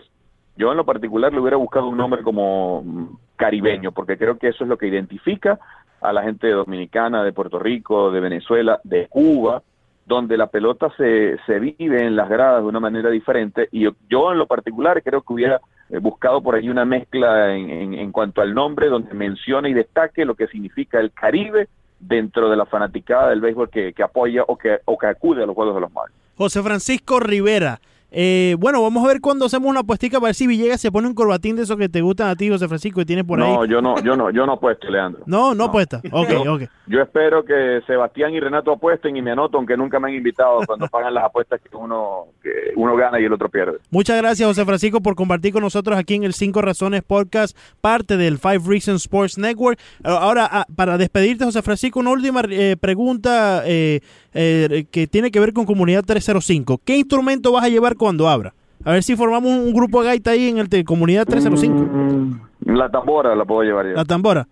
Yo 0.58 0.72
en 0.72 0.78
lo 0.78 0.86
particular 0.86 1.34
le 1.34 1.40
hubiera 1.40 1.58
buscado 1.58 1.88
un 1.88 1.98
nombre 1.98 2.24
como 2.24 2.84
mm, 2.84 3.06
caribeño, 3.36 3.92
porque 3.92 4.18
creo 4.18 4.38
que 4.38 4.50
eso 4.50 4.64
es 4.64 4.70
lo 4.70 4.78
que 4.78 4.88
identifica 4.88 5.60
a 6.02 6.12
la 6.12 6.24
gente 6.24 6.50
dominicana, 6.50 7.24
de 7.24 7.32
Puerto 7.32 7.60
Rico, 7.60 8.12
de 8.12 8.20
Venezuela, 8.20 8.80
de 8.84 9.08
Cuba, 9.08 9.62
donde 10.06 10.36
la 10.36 10.48
pelota 10.48 10.92
se, 10.98 11.38
se 11.46 11.60
vive 11.60 12.06
en 12.06 12.16
las 12.16 12.28
gradas 12.28 12.64
de 12.64 12.68
una 12.68 12.80
manera 12.80 13.10
diferente. 13.10 13.70
Y 13.72 13.88
yo, 14.10 14.32
en 14.32 14.40
lo 14.40 14.48
particular 14.48 15.02
creo 15.04 15.22
que 15.22 15.34
hubiera 15.34 15.62
eh, 15.90 16.00
buscado 16.00 16.42
por 16.42 16.56
ahí 16.56 16.70
una 16.70 16.86
mezcla 16.86 17.56
en, 17.56 17.94
en, 17.94 18.12
cuanto 18.12 18.42
al 18.42 18.54
nombre, 18.54 18.88
donde 18.88 19.14
mencione 19.14 19.70
y 19.70 19.74
destaque 19.74 20.26
lo 20.26 20.36
que 20.36 20.48
significa 20.48 21.00
el 21.00 21.12
Caribe 21.12 21.68
dentro 22.00 22.50
de 22.50 22.58
la 22.58 22.66
fanaticada 22.66 23.30
del 23.30 23.42
béisbol 23.42 23.70
que, 23.70 23.94
que 23.94 24.04
apoya 24.04 24.44
o 24.48 24.58
que, 24.58 24.80
o 24.86 24.98
que 24.98 25.08
acude 25.08 25.44
a 25.44 25.46
los 25.46 25.56
Juegos 25.56 25.76
de 25.76 25.82
los 25.82 25.94
Mares. 25.94 26.16
José 26.36 26.64
Francisco 26.64 27.20
Rivera, 27.20 27.80
eh, 28.12 28.58
bueno, 28.60 28.82
vamos 28.82 29.04
a 29.06 29.08
ver 29.08 29.22
cuando 29.22 29.46
hacemos 29.46 29.70
una 29.70 29.80
apuestica 29.80 30.20
para 30.20 30.28
ver 30.28 30.36
si 30.36 30.46
Villegas 30.46 30.82
se 30.82 30.92
pone 30.92 31.08
un 31.08 31.14
corbatín 31.14 31.56
de 31.56 31.64
esos 31.64 31.78
que 31.78 31.88
te 31.88 32.02
gustan 32.02 32.28
a 32.28 32.36
ti, 32.36 32.50
José 32.50 32.68
Francisco, 32.68 33.00
y 33.00 33.06
tiene 33.06 33.24
por 33.24 33.42
ahí. 33.42 33.50
No, 33.50 33.66
yo 33.66 33.82
no, 33.82 33.98
yo 34.04 34.18
no, 34.18 34.30
yo 34.32 34.46
no 34.46 34.54
apuesto, 34.54 34.90
Leandro. 34.90 35.24
No, 35.26 35.56
no, 35.56 35.66
apuesta. 35.66 36.02
Ok, 36.12 36.30
yo, 36.30 36.54
ok. 36.56 36.64
Yo 36.88 37.02
espero 37.02 37.46
que 37.46 37.82
Sebastián 37.88 38.34
y 38.34 38.40
Renato 38.42 38.74
apuesten 38.74 39.16
y 39.16 39.22
me 39.22 39.32
anoto, 39.32 39.58
aunque 39.58 39.78
nunca 39.78 39.98
me 39.98 40.10
han 40.10 40.16
invitado 40.16 40.60
cuando 40.66 40.88
pagan 40.88 41.14
las 41.14 41.24
apuestas 41.24 41.62
que 41.62 41.76
uno, 41.76 42.26
que 42.44 42.74
uno 42.76 42.96
gana 42.98 43.18
y 43.20 43.24
el 43.24 43.32
otro 43.32 43.48
pierde. 43.48 43.78
Muchas 43.90 44.18
gracias, 44.18 44.46
José 44.46 44.66
Francisco, 44.66 45.00
por 45.00 45.16
compartir 45.16 45.54
con 45.54 45.62
nosotros 45.62 45.98
aquí 45.98 46.16
en 46.16 46.24
el 46.24 46.34
Cinco 46.34 46.62
Razones 46.62 47.02
Podcast, 47.04 47.58
parte 47.80 48.18
del 48.18 48.40
Five 48.40 48.62
Reasons 48.66 49.04
Sports 49.04 49.38
Network. 49.38 49.80
Ahora, 50.04 50.50
ah, 50.52 50.66
para 50.76 50.98
despedirte, 50.98 51.46
José 51.46 51.62
Francisco, 51.62 52.02
una 52.02 52.12
última 52.12 52.42
eh, 52.50 52.76
pregunta 52.80 53.64
eh, 53.66 54.02
eh, 54.34 54.86
que 54.92 55.08
tiene 55.08 55.32
que 55.32 55.40
ver 55.40 55.54
con 55.54 55.66
Comunidad 55.66 56.04
305. 56.04 56.82
¿Qué 56.84 56.98
instrumento 56.98 57.52
vas 57.52 57.66
a 57.66 57.70
llevar 57.70 57.96
cuando 58.02 58.28
abra? 58.28 58.56
A 58.84 58.94
ver 58.94 59.04
si 59.04 59.16
formamos 59.16 59.52
un 59.52 59.74
grupo 59.74 60.02
de 60.02 60.08
gaita 60.08 60.32
ahí 60.32 60.50
en 60.50 60.58
el 60.58 60.68
de 60.68 60.84
Comunidad 60.84 61.28
305. 61.28 61.78
Mm, 61.78 62.42
la 62.66 62.90
tambora 62.90 63.36
la 63.36 63.46
puedo 63.46 63.62
llevar 63.62 63.86
yo. 63.86 63.92
La 63.92 64.06
tambora. 64.06 64.48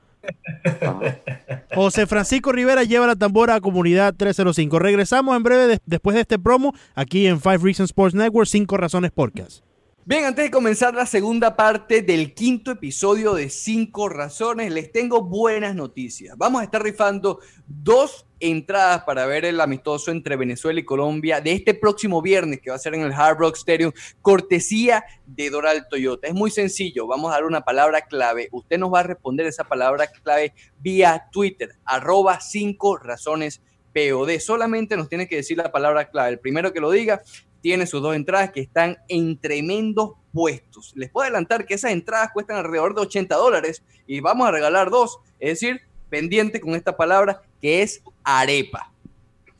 José 1.73 2.05
Francisco 2.05 2.51
Rivera 2.51 2.83
lleva 2.83 3.07
la 3.07 3.15
tambora 3.15 3.55
a 3.55 3.59
Comunidad 3.59 4.13
305. 4.15 4.77
Regresamos 4.77 5.35
en 5.35 5.41
breve 5.41 5.79
después 5.83 6.13
de 6.13 6.21
este 6.21 6.37
promo 6.37 6.75
aquí 6.93 7.25
en 7.25 7.41
Five 7.41 7.57
Reasons 7.63 7.89
Sports 7.89 8.13
Network, 8.13 8.45
5 8.45 8.77
Razones 8.77 9.11
Podcast. 9.11 9.63
Bien, 10.05 10.25
antes 10.25 10.45
de 10.45 10.51
comenzar 10.51 10.93
la 10.93 11.07
segunda 11.07 11.55
parte 11.55 12.03
del 12.03 12.35
quinto 12.35 12.69
episodio 12.69 13.33
de 13.33 13.49
Cinco 13.49 14.09
Razones, 14.09 14.71
les 14.71 14.91
tengo 14.91 15.23
buenas 15.23 15.73
noticias. 15.75 16.37
Vamos 16.37 16.61
a 16.61 16.65
estar 16.65 16.83
rifando 16.83 17.39
dos 17.67 18.27
entradas 18.39 19.03
para 19.03 19.25
ver 19.25 19.45
el 19.45 19.59
amistoso 19.61 20.11
entre 20.11 20.35
Venezuela 20.35 20.79
y 20.79 20.85
Colombia 20.85 21.41
de 21.41 21.51
este 21.51 21.73
próximo 21.73 22.21
viernes, 22.21 22.61
que 22.61 22.69
va 22.69 22.75
a 22.75 22.79
ser 22.79 22.95
en 22.95 23.01
el 23.01 23.13
Hard 23.13 23.37
Rock 23.37 23.57
Stadium, 23.57 23.91
cortesía 24.21 25.03
de 25.25 25.49
Doral 25.49 25.87
Toyota. 25.89 26.27
Es 26.27 26.33
muy 26.33 26.51
sencillo, 26.51 27.07
vamos 27.07 27.31
a 27.31 27.35
dar 27.35 27.45
una 27.45 27.61
palabra 27.61 28.01
clave. 28.01 28.49
Usted 28.51 28.77
nos 28.77 28.93
va 28.93 29.01
a 29.01 29.03
responder 29.03 29.45
esa 29.45 29.63
palabra 29.63 30.07
clave 30.07 30.53
vía 30.79 31.27
Twitter, 31.31 31.75
arroba 31.85 32.39
cinco 32.39 32.97
razones 32.97 33.61
POD. 33.93 34.39
Solamente 34.39 34.95
nos 34.95 35.09
tiene 35.09 35.27
que 35.27 35.37
decir 35.37 35.57
la 35.57 35.71
palabra 35.71 36.09
clave. 36.09 36.31
El 36.31 36.39
primero 36.39 36.73
que 36.73 36.79
lo 36.79 36.91
diga 36.91 37.21
tiene 37.61 37.85
sus 37.87 38.01
dos 38.01 38.15
entradas 38.15 38.51
que 38.51 38.61
están 38.61 38.97
en 39.07 39.37
tremendos 39.37 40.13
puestos. 40.31 40.93
Les 40.95 41.09
puedo 41.09 41.25
adelantar 41.25 41.65
que 41.65 41.73
esas 41.73 41.91
entradas 41.91 42.29
cuestan 42.33 42.57
alrededor 42.57 42.95
de 42.95 43.01
80 43.01 43.35
dólares 43.35 43.83
y 44.07 44.19
vamos 44.21 44.47
a 44.47 44.51
regalar 44.51 44.89
dos, 44.89 45.19
es 45.39 45.59
decir, 45.59 45.81
pendiente 46.09 46.59
con 46.59 46.75
esta 46.75 46.95
palabra 46.95 47.41
que 47.61 47.81
es 47.81 48.01
arepa. 48.23 48.91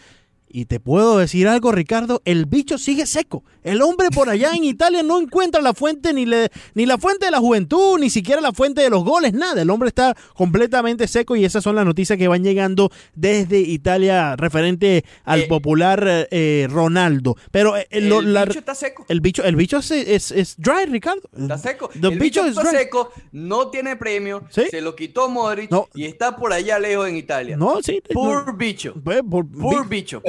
y 0.53 0.65
te 0.65 0.79
puedo 0.79 1.17
decir 1.17 1.47
algo, 1.47 1.71
Ricardo, 1.71 2.21
el 2.25 2.45
bicho 2.45 2.77
sigue 2.77 3.05
seco. 3.05 3.43
El 3.63 3.81
hombre 3.81 4.09
por 4.09 4.29
allá 4.29 4.53
en 4.53 4.63
Italia 4.63 5.03
no 5.03 5.19
encuentra 5.19 5.61
la 5.61 5.73
fuente 5.73 6.13
ni, 6.13 6.25
le, 6.25 6.49
ni 6.73 6.85
la 6.85 6.97
fuente 6.97 7.25
de 7.25 7.31
la 7.31 7.39
juventud, 7.39 7.99
ni 7.99 8.09
siquiera 8.09 8.41
la 8.41 8.51
fuente 8.51 8.81
de 8.81 8.89
los 8.89 9.03
goles, 9.03 9.33
nada. 9.33 9.61
El 9.61 9.69
hombre 9.69 9.89
está 9.89 10.15
completamente 10.35 11.07
seco 11.07 11.35
y 11.35 11.45
esas 11.45 11.63
son 11.63 11.75
las 11.75 11.85
noticias 11.85 12.17
que 12.17 12.27
van 12.27 12.43
llegando 12.43 12.91
desde 13.13 13.59
Italia 13.59 14.35
referente 14.35 15.05
al 15.23 15.41
eh, 15.41 15.47
popular 15.47 16.27
eh, 16.31 16.67
Ronaldo. 16.69 17.35
Pero 17.51 17.77
eh, 17.77 17.87
el, 17.91 18.09
bicho 18.09 18.59
está 18.59 18.75
seco. 18.75 19.05
El 19.07 19.21
bicho, 19.21 19.43
el 19.43 19.55
bicho 19.55 19.77
es, 19.77 19.91
es, 19.91 20.55
dry, 20.57 20.85
Ricardo. 20.87 21.29
Está 21.37 21.57
seco. 21.57 21.89
el 21.93 22.19
bicho 22.19 22.45
está 22.45 22.65
seco, 22.65 23.11
no 23.31 23.69
tiene 23.69 23.95
premio, 23.95 24.43
se 24.49 24.81
lo 24.81 24.95
quitó 24.95 25.29
Modric 25.29 25.71
y 25.93 26.05
está 26.05 26.35
por 26.35 26.53
allá 26.53 26.79
lejos 26.79 27.07
en 27.07 27.17
Italia. 27.17 27.57
No, 27.57 27.81
sí. 27.81 28.01
Pur 28.11 28.57
bicho. 28.57 28.93
Pur, 28.93 29.87
bicho. 29.87 30.21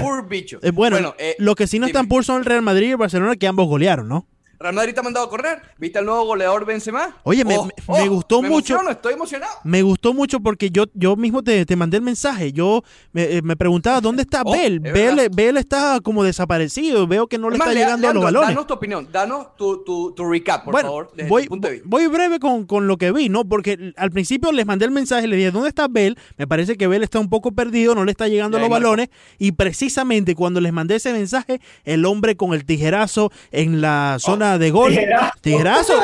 Pur, 0.00 0.26
bicho. 0.28 0.58
Eh, 0.62 0.70
bueno, 0.70 1.14
eh, 1.18 1.36
lo 1.38 1.54
que 1.54 1.66
sí 1.66 1.78
no 1.78 1.86
están 1.86 2.08
pur 2.08 2.24
son 2.24 2.38
el 2.38 2.44
Real 2.44 2.62
Madrid 2.62 2.88
y 2.88 2.90
el 2.92 2.96
Barcelona, 2.96 3.36
que 3.36 3.46
ambos 3.46 3.68
golearon, 3.68 4.08
¿no? 4.08 4.26
Real 4.60 4.74
Madrid 4.74 4.92
te 4.94 5.00
ha 5.00 5.02
mandado 5.02 5.26
a 5.26 5.30
correr. 5.30 5.60
¿Viste 5.78 5.98
al 5.98 6.04
nuevo 6.06 6.24
goleador 6.24 6.64
Benzema? 6.66 7.16
Oye, 7.22 7.44
me, 7.44 7.56
Oh, 7.58 7.64
me- 7.66 7.72
oh, 7.86 7.96
me 7.98 8.08
gustó 8.08 8.42
me 8.42 8.48
mucho. 8.48 8.74
emociono, 8.74 8.90
estoy 8.90 9.14
emocionado. 9.14 9.52
Me 9.64 9.82
gustó 9.82 10.14
mucho 10.14 10.40
porque 10.40 10.70
yo, 10.70 10.84
yo 10.94 11.14
mismo 11.16 11.42
te, 11.42 11.64
te 11.64 11.76
mandé 11.76 11.98
el 11.98 12.02
mensaje. 12.02 12.52
Yo 12.52 12.82
me, 13.12 13.36
eh, 13.36 13.42
me 13.42 13.56
preguntaba 13.56 14.00
dónde 14.00 14.22
está 14.22 14.42
Oh, 14.46 14.52
Bell. 14.52 14.80
es 14.84 15.30
Bell. 15.30 15.56
está 15.58 16.00
como 16.02 16.24
desaparecido. 16.24 17.06
Veo 17.06 17.26
que 17.28 17.38
no 17.38 17.50
le 17.50 17.58
más, 17.58 17.68
está 17.68 17.78
llegando 17.78 18.08
a 18.08 18.14
los 18.14 18.22
balones. 18.24 18.48
Danos 18.48 18.66
tu 18.66 18.74
opinión, 18.74 19.08
danos 19.12 19.54
tu, 19.56 19.84
tu, 19.84 20.12
tu 20.12 20.28
recap, 20.30 20.64
por 20.64 20.72
bueno, 20.72 20.88
favor, 20.88 21.10
desde 21.14 21.28
voy, 21.28 21.44
tu 21.44 21.48
punto 21.50 21.68
de 21.68 21.74
vista. 21.74 21.88
voy 21.88 22.06
breve 22.08 22.38
con, 22.40 22.64
con 22.66 22.86
lo 22.86 22.96
que 22.96 23.12
vi, 23.12 23.28
¿no? 23.28 23.44
Porque 23.44 23.92
al 23.96 24.10
principio 24.10 24.50
les 24.52 24.66
mandé 24.66 24.84
el 24.86 24.90
mensaje, 24.90 25.26
le 25.28 25.36
dije, 25.36 25.50
¿dónde 25.50 25.68
está 25.68 25.86
Bell? 25.88 26.16
Me 26.36 26.46
parece 26.46 26.76
que 26.76 26.86
Bell 26.86 27.02
está 27.02 27.18
un 27.20 27.28
poco 27.28 27.52
perdido, 27.52 27.94
no 27.94 28.04
le 28.04 28.10
está 28.10 28.26
llegando 28.28 28.56
a 28.56 28.60
los 28.60 28.68
balones. 28.68 29.08
Y 29.38 29.52
precisamente 29.52 30.34
cuando 30.34 30.60
les 30.60 30.72
mandé 30.72 30.96
ese 30.96 31.12
mensaje, 31.12 31.60
el 31.84 32.04
hombre 32.06 32.36
con 32.36 32.54
el 32.54 32.64
tijerazo 32.64 33.30
en 33.52 33.80
la 33.80 34.16
zona 34.18 34.47
de 34.56 34.70
gol. 34.70 34.92
tijerazo. 34.92 35.32
Tijerazo, 35.42 35.94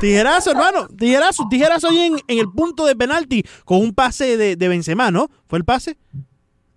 tijerazo, 0.00 0.50
hermano. 0.52 0.86
Tijerazo, 0.88 1.46
tijerazo 1.50 1.88
ahí 1.88 1.98
en, 1.98 2.16
en 2.28 2.38
el 2.38 2.48
punto 2.50 2.86
de 2.86 2.96
penalti 2.96 3.42
con 3.64 3.78
un 3.82 3.92
pase 3.92 4.36
de, 4.38 4.56
de 4.56 4.68
Benzema, 4.68 5.10
¿no? 5.10 5.28
¿Fue 5.48 5.58
el 5.58 5.64
pase? 5.64 5.98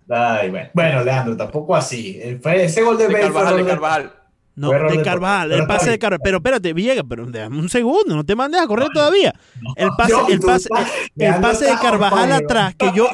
Ay, 0.08 0.50
bueno. 0.50 0.68
Bueno, 0.74 1.04
Leandro, 1.04 1.36
tampoco 1.36 1.74
así. 1.74 2.18
Eh, 2.20 2.38
Fue 2.42 2.64
ese 2.64 2.82
gol 2.82 2.96
de, 2.98 3.08
De 3.08 3.20
Carvajal, 3.20 3.56
de 3.56 3.64
Carvajal. 3.64 4.12
No, 4.54 4.70
de 4.70 5.02
Carvajal, 5.02 5.50
pero 5.50 5.60
el 5.62 5.66
pase 5.68 5.90
de. 5.90 5.98
Carvajal. 5.98 6.20
Pero 6.24 6.36
espérate, 6.38 6.72
Villegas, 6.72 7.04
pero 7.06 7.26
déjame 7.26 7.58
un 7.58 7.68
segundo, 7.68 8.14
no 8.16 8.24
te 8.24 8.34
mandes 8.34 8.60
a 8.60 8.66
correr 8.66 8.88
todavía. 8.94 9.34
El 9.76 9.90
pase, 9.98 10.14
el 10.30 10.40
pase, 10.40 10.68
el 11.16 11.34
pase 11.42 11.64
de 11.66 11.72
Carvajal 11.72 12.32
atrás, 12.32 12.74
que 12.74 12.90
yo, 12.94 13.06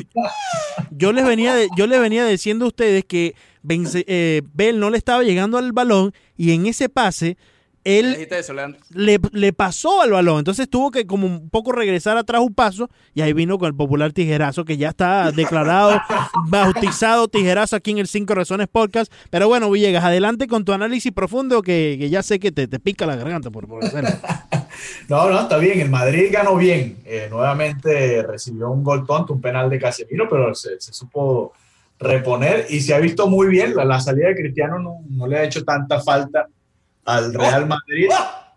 yo 0.92 1.12
les 1.12 1.24
venía 1.26 1.54
de- 1.54 1.68
yo 1.76 1.88
les 1.88 2.00
venía 2.00 2.24
diciendo 2.26 2.66
a 2.66 2.68
ustedes 2.68 3.04
que 3.06 3.34
Bence- 3.64 4.04
eh, 4.06 4.42
Bell 4.52 4.78
no 4.78 4.90
le 4.90 4.98
estaba 4.98 5.24
llegando 5.24 5.58
al 5.58 5.72
balón 5.72 6.12
y 6.36 6.52
en 6.52 6.66
ese 6.66 6.88
pase 6.88 7.36
¿Qué 7.36 7.42
él 7.84 8.28
eso, 8.30 8.54
le, 8.90 9.18
le 9.32 9.52
pasó 9.52 10.02
al 10.02 10.12
balón. 10.12 10.38
Entonces 10.38 10.68
tuvo 10.68 10.90
que 10.90 11.06
como 11.06 11.26
un 11.26 11.50
poco 11.50 11.72
regresar 11.72 12.16
atrás 12.16 12.40
un 12.40 12.54
paso 12.54 12.90
y 13.14 13.22
ahí 13.22 13.32
vino 13.32 13.58
con 13.58 13.66
el 13.68 13.74
popular 13.74 14.12
tijerazo 14.12 14.64
que 14.64 14.76
ya 14.76 14.90
está 14.90 15.32
declarado, 15.36 16.00
bautizado 16.46 17.28
tijerazo 17.28 17.76
aquí 17.76 17.90
en 17.90 17.98
el 17.98 18.06
Cinco 18.06 18.34
Razones 18.34 18.68
Podcast. 18.68 19.12
Pero 19.30 19.48
bueno, 19.48 19.70
Villegas, 19.70 20.04
adelante 20.04 20.46
con 20.46 20.64
tu 20.64 20.72
análisis 20.72 21.12
profundo 21.12 21.62
que, 21.62 21.96
que 21.98 22.08
ya 22.08 22.22
sé 22.22 22.38
que 22.38 22.52
te, 22.52 22.68
te 22.68 22.78
pica 22.78 23.06
la 23.06 23.16
garganta 23.16 23.50
por, 23.50 23.66
por 23.66 23.84
hacerlo. 23.84 24.10
No, 25.08 25.28
no, 25.28 25.40
está 25.40 25.58
bien. 25.58 25.80
El 25.80 25.90
Madrid 25.90 26.30
ganó 26.32 26.56
bien. 26.56 26.96
Eh, 27.04 27.28
nuevamente 27.30 28.22
recibió 28.22 28.70
un 28.70 28.82
gol 28.82 29.06
tonto, 29.06 29.34
un 29.34 29.40
penal 29.40 29.68
de 29.68 29.78
Casemiro, 29.78 30.26
pero 30.28 30.54
se, 30.54 30.80
se 30.80 30.92
supo 30.94 31.52
reponer 31.98 32.66
y 32.70 32.80
se 32.80 32.94
ha 32.94 32.98
visto 32.98 33.26
muy 33.28 33.48
bien. 33.48 33.76
La, 33.76 33.84
la 33.84 34.00
salida 34.00 34.28
de 34.28 34.36
Cristiano 34.36 34.78
no, 34.78 35.02
no 35.10 35.26
le 35.26 35.38
ha 35.38 35.44
hecho 35.44 35.62
tanta 35.62 36.00
falta 36.00 36.48
al 37.04 37.34
Real 37.34 37.66
Madrid. 37.66 38.08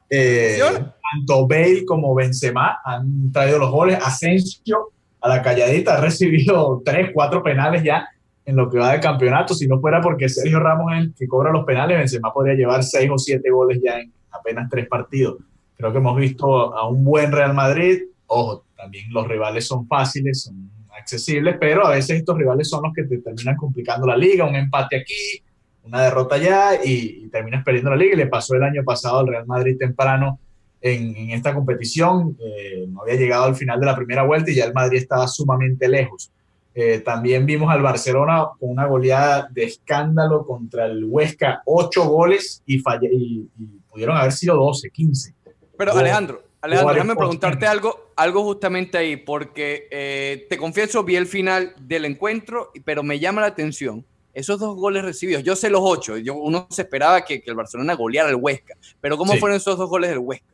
Eh, 0.10 0.60
Atención. 0.62 0.94
tanto 1.12 1.48
Bale 1.48 1.86
como 1.86 2.14
Benzema 2.14 2.80
han 2.84 3.32
traído 3.32 3.60
los 3.60 3.72
goles. 3.72 3.98
Asensio 4.02 4.92
a 5.22 5.30
la 5.30 5.42
calladita 5.42 5.98
ha 5.98 6.02
recibido 6.02 6.82
tres, 6.86 7.10
cuatro 7.14 7.42
penales 7.42 7.84
ya 7.84 8.08
en 8.46 8.56
lo 8.56 8.70
que 8.70 8.78
va 8.78 8.94
de 8.94 9.00
campeonato. 9.00 9.54
Si 9.54 9.68
no 9.68 9.80
fuera 9.80 10.02
porque 10.02 10.30
Sergio 10.30 10.60
Ramos 10.60 10.94
es 10.94 11.00
el 11.00 11.14
que 11.16 11.28
cobra 11.28 11.52
los 11.52 11.66
penales, 11.66 11.98
Benzema 11.98 12.32
podría 12.32 12.54
llevar 12.54 12.84
seis 12.84 13.10
o 13.12 13.18
siete 13.18 13.50
goles 13.50 13.82
ya 13.84 14.00
en 14.00 14.12
apenas 14.32 14.70
tres 14.70 14.88
partidos. 14.88 15.38
Creo 15.78 15.92
que 15.92 15.98
hemos 15.98 16.16
visto 16.18 16.76
a 16.76 16.88
un 16.88 17.04
buen 17.04 17.32
Real 17.32 17.54
Madrid. 17.54 18.04
Ojo, 18.28 18.66
también 18.78 19.12
los 19.12 19.28
rivales 19.28 19.68
son 19.68 19.88
fáciles, 19.88 20.44
son 20.44 20.70
accesibles, 20.98 21.58
pero 21.60 21.86
a 21.86 21.92
veces 21.92 22.20
estos 22.20 22.38
rivales 22.38 22.70
son 22.70 22.84
los 22.84 22.94
que 22.94 23.04
te 23.04 23.18
terminan 23.18 23.58
complicando 23.58 24.08
la 24.08 24.16
liga. 24.16 24.46
Un 24.46 24.56
empate 24.56 24.98
aquí, 24.98 25.44
una 25.86 26.02
derrota 26.04 26.36
allá 26.36 26.84
y, 26.84 27.24
y 27.26 27.28
terminas 27.30 27.64
perdiendo 27.64 27.92
la 27.92 27.96
liga. 27.98 28.14
Y 28.14 28.18
le 28.18 28.28
pasó 28.28 28.56
el 28.56 28.64
año 28.64 28.84
pasado 28.84 29.20
al 29.20 29.28
Real 29.28 29.46
Madrid 29.46 29.78
temprano 29.78 30.40
en, 30.82 31.16
en 31.16 31.30
esta 31.32 31.54
competición. 31.54 32.38
Eh, 32.44 32.86
no 32.90 33.02
había 33.02 33.16
llegado 33.16 33.46
al 33.46 33.56
final 33.56 33.80
de 33.80 33.86
la 33.86 33.96
primera 33.96 34.24
vuelta 34.24 34.52
y 34.52 34.56
ya 34.56 34.66
el 34.66 34.74
Madrid 34.74 34.98
estaba 35.00 35.28
sumamente 35.28 35.88
lejos. 35.88 36.32
Eh, 36.74 37.00
también 37.00 37.46
vimos 37.46 37.72
al 37.72 37.82
Barcelona 37.82 38.48
con 38.60 38.70
una 38.70 38.86
goleada 38.86 39.48
de 39.50 39.64
escándalo 39.64 40.46
contra 40.46 40.88
el 40.88 41.06
Huesca, 41.06 41.62
ocho 41.66 42.04
goles 42.04 42.62
y, 42.66 42.80
falle- 42.80 43.10
y, 43.14 43.48
y 43.58 43.66
pudieron 43.90 44.18
haber 44.18 44.34
sido 44.34 44.58
12, 44.58 44.90
15. 44.90 45.34
Pero 45.78 45.94
Alejandro, 45.94 46.44
Alejandro, 46.60 46.94
déjame 46.94 47.16
preguntarte 47.16 47.66
algo, 47.66 48.12
algo 48.18 48.44
justamente 48.44 48.98
ahí, 48.98 49.16
porque 49.16 49.88
eh, 49.90 50.48
te 50.50 50.58
confieso, 50.58 51.04
vi 51.06 51.16
el 51.16 51.28
final 51.28 51.74
del 51.80 52.04
encuentro, 52.04 52.72
pero 52.84 53.04
me 53.04 53.20
llama 53.20 53.40
la 53.42 53.48
atención 53.48 54.04
esos 54.36 54.60
dos 54.60 54.76
goles 54.76 55.04
recibidos. 55.04 55.42
Yo 55.44 55.56
sé 55.56 55.70
los 55.70 55.82
ocho, 55.84 56.18
yo, 56.18 56.36
uno 56.36 56.68
se 56.70 56.84
esperaba 56.84 57.24
que, 57.26 57.42
que 57.42 57.50
el 57.50 57.56
Barcelona 57.56 57.96
goleara 57.96 58.30
al 58.30 58.36
Huesca, 58.36 58.76
pero 59.02 59.18
¿cómo 59.18 59.34
Sí. 59.34 59.40
fueron 59.40 59.58
esos 59.58 59.78
dos 59.78 59.90
goles 59.90 60.10
del 60.12 60.20
Huesca? 60.20 60.46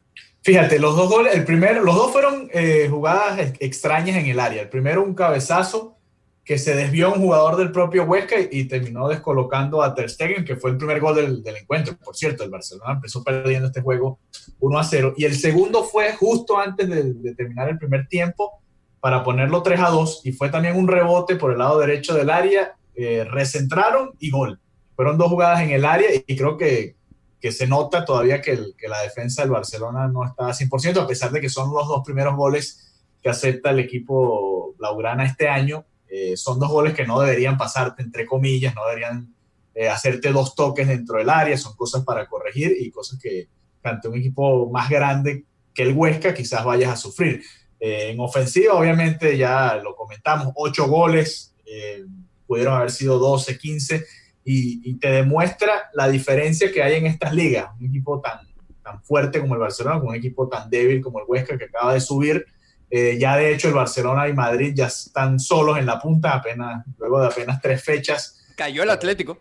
Fíjate, 0.43 0.79
los 0.79 0.95
dos 0.95 1.09
goles, 1.09 1.36
el 1.36 1.43
primero, 1.45 1.84
los 1.84 1.95
dos 1.95 2.11
fueron 2.11 2.49
eh, 2.53 2.88
jugadas 2.89 3.39
ex- 3.39 3.57
extrañas 3.59 4.17
en 4.17 4.25
el 4.25 4.39
área. 4.39 4.61
El 4.63 4.69
primero 4.69 5.03
un 5.03 5.13
cabezazo 5.13 5.97
que 6.43 6.57
se 6.57 6.75
desvió 6.75 7.13
un 7.13 7.21
jugador 7.21 7.55
del 7.57 7.71
propio 7.71 8.03
Huesca 8.05 8.39
y, 8.39 8.47
y 8.51 8.63
terminó 8.65 9.07
descolocando 9.07 9.84
a 9.84 9.93
Ter 9.93 10.09
Stegen, 10.09 10.43
que 10.43 10.55
fue 10.55 10.71
el 10.71 10.77
primer 10.77 10.99
gol 10.99 11.15
del, 11.15 11.43
del 11.43 11.57
encuentro. 11.57 11.95
Por 12.03 12.15
cierto, 12.15 12.43
el 12.43 12.49
Barcelona 12.49 12.93
empezó 12.93 13.23
perdiendo 13.23 13.67
este 13.67 13.82
juego 13.82 14.17
1 14.59 14.79
a 14.79 14.84
0. 14.84 15.13
Y 15.17 15.25
el 15.25 15.36
segundo 15.36 15.84
fue 15.84 16.13
justo 16.13 16.57
antes 16.57 16.89
de, 16.89 17.13
de 17.13 17.36
terminar 17.36 17.69
el 17.69 17.77
primer 17.77 18.07
tiempo 18.07 18.59
para 18.99 19.23
ponerlo 19.23 19.61
3 19.61 19.79
a 19.79 19.89
2 19.89 20.21
y 20.25 20.32
fue 20.32 20.49
también 20.49 20.75
un 20.75 20.88
rebote 20.88 21.36
por 21.36 21.51
el 21.51 21.59
lado 21.59 21.79
derecho 21.79 22.15
del 22.15 22.32
área, 22.32 22.75
eh, 22.96 23.24
recentraron 23.30 24.12
y 24.20 24.30
gol. 24.30 24.60
Fueron 24.96 25.18
dos 25.18 25.30
jugadas 25.30 25.62
en 25.62 25.72
el 25.72 25.86
área 25.86 26.10
y 26.26 26.36
creo 26.36 26.58
que, 26.58 26.96
que 27.39 27.52
se 27.52 27.68
nota 27.68 28.06
todavía 28.06 28.42
que, 28.42 28.52
el- 28.52 28.76
que 28.78 28.88
la 28.88 29.02
defensa 29.02 29.42
del 29.42 29.52
Barcelona 29.52 30.08
no 30.08 30.26
está 30.26 30.48
a 30.48 30.54
100%, 30.54 31.02
a 31.02 31.08
pesar 31.08 31.32
de 31.32 31.42
que 31.42 31.50
son 31.50 31.74
los 31.74 31.88
dos 31.88 32.04
primeros 32.06 32.36
goles 32.36 32.88
que 33.22 33.30
acepta 33.30 33.70
el 33.72 33.80
equipo 33.80 34.74
Blaugrana 34.78 35.26
este 35.26 35.48
año. 35.48 35.86
Eh, 36.10 36.36
son 36.36 36.60
dos 36.60 36.70
goles 36.70 36.94
que 36.94 37.06
no 37.08 37.20
deberían 37.22 37.58
pasarte, 37.58 38.04
entre 38.04 38.26
comillas, 38.26 38.76
no 38.76 38.86
deberían 38.86 39.34
eh, 39.74 39.88
hacerte 39.88 40.32
dos 40.32 40.54
toques 40.56 40.88
dentro 40.88 41.18
del 41.18 41.30
área, 41.30 41.58
son 41.58 41.76
cosas 41.76 42.04
para 42.04 42.28
corregir 42.28 42.76
y 42.78 42.92
cosas 42.92 43.18
que 43.20 43.48
ante 43.84 44.10
un 44.10 44.18
equipo 44.18 44.70
más 44.70 44.89
grande 44.89 45.46
que 45.74 45.84
el 45.84 45.94
Huesca 45.96 46.34
quizás 46.34 46.66
vayas 46.66 46.92
a 46.92 46.98
sufrir. 46.98 47.42
Eh, 47.80 48.10
en 48.12 48.20
ofensiva, 48.20 48.74
obviamente, 48.74 49.38
ya 49.38 49.76
lo 49.78 49.96
comentamos, 49.96 50.52
ocho 50.56 50.88
goles, 50.88 51.56
eh, 51.66 52.04
pudieron 52.52 52.74
haber 52.74 52.91
sido 52.91 53.18
12, 53.18 53.58
15, 53.58 54.06
y, 54.43 54.82
y 54.84 54.99
te 54.99 55.10
demuestra 55.10 55.89
la 55.93 56.10
diferencia 56.10 56.70
que 56.70 56.84
hay 56.84 56.95
en 56.95 57.06
estas 57.06 57.34
ligas. 57.34 57.70
Un 57.80 57.86
equipo 57.86 58.20
tan, 58.20 58.39
tan 58.84 59.02
fuerte 59.02 59.39
como 59.39 59.54
el 59.54 59.62
Barcelona, 59.62 60.02
con 60.02 60.10
un 60.10 60.16
equipo 60.16 60.49
tan 60.49 60.70
débil 60.70 60.99
como 60.99 61.20
el 61.20 61.26
Huesca 61.30 61.58
que 61.58 61.64
acaba 61.64 61.93
de 61.93 62.02
subir. 62.02 62.45
Eh, 62.89 63.18
ya 63.18 63.38
de 63.38 63.54
hecho 63.54 63.70
el 63.70 63.74
Barcelona 63.74 64.28
y 64.28 64.34
Madrid 64.34 64.74
ya 64.76 64.88
están 64.88 65.39
solos 65.39 65.78
en 65.78 65.86
la 65.86 65.97
punta, 65.97 66.34
apenas, 66.34 66.86
luego 66.99 67.22
de 67.22 67.28
apenas 67.28 67.62
tres 67.62 67.82
fechas. 67.82 68.43
Cayó 68.58 68.84
el 68.84 68.89
Atlético. 68.89 69.39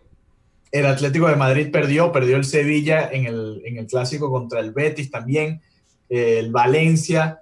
El 0.71 0.85
Atlético 0.85 1.27
de 1.27 1.35
Madrid 1.35 1.69
perdió, 1.69 2.13
perdió 2.13 2.37
el 2.37 2.45
Sevilla 2.45 3.09
en 3.11 3.25
el, 3.25 3.61
en 3.65 3.75
el 3.75 3.87
clásico 3.87 4.31
contra 4.31 4.61
el 4.61 4.71
Betis 4.71 5.11
también. 5.11 5.61
Eh, 6.07 6.39
el 6.39 6.49
Valencia 6.49 7.41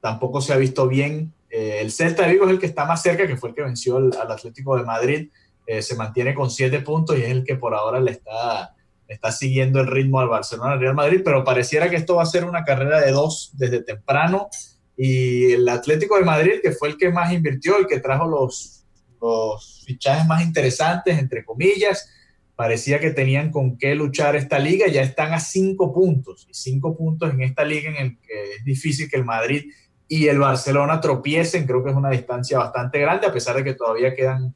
tampoco 0.00 0.40
se 0.40 0.52
ha 0.52 0.56
visto 0.58 0.86
bien. 0.86 1.32
Eh, 1.50 1.78
el 1.80 1.90
Celta 1.90 2.24
de 2.24 2.32
Vigo 2.32 2.44
es 2.44 2.50
el 2.50 2.58
que 2.58 2.66
está 2.66 2.84
más 2.84 3.02
cerca, 3.02 3.26
que 3.26 3.36
fue 3.36 3.50
el 3.50 3.54
que 3.54 3.62
venció 3.62 3.96
al, 3.96 4.12
Atlético 4.30 4.76
de 4.76 4.84
Madrid. 4.84 5.30
Eh, 5.66 5.82
se 5.82 5.96
mantiene 5.96 6.34
con 6.34 6.50
siete 6.50 6.80
puntos 6.80 7.18
y 7.18 7.22
es 7.22 7.30
el 7.30 7.44
que 7.44 7.56
por 7.56 7.74
ahora 7.74 8.00
le 8.00 8.12
está, 8.12 8.74
está 9.06 9.32
siguiendo 9.32 9.80
el 9.80 9.86
ritmo 9.86 10.20
al 10.20 10.28
Barcelona, 10.28 10.72
al 10.72 10.80
Real 10.80 10.94
Madrid. 10.94 11.22
Pero 11.24 11.44
pareciera 11.44 11.88
que 11.88 11.96
esto 11.96 12.16
va 12.16 12.22
a 12.22 12.26
ser 12.26 12.44
una 12.44 12.64
carrera 12.64 13.00
de 13.00 13.12
dos 13.12 13.52
desde 13.54 13.82
temprano. 13.82 14.48
Y 14.96 15.52
el 15.52 15.68
Atlético 15.68 16.16
de 16.18 16.24
Madrid, 16.24 16.60
que 16.62 16.72
fue 16.72 16.88
el 16.88 16.96
que 16.96 17.10
más 17.10 17.32
invirtió, 17.32 17.78
el 17.78 17.86
que 17.86 18.00
trajo 18.00 18.26
los, 18.26 18.84
los 19.20 19.84
fichajes 19.86 20.26
más 20.26 20.42
interesantes, 20.42 21.18
entre 21.18 21.44
comillas, 21.44 22.10
parecía 22.58 22.98
que 22.98 23.12
tenían 23.12 23.52
con 23.52 23.78
qué 23.78 23.94
luchar 23.94 24.34
esta 24.34 24.58
liga, 24.58 24.88
ya 24.88 25.02
están 25.02 25.32
a 25.32 25.38
cinco 25.38 25.94
puntos, 25.94 26.44
y 26.50 26.54
cinco 26.54 26.96
puntos 26.96 27.32
en 27.32 27.42
esta 27.42 27.64
liga 27.64 27.88
en 27.90 27.96
el 27.96 28.18
que 28.18 28.54
es 28.56 28.64
difícil 28.64 29.08
que 29.08 29.16
el 29.16 29.24
Madrid 29.24 29.70
y 30.08 30.26
el 30.26 30.38
Barcelona 30.38 31.00
tropiecen, 31.00 31.66
creo 31.66 31.84
que 31.84 31.90
es 31.90 31.96
una 31.96 32.10
distancia 32.10 32.58
bastante 32.58 32.98
grande, 32.98 33.26
a 33.26 33.32
pesar 33.32 33.56
de 33.56 33.64
que 33.64 33.74
todavía 33.74 34.14
quedan 34.14 34.54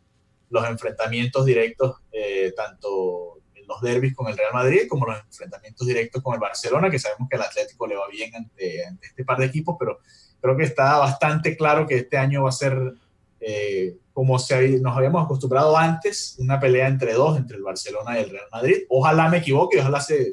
los 0.49 0.67
enfrentamientos 0.67 1.45
directos, 1.45 1.97
eh, 2.11 2.53
tanto 2.57 3.39
en 3.55 3.67
los 3.67 3.81
derbis 3.83 4.15
con 4.15 4.29
el 4.29 4.37
Real 4.37 4.53
Madrid 4.55 4.87
como 4.89 5.07
los 5.07 5.19
enfrentamientos 5.21 5.87
directos 5.87 6.23
con 6.23 6.35
el 6.35 6.41
Barcelona, 6.41 6.91
que 6.91 6.99
sabemos 6.99 7.29
que 7.29 7.37
el 7.37 7.43
Atlético 7.43 7.87
le 7.87 7.97
va 7.97 8.09
bien 8.11 8.35
ante, 8.35 8.85
ante 8.85 9.07
este 9.07 9.25
par 9.25 9.39
de 9.39 9.47
equipos, 9.47 9.77
pero 9.79 9.99
creo 10.41 10.57
que 10.57 10.65
está 10.65 10.99
bastante 10.99 11.55
claro 11.55 11.87
que 11.87 11.97
este 11.97 12.17
año 12.17 12.45
va 12.45 12.49
a 12.49 12.53
ser 12.53 12.95
eh, 13.41 13.97
como 14.15 14.39
se, 14.39 14.79
nos 14.79 14.97
habíamos 14.97 15.25
acostumbrado 15.25 15.77
antes, 15.77 16.37
una 16.39 16.61
pelea 16.61 16.87
entre 16.87 17.13
dos, 17.13 17.37
entre 17.37 17.59
el 17.59 17.63
Barcelona 17.63 18.19
y 18.19 18.23
el 18.23 18.31
Real 18.31 18.47
Madrid. 18.51 18.85
Ojalá 18.89 19.29
me 19.29 19.39
equivoque, 19.39 19.81
ojalá 19.81 20.01
se 20.01 20.31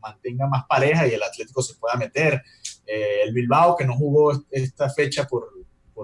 mantenga 0.00 0.46
más 0.46 0.64
pareja 0.66 1.06
y 1.06 1.14
el 1.14 1.22
Atlético 1.22 1.62
se 1.62 1.74
pueda 1.74 1.96
meter. 1.96 2.42
Eh, 2.86 3.22
el 3.24 3.32
Bilbao, 3.32 3.76
que 3.76 3.84
no 3.84 3.96
jugó 3.96 4.32
esta 4.50 4.90
fecha 4.90 5.26
por, 5.26 5.48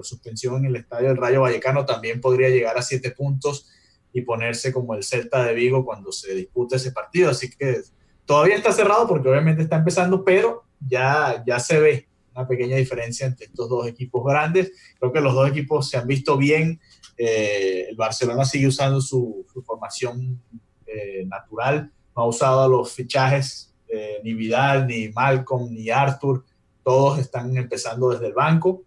suspensión 0.03 0.57
en 0.57 0.65
el 0.65 0.75
estadio 0.75 1.07
del 1.07 1.17
Rayo 1.17 1.41
Vallecano, 1.41 1.83
también 1.83 2.21
podría 2.21 2.49
llegar 2.49 2.77
a 2.77 2.83
siete 2.83 3.09
puntos 3.09 3.67
y 4.13 4.21
ponerse 4.21 4.71
como 4.71 4.93
el 4.93 5.03
Celta 5.03 5.43
de 5.43 5.55
Vigo 5.55 5.83
cuando 5.83 6.11
se 6.11 6.35
disputa 6.35 6.75
ese 6.75 6.91
partido. 6.91 7.31
Así 7.31 7.49
que 7.49 7.81
todavía 8.23 8.55
está 8.55 8.71
cerrado 8.71 9.07
porque 9.07 9.27
obviamente 9.27 9.63
está 9.63 9.77
empezando, 9.77 10.23
pero 10.23 10.65
ya, 10.79 11.43
ya 11.47 11.59
se 11.59 11.79
ve 11.79 12.07
una 12.35 12.47
pequeña 12.47 12.77
diferencia 12.77 13.25
entre 13.25 13.47
estos 13.47 13.67
dos 13.67 13.87
equipos 13.87 14.23
grandes. 14.23 14.71
Creo 14.99 15.11
que 15.11 15.19
los 15.19 15.33
dos 15.33 15.49
equipos 15.49 15.89
se 15.89 15.97
han 15.97 16.05
visto 16.05 16.37
bien. 16.37 16.79
Eh, 17.17 17.87
el 17.89 17.95
Barcelona 17.95 18.45
sigue 18.45 18.67
usando 18.67 19.01
su, 19.01 19.47
formación 19.65 20.39
eh, 20.85 21.25
natural, 21.25 21.91
no 22.15 22.21
ha 22.21 22.27
usado 22.27 22.69
los 22.69 22.93
fichajes 22.93 23.73
ni 24.23 24.33
Vidal, 24.33 24.85
ni 24.85 25.09
Malcolm, 25.09 25.73
ni 25.73 25.89
Arthur, 25.89 26.43
todos 26.87 27.19
están 27.19 27.57
empezando 27.57 28.11
desde 28.11 28.27
el 28.27 28.33
banco. 28.33 28.83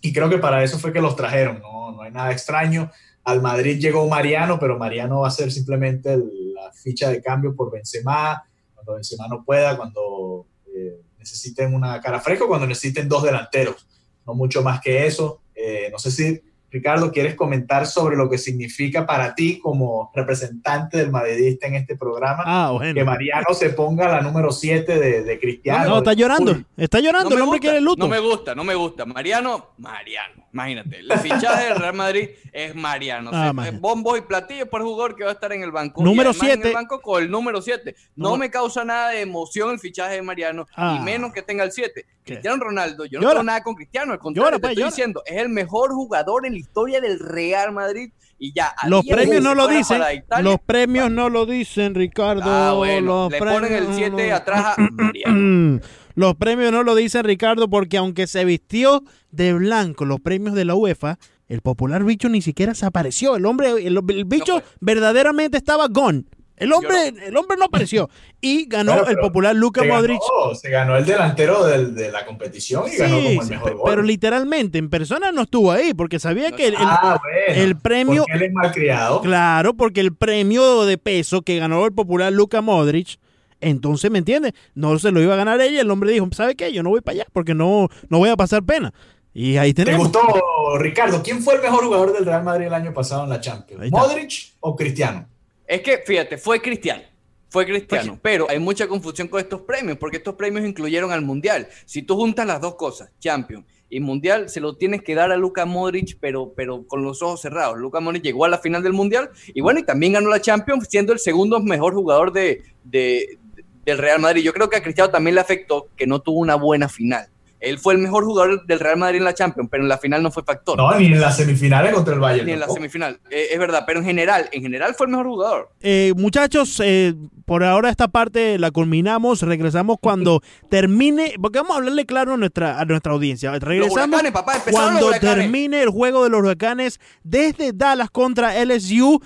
Y 0.00 0.12
creo 0.12 0.30
que 0.30 0.38
para 0.38 0.62
eso 0.62 0.78
fue 0.78 0.92
que 0.92 1.00
los 1.00 1.16
trajeron, 1.16 1.60
no, 1.60 1.90
no 1.90 2.02
hay 2.02 2.12
nada 2.12 2.30
extraño. 2.30 2.88
Al 3.24 3.42
Madrid 3.42 3.80
llegó 3.80 4.06
Mariano, 4.06 4.60
pero 4.60 4.78
Mariano 4.78 5.22
va 5.22 5.26
a 5.26 5.32
ser 5.32 5.50
simplemente 5.50 6.16
la 6.16 6.70
ficha 6.70 7.10
de 7.10 7.20
cambio 7.20 7.52
por 7.56 7.72
Benzema, 7.72 8.44
cuando 8.76 8.94
Benzema 8.94 9.26
no 9.26 9.44
pueda, 9.44 9.76
cuando 9.76 10.46
eh, 10.72 11.00
necesiten 11.18 11.74
una 11.74 12.00
cara 12.00 12.20
fresca, 12.20 12.46
cuando 12.46 12.64
necesiten 12.64 13.08
dos 13.08 13.24
delanteros, 13.24 13.88
no 14.24 14.34
mucho 14.34 14.62
más 14.62 14.80
que 14.80 15.04
eso. 15.04 15.40
Eh, 15.52 15.88
no 15.90 15.98
sé 15.98 16.12
si 16.12 16.40
Ricardo, 16.72 17.12
¿quieres 17.12 17.34
comentar 17.34 17.86
sobre 17.86 18.16
lo 18.16 18.30
que 18.30 18.38
significa 18.38 19.04
para 19.06 19.34
ti 19.34 19.58
como 19.58 20.10
representante 20.14 20.96
del 20.96 21.10
madridista 21.10 21.66
en 21.66 21.74
este 21.74 21.96
programa? 21.96 22.42
Ah, 22.46 22.78
que 22.94 23.04
Mariano 23.04 23.52
se 23.52 23.70
ponga 23.70 24.08
la 24.08 24.22
número 24.22 24.50
7 24.50 24.98
de, 24.98 25.38
Cristiano. 25.38 25.90
No, 25.90 25.98
está 25.98 26.14
llorando. 26.14 26.62
Está 26.74 27.00
llorando. 27.00 27.34
el 27.34 27.42
hombre 27.42 27.60
quiere 27.60 27.78
luto. 27.80 28.02
No 28.04 28.08
me 28.08 28.18
gusta, 28.18 28.54
no 28.54 28.64
me 28.64 28.74
gusta. 28.74 29.04
Mariano, 29.04 29.72
Mariano. 29.76 30.46
Imagínate. 30.50 31.00
El 31.00 31.12
fichaje 31.18 31.66
del 31.66 31.76
Real 31.76 31.94
Madrid 31.94 32.30
es 32.52 32.74
Mariano. 32.74 33.30
Ah, 33.34 33.52
bombo 33.78 34.16
y 34.16 34.22
platillo 34.22 34.68
por 34.68 34.82
jugador 34.82 35.14
que 35.14 35.24
va 35.24 35.30
a 35.30 35.34
estar 35.34 35.52
en 35.52 35.62
el 35.62 35.72
banco. 35.72 36.02
Número 36.02 36.32
7. 36.32 36.54
En 36.54 36.66
el 36.68 36.72
banco 36.72 37.02
con 37.02 37.22
el 37.22 37.30
número 37.30 37.60
7. 37.60 37.94
No, 38.16 38.38
me 38.38 38.50
causa 38.50 38.82
nada 38.82 39.10
de 39.10 39.20
emoción 39.20 39.72
el 39.72 39.78
fichaje 39.78 40.14
de 40.14 40.22
Mariano, 40.22 40.62
y 40.70 40.74
ah. 40.76 41.00
menos 41.04 41.34
que 41.34 41.42
tenga 41.42 41.64
el 41.64 41.72
7. 41.72 42.06
Cristiano 42.24 42.64
Ronaldo, 42.64 43.04
yo 43.04 43.20
no 43.20 43.28
tengo 43.28 43.42
nada 43.42 43.62
con 43.62 43.74
Cristiano, 43.74 44.12
al 44.12 44.18
contrario, 44.20 44.52
te 44.52 44.60
pues, 44.60 44.72
estoy 44.72 44.84
diciendo, 44.84 45.22
es 45.26 45.38
el 45.38 45.48
mejor 45.48 45.90
jugador 45.90 46.46
en 46.46 46.52
la 46.52 46.58
historia 46.62 47.00
del 47.00 47.18
Real 47.18 47.72
Madrid 47.72 48.12
y 48.38 48.52
ya. 48.52 48.74
Los 48.88 49.04
premios 49.04 49.42
no 49.42 49.54
lo 49.54 49.68
dicen. 49.68 50.02
los 50.40 50.60
premios 50.60 51.10
no 51.10 51.28
lo 51.28 51.46
dicen, 51.46 51.94
Ricardo. 51.94 52.42
Ah, 52.44 52.74
le 52.84 53.38
ponen 53.38 53.72
el 53.72 53.94
7 53.94 54.32
atrás 54.32 54.76
a 54.76 54.76
Los 56.14 56.34
premios 56.36 56.72
no 56.72 56.82
lo 56.82 56.94
dicen, 56.94 57.24
Ricardo, 57.24 57.70
porque 57.70 57.96
aunque 57.96 58.26
se 58.26 58.44
vistió 58.44 59.02
de 59.30 59.54
blanco 59.54 60.04
los 60.04 60.20
premios 60.20 60.54
de 60.54 60.66
la 60.66 60.74
UEFA, 60.74 61.18
el 61.48 61.62
popular 61.62 62.04
bicho 62.04 62.28
ni 62.28 62.42
siquiera 62.42 62.74
se 62.74 62.84
apareció. 62.84 63.36
El 63.36 63.46
hombre, 63.46 63.70
el, 63.86 64.00
bicho 64.26 64.62
verdaderamente 64.80 65.56
estaba 65.56 65.86
gone. 65.88 66.24
El 66.56 66.72
hombre, 66.72 67.12
no. 67.12 67.22
el 67.22 67.36
hombre 67.36 67.56
no 67.56 67.64
apareció. 67.64 68.08
Y 68.40 68.66
ganó 68.66 69.06
el 69.06 69.16
popular 69.16 69.54
Luka 69.54 69.82
Modric. 69.84 70.20
se 70.54 70.70
ganó 70.70 70.96
el 70.96 71.04
delantero 71.04 71.64
de 71.64 72.12
la 72.12 72.24
competición 72.24 72.84
y 72.92 72.96
ganó 72.96 73.16
como 73.16 73.42
el 73.42 73.48
mejor 73.48 73.74
gol. 73.74 73.82
Pero 73.90 74.02
literalmente, 74.02 74.78
en 74.78 74.90
persona 74.90 75.32
no 75.32 75.42
estuvo 75.42 75.72
ahí, 75.72 75.94
porque 75.94 76.18
sabía 76.18 76.52
que 76.52 76.68
el, 76.68 76.74
ah, 76.78 77.20
el 77.48 77.76
premio. 77.76 78.24
Él 78.28 78.42
es 78.42 78.52
malcriado. 78.52 79.20
Claro, 79.22 79.74
porque 79.74 80.00
el 80.00 80.14
premio 80.14 80.84
de 80.84 80.98
peso 80.98 81.42
que 81.42 81.58
ganó 81.58 81.84
el 81.84 81.92
popular 81.92 82.32
Luka 82.32 82.60
Modric. 82.60 83.18
Entonces, 83.60 84.10
¿me 84.10 84.18
entiendes? 84.18 84.54
No 84.74 84.98
se 84.98 85.12
lo 85.12 85.22
iba 85.22 85.34
a 85.34 85.36
ganar 85.36 85.60
ella. 85.60 85.80
El 85.80 85.90
hombre 85.90 86.10
dijo: 86.10 86.28
¿Sabe 86.32 86.56
qué? 86.56 86.72
Yo 86.72 86.82
no 86.82 86.90
voy 86.90 87.00
para 87.00 87.14
allá 87.14 87.26
porque 87.32 87.54
no, 87.54 87.88
no 88.08 88.18
voy 88.18 88.28
a 88.28 88.36
pasar 88.36 88.62
pena. 88.64 88.92
Y 89.34 89.56
ahí 89.56 89.72
tenemos. 89.72 90.12
¿Te 90.12 90.18
gustó, 90.18 90.78
Ricardo? 90.78 91.22
¿Quién 91.22 91.42
fue 91.42 91.54
el 91.54 91.62
mejor 91.62 91.84
jugador 91.84 92.12
del 92.12 92.26
Real 92.26 92.42
Madrid 92.42 92.66
el 92.66 92.74
año 92.74 92.92
pasado 92.92 93.24
en 93.24 93.30
la 93.30 93.40
Champions? 93.40 93.90
¿Modric 93.90 94.52
o 94.60 94.76
Cristiano? 94.76 95.26
Es 95.72 95.80
que, 95.80 95.96
fíjate, 95.96 96.36
fue 96.36 96.60
Cristiano. 96.60 97.02
Fue 97.48 97.64
Cristiano, 97.64 98.18
pero 98.20 98.46
hay 98.50 98.58
mucha 98.58 98.86
confusión 98.86 99.26
con 99.26 99.40
estos 99.40 99.62
premios, 99.62 99.96
porque 99.96 100.18
estos 100.18 100.34
premios 100.34 100.66
incluyeron 100.66 101.10
al 101.10 101.22
Mundial. 101.22 101.66
Si 101.86 102.02
tú 102.02 102.14
juntas 102.14 102.46
las 102.46 102.60
dos 102.60 102.74
cosas, 102.74 103.10
Champions 103.18 103.64
y 103.88 103.98
Mundial, 103.98 104.50
se 104.50 104.60
lo 104.60 104.76
tienes 104.76 105.02
que 105.02 105.14
dar 105.14 105.32
a 105.32 105.36
Luka 105.38 105.64
Modric, 105.64 106.18
pero, 106.20 106.52
pero 106.54 106.86
con 106.86 107.02
los 107.02 107.22
ojos 107.22 107.40
cerrados. 107.40 107.78
Luka 107.78 108.00
Modric 108.00 108.22
llegó 108.22 108.44
a 108.44 108.50
la 108.50 108.58
final 108.58 108.82
del 108.82 108.92
Mundial 108.92 109.30
y 109.46 109.62
bueno, 109.62 109.80
y 109.80 109.82
también 109.82 110.12
ganó 110.12 110.28
la 110.28 110.42
Champions, 110.42 110.88
siendo 110.90 111.14
el 111.14 111.18
segundo 111.18 111.58
mejor 111.60 111.94
jugador 111.94 112.32
de, 112.32 112.62
del 112.84 113.96
Real 113.96 114.20
Madrid. 114.20 114.42
Yo 114.42 114.52
creo 114.52 114.68
que 114.68 114.76
a 114.76 114.82
Cristiano 114.82 115.10
también 115.10 115.36
le 115.36 115.40
afectó 115.40 115.88
que 115.96 116.06
no 116.06 116.20
tuvo 116.20 116.40
una 116.40 116.56
buena 116.56 116.90
final. 116.90 117.31
Él 117.62 117.78
fue 117.78 117.94
el 117.94 118.00
mejor 118.00 118.24
jugador 118.24 118.66
del 118.66 118.80
Real 118.80 118.96
Madrid 118.96 119.18
en 119.18 119.24
la 119.24 119.34
Champions, 119.34 119.68
pero 119.70 119.84
en 119.84 119.88
la 119.88 119.96
final 119.96 120.20
no 120.20 120.32
fue 120.32 120.42
factor. 120.42 120.76
No, 120.76 120.92
ni 120.98 121.06
en 121.06 121.20
las 121.20 121.36
semifinales 121.36 121.94
contra 121.94 122.12
el 122.12 122.20
Bayern. 122.20 122.46
Ni 122.46 122.52
en 122.52 122.60
la 122.60 122.68
semifinal, 122.68 123.20
eh, 123.30 123.48
es 123.52 123.58
verdad, 123.58 123.84
pero 123.86 124.00
en 124.00 124.04
general, 124.04 124.48
en 124.50 124.62
general 124.62 124.96
fue 124.96 125.06
el 125.06 125.12
mejor 125.12 125.26
jugador. 125.26 125.70
Eh, 125.80 126.12
muchachos, 126.16 126.80
eh, 126.84 127.14
por 127.46 127.62
ahora 127.62 127.88
esta 127.88 128.08
parte 128.08 128.58
la 128.58 128.72
culminamos, 128.72 129.42
regresamos 129.42 129.98
cuando 130.00 130.42
termine, 130.70 131.34
porque 131.40 131.60
vamos 131.60 131.74
a 131.74 131.78
hablarle 131.78 132.04
claro 132.04 132.34
a 132.34 132.36
nuestra, 132.36 132.80
a 132.80 132.84
nuestra 132.84 133.12
audiencia. 133.12 133.56
Regresamos 133.60 134.20
cuando 134.68 135.12
termine 135.20 135.82
el 135.82 135.90
juego 135.90 136.24
de 136.24 136.30
los 136.30 136.40
huracanes 136.40 136.98
desde 137.22 137.72
Dallas 137.72 138.10
contra 138.10 138.60
LSU. 138.64 139.20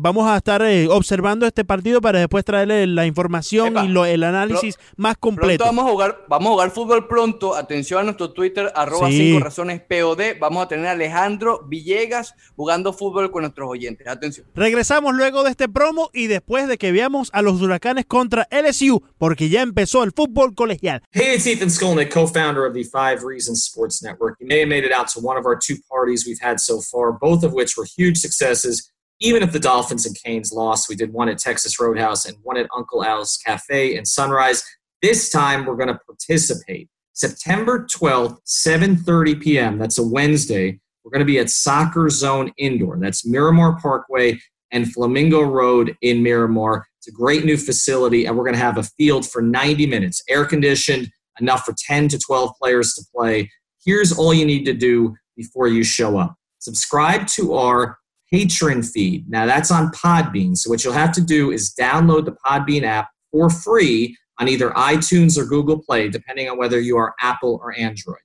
vamos 0.00 0.28
a 0.28 0.36
estar 0.36 0.62
observando 0.90 1.46
este 1.46 1.64
partido 1.64 2.02
para 2.02 2.18
después 2.18 2.44
traerle 2.44 2.86
la 2.86 3.06
información 3.06 3.74
y 3.88 3.98
el 4.10 4.22
análisis 4.22 4.78
más 4.96 5.16
completo. 5.16 5.64
vamos 5.64 5.86
a 5.86 5.90
jugar, 5.90 6.24
vamos 6.28 6.48
a 6.48 6.52
jugar 6.52 6.70
fútbol 6.72 7.08
pronto 7.08 7.56
atención 7.70 8.00
a 8.00 8.04
nuestro 8.04 8.32
Twitter, 8.32 8.72
arroba 8.74 9.08
5 9.08 9.38
razones 9.38 9.80
POD. 9.80 10.38
Vamos 10.40 10.64
a 10.64 10.68
tener 10.68 10.86
a 10.86 10.92
Alejandro 10.92 11.64
Villegas 11.68 12.34
jugando 12.56 12.92
fútbol 12.92 13.30
con 13.30 13.42
nuestros 13.42 13.68
oyentes. 13.68 14.08
Atención. 14.08 14.46
Regresamos 14.54 15.14
luego 15.14 15.44
de 15.44 15.50
este 15.50 15.68
promo 15.68 16.10
y 16.12 16.26
después 16.26 16.66
de 16.66 16.78
que 16.78 16.90
veamos 16.90 17.30
a 17.32 17.42
los 17.42 17.62
huracanes 17.62 18.06
contra 18.06 18.48
LSU, 18.50 19.02
porque 19.18 19.48
ya 19.48 19.62
empezó 19.62 20.02
el 20.02 20.12
fútbol 20.12 20.54
colegial. 20.54 21.00
Hey, 21.12 21.36
it's 21.36 21.46
Ethan 21.46 21.70
Skolnick, 21.70 22.10
co-founder 22.10 22.66
of 22.66 22.74
the 22.74 22.82
Five 22.82 23.24
Reasons 23.24 23.62
Sports 23.62 24.02
Network. 24.02 24.36
You 24.40 24.48
may 24.48 24.60
have 24.60 24.68
made 24.68 24.84
it 24.84 24.92
out 24.92 25.06
to 25.14 25.20
one 25.20 25.38
of 25.38 25.46
our 25.46 25.56
two 25.56 25.76
parties 25.88 26.26
we've 26.26 26.40
had 26.40 26.58
so 26.58 26.80
far, 26.80 27.12
both 27.12 27.44
of 27.44 27.52
which 27.52 27.76
were 27.76 27.86
huge 27.96 28.18
successes. 28.18 28.90
Even 29.20 29.42
if 29.42 29.52
the 29.52 29.60
Dolphins 29.60 30.06
and 30.06 30.16
Canes 30.24 30.50
lost, 30.50 30.88
we 30.88 30.96
did 30.96 31.12
one 31.12 31.28
at 31.28 31.38
Texas 31.38 31.78
Roadhouse 31.78 32.26
and 32.26 32.36
one 32.42 32.56
at 32.56 32.66
Uncle 32.76 33.04
Al's 33.04 33.36
Cafe 33.36 33.94
in 33.94 34.06
Sunrise. 34.06 34.64
This 35.02 35.30
time, 35.30 35.66
we're 35.66 35.76
going 35.76 35.88
to 35.88 36.00
participate. 36.06 36.88
September 37.12 37.86
12th, 37.86 38.38
7:30 38.46 39.40
p.m. 39.40 39.78
That's 39.78 39.98
a 39.98 40.06
Wednesday. 40.06 40.80
We're 41.04 41.10
going 41.10 41.20
to 41.20 41.32
be 41.32 41.38
at 41.38 41.50
Soccer 41.50 42.08
Zone 42.10 42.52
Indoor. 42.58 42.98
That's 42.98 43.26
Miramar 43.26 43.78
Parkway 43.80 44.38
and 44.70 44.92
Flamingo 44.92 45.42
Road 45.42 45.96
in 46.02 46.22
Miramar. 46.22 46.86
It's 46.98 47.08
a 47.08 47.12
great 47.12 47.44
new 47.44 47.56
facility, 47.56 48.26
and 48.26 48.36
we're 48.36 48.44
going 48.44 48.54
to 48.54 48.60
have 48.60 48.78
a 48.78 48.82
field 48.82 49.28
for 49.28 49.42
90 49.42 49.86
minutes, 49.86 50.22
air 50.28 50.44
conditioned, 50.44 51.10
enough 51.40 51.64
for 51.64 51.74
10 51.86 52.08
to 52.08 52.18
12 52.18 52.52
players 52.60 52.94
to 52.94 53.04
play. 53.14 53.50
Here's 53.84 54.12
all 54.12 54.34
you 54.34 54.44
need 54.44 54.64
to 54.66 54.74
do 54.74 55.16
before 55.36 55.68
you 55.68 55.82
show 55.82 56.18
up 56.18 56.36
subscribe 56.60 57.26
to 57.26 57.54
our 57.54 57.98
patron 58.30 58.82
feed. 58.82 59.28
Now, 59.28 59.46
that's 59.46 59.70
on 59.70 59.90
Podbean. 59.90 60.56
So, 60.56 60.70
what 60.70 60.84
you'll 60.84 60.92
have 60.92 61.12
to 61.12 61.20
do 61.20 61.50
is 61.50 61.74
download 61.74 62.26
the 62.26 62.36
Podbean 62.46 62.84
app 62.84 63.08
for 63.32 63.50
free 63.50 64.16
on 64.40 64.48
either 64.48 64.70
iTunes 64.70 65.38
or 65.38 65.44
Google 65.44 65.78
Play, 65.78 66.08
depending 66.08 66.48
on 66.48 66.58
whether 66.58 66.80
you 66.80 66.96
are 66.96 67.14
Apple 67.20 67.60
or 67.62 67.78
Android. 67.78 68.18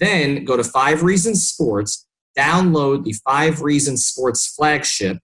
Then 0.00 0.44
go 0.44 0.56
to 0.56 0.64
Five 0.64 1.02
Reasons 1.02 1.46
Sports, 1.48 2.06
download 2.36 3.04
the 3.04 3.14
Five 3.24 3.62
Reasons 3.62 4.04
Sports 4.04 4.52
flagship, 4.54 5.18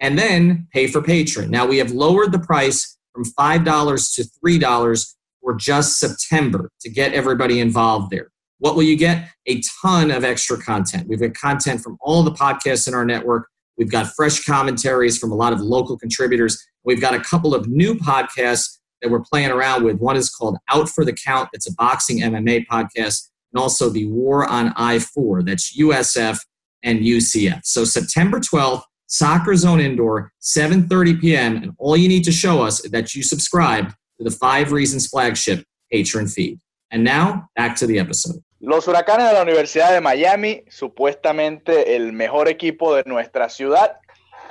and 0.00 0.16
then 0.16 0.68
pay 0.72 0.86
for 0.86 1.02
patron. 1.02 1.50
Now, 1.50 1.66
we 1.66 1.78
have 1.78 1.90
lowered 1.90 2.30
the 2.30 2.38
price 2.38 2.96
from 3.12 3.24
$5 3.24 4.14
to 4.14 4.24
$3 4.46 5.14
for 5.42 5.54
just 5.54 5.98
September 5.98 6.70
to 6.80 6.88
get 6.88 7.12
everybody 7.12 7.58
involved 7.58 8.10
there. 8.10 8.30
What 8.58 8.76
will 8.76 8.82
you 8.84 8.96
get? 8.96 9.28
A 9.46 9.60
ton 9.82 10.10
of 10.10 10.24
extra 10.24 10.60
content. 10.60 11.08
We've 11.08 11.20
got 11.20 11.34
content 11.34 11.80
from 11.80 11.96
all 12.00 12.22
the 12.22 12.32
podcasts 12.32 12.86
in 12.86 12.94
our 12.94 13.04
network. 13.04 13.48
We've 13.76 13.90
got 13.90 14.08
fresh 14.16 14.44
commentaries 14.44 15.18
from 15.18 15.32
a 15.32 15.36
lot 15.36 15.52
of 15.52 15.60
local 15.60 15.96
contributors. 15.96 16.60
We've 16.84 17.00
got 17.00 17.14
a 17.14 17.20
couple 17.20 17.54
of 17.54 17.68
new 17.68 17.94
podcasts 17.94 18.77
that 19.02 19.10
we're 19.10 19.20
playing 19.20 19.50
around 19.50 19.84
with. 19.84 19.98
One 19.98 20.16
is 20.16 20.30
called 20.30 20.58
Out 20.68 20.88
for 20.88 21.04
the 21.04 21.12
Count, 21.12 21.48
It's 21.52 21.68
a 21.68 21.74
boxing 21.74 22.20
MMA 22.20 22.66
podcast, 22.66 23.28
and 23.52 23.60
also 23.60 23.88
the 23.88 24.06
War 24.06 24.46
on 24.46 24.72
I 24.76 24.98
4, 24.98 25.42
that's 25.42 25.78
USF 25.78 26.38
and 26.82 27.00
UCF. 27.00 27.60
So 27.64 27.84
September 27.84 28.40
12th, 28.40 28.82
Soccer 29.06 29.56
Zone 29.56 29.80
Indoor, 29.80 30.32
7:30 30.42 31.20
p.m. 31.20 31.56
And 31.56 31.72
all 31.78 31.96
you 31.96 32.08
need 32.08 32.24
to 32.24 32.32
show 32.32 32.60
us 32.62 32.84
is 32.84 32.90
that 32.90 33.14
you 33.14 33.22
subscribe 33.22 33.88
to 33.88 34.24
the 34.24 34.30
Five 34.30 34.70
Reasons 34.70 35.06
flagship 35.06 35.64
patron 35.90 36.28
feed. 36.28 36.58
And 36.90 37.04
now, 37.04 37.48
back 37.56 37.74
to 37.76 37.86
the 37.86 37.98
episode. 37.98 38.42
Los 38.60 38.86
Huracanes 38.86 39.28
de 39.28 39.32
la 39.32 39.42
Universidad 39.42 39.92
de 39.92 40.00
Miami, 40.00 40.64
supuestamente 40.68 41.94
el 41.94 42.12
mejor 42.12 42.48
equipo 42.48 42.94
de 42.96 43.04
nuestra 43.06 43.48
ciudad, 43.48 43.96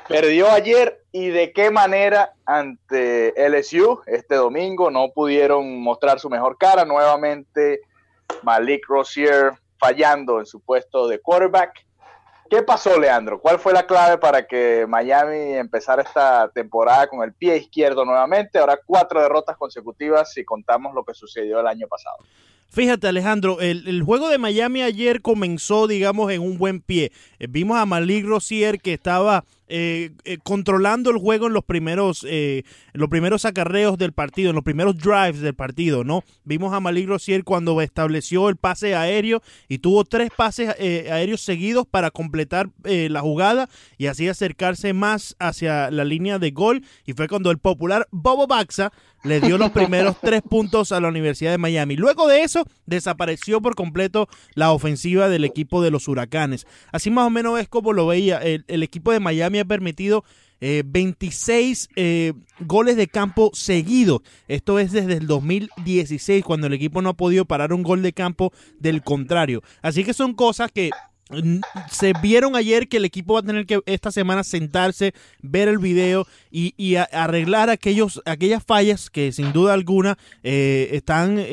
Perdió 0.07 0.49
ayer 0.49 1.03
y 1.17 1.29
de 1.29 1.51
qué 1.51 1.71
manera 1.71 2.33
ante 2.45 3.33
LSU 3.49 4.01
este 4.05 4.35
domingo. 4.35 4.91
No 4.91 5.09
pudieron 5.09 5.81
mostrar 5.81 6.19
su 6.19 6.29
mejor 6.29 6.59
cara. 6.59 6.85
Nuevamente 6.85 7.81
Malik 8.43 8.85
Rozier 8.87 9.53
fallando 9.79 10.39
en 10.39 10.45
su 10.45 10.59
puesto 10.59 11.07
de 11.07 11.19
quarterback. 11.19 11.85
¿Qué 12.51 12.61
pasó, 12.61 12.99
Leandro? 12.99 13.41
¿Cuál 13.41 13.57
fue 13.57 13.73
la 13.73 13.87
clave 13.87 14.19
para 14.19 14.45
que 14.45 14.85
Miami 14.87 15.55
empezara 15.55 16.03
esta 16.03 16.49
temporada 16.53 17.07
con 17.07 17.23
el 17.23 17.33
pie 17.33 17.57
izquierdo 17.57 18.05
nuevamente? 18.05 18.59
Ahora 18.59 18.79
cuatro 18.85 19.19
derrotas 19.19 19.57
consecutivas 19.57 20.31
si 20.31 20.45
contamos 20.45 20.93
lo 20.93 21.03
que 21.03 21.15
sucedió 21.15 21.59
el 21.59 21.67
año 21.67 21.87
pasado. 21.87 22.17
Fíjate, 22.69 23.07
Alejandro, 23.07 23.59
el, 23.59 24.03
juego 24.03 24.29
de 24.29 24.37
Miami 24.37 24.83
ayer 24.83 25.21
comenzó, 25.21 25.87
digamos, 25.87 26.31
en 26.31 26.41
un 26.41 26.57
buen 26.57 26.79
pie. 26.79 27.11
Eh, 27.39 27.47
vimos 27.49 27.77
a 27.77 27.85
Malik 27.85 28.25
Rozier 28.25 28.79
que 28.79 28.93
estaba 28.93 29.45
eh, 29.67 30.11
eh, 30.23 30.37
controlando 30.43 31.09
el 31.09 31.17
juego 31.17 31.47
en 31.47 31.53
los 31.53 31.63
primeros 31.63 32.23
en 32.23 32.63
los 32.93 33.09
primeros 33.09 33.45
acarreos 33.45 33.97
del 33.97 34.13
partido, 34.13 34.49
en 34.49 34.55
los 34.55 34.63
primeros 34.63 34.97
drives 34.97 35.41
del 35.41 35.53
partido, 35.53 36.03
¿no? 36.03 36.23
Vimos 36.43 36.73
a 36.73 36.79
Malik 36.79 37.07
Rozier 37.07 37.43
cuando 37.43 37.79
estableció 37.81 38.49
el 38.49 38.55
pase 38.55 38.95
aéreo 38.95 39.41
y 39.67 39.79
tuvo 39.79 40.03
tres 40.03 40.29
pases 40.35 40.69
aéreos 40.79 41.41
seguidos 41.41 41.85
para 41.87 42.11
completar 42.11 42.69
la 42.83 43.21
jugada 43.21 43.69
y 43.97 44.07
así 44.07 44.27
acercarse 44.27 44.93
más 44.93 45.35
hacia 45.39 45.91
la 45.91 46.03
línea 46.03 46.39
de 46.39 46.51
gol 46.51 46.83
y 47.05 47.13
fue 47.13 47.27
cuando 47.27 47.51
el 47.51 47.59
popular 47.59 48.07
Bobo 48.11 48.47
Baxa 48.47 48.91
le 49.23 49.41
dio 49.41 49.57
los 49.57 49.71
primeros 49.71 50.15
tres 50.21 50.41
puntos 50.41 50.91
a 50.91 50.99
la 50.99 51.07
Universidad 51.07 51.51
de 51.51 51.57
Miami. 51.57 51.95
Luego 51.95 52.27
de 52.27 52.43
eso, 52.43 52.65
desapareció 52.85 53.61
por 53.61 53.75
completo 53.75 54.27
la 54.53 54.71
ofensiva 54.71 55.29
del 55.29 55.43
equipo 55.43 55.81
de 55.81 55.91
los 55.91 56.07
Huracanes. 56.07 56.67
Así 56.91 57.09
más 57.09 57.27
o 57.27 57.29
menos 57.29 57.59
es 57.59 57.67
como 57.67 57.93
lo 57.93 58.07
veía. 58.07 58.37
El, 58.37 58.83
equipo 58.83 59.11
de 59.11 59.19
Miami 59.19 59.56
ha 59.59 59.65
permitido 59.65 60.23
26 60.59 61.85
eh, 61.85 61.89
eh, 61.95 62.33
goles 62.59 62.95
de 62.95 63.07
campo 63.07 63.51
seguidos. 63.53 64.21
Esto 64.47 64.79
es 64.79 64.91
desde 64.91 65.13
el 65.13 65.27
2016, 65.27 66.43
cuando 66.43 66.67
el 66.67 66.73
equipo 66.73 67.01
no 67.01 67.09
ha 67.09 67.17
podido 67.17 67.45
parar 67.45 67.73
un 67.73 67.83
gol 67.83 68.01
de 68.01 68.13
campo 68.13 68.51
del 68.79 69.03
contrario. 69.03 69.61
Así 69.81 70.03
que 70.03 70.13
son 70.13 70.33
cosas 70.33 70.71
que 70.71 70.89
se 71.91 72.13
vieron 72.21 72.55
ayer 72.55 72.87
que 72.87 72.97
el 72.97 73.05
equipo 73.05 73.33
va 73.33 73.41
a 73.41 73.43
tener 73.43 73.65
que 73.65 73.81
esta 73.85 74.11
semana 74.11 74.45
sentarse, 74.45 75.13
ver 75.41 75.67
el 75.67 75.77
video 75.77 76.25
y, 76.49 76.95
arreglar 76.95 77.69
aquellos, 77.69 78.21
aquellas 78.25 78.63
fallas 78.63 79.09
que 79.09 79.33
sin 79.33 79.51
duda 79.51 79.73
alguna 79.73 80.17
eh, 80.41 80.87
están 80.93 81.43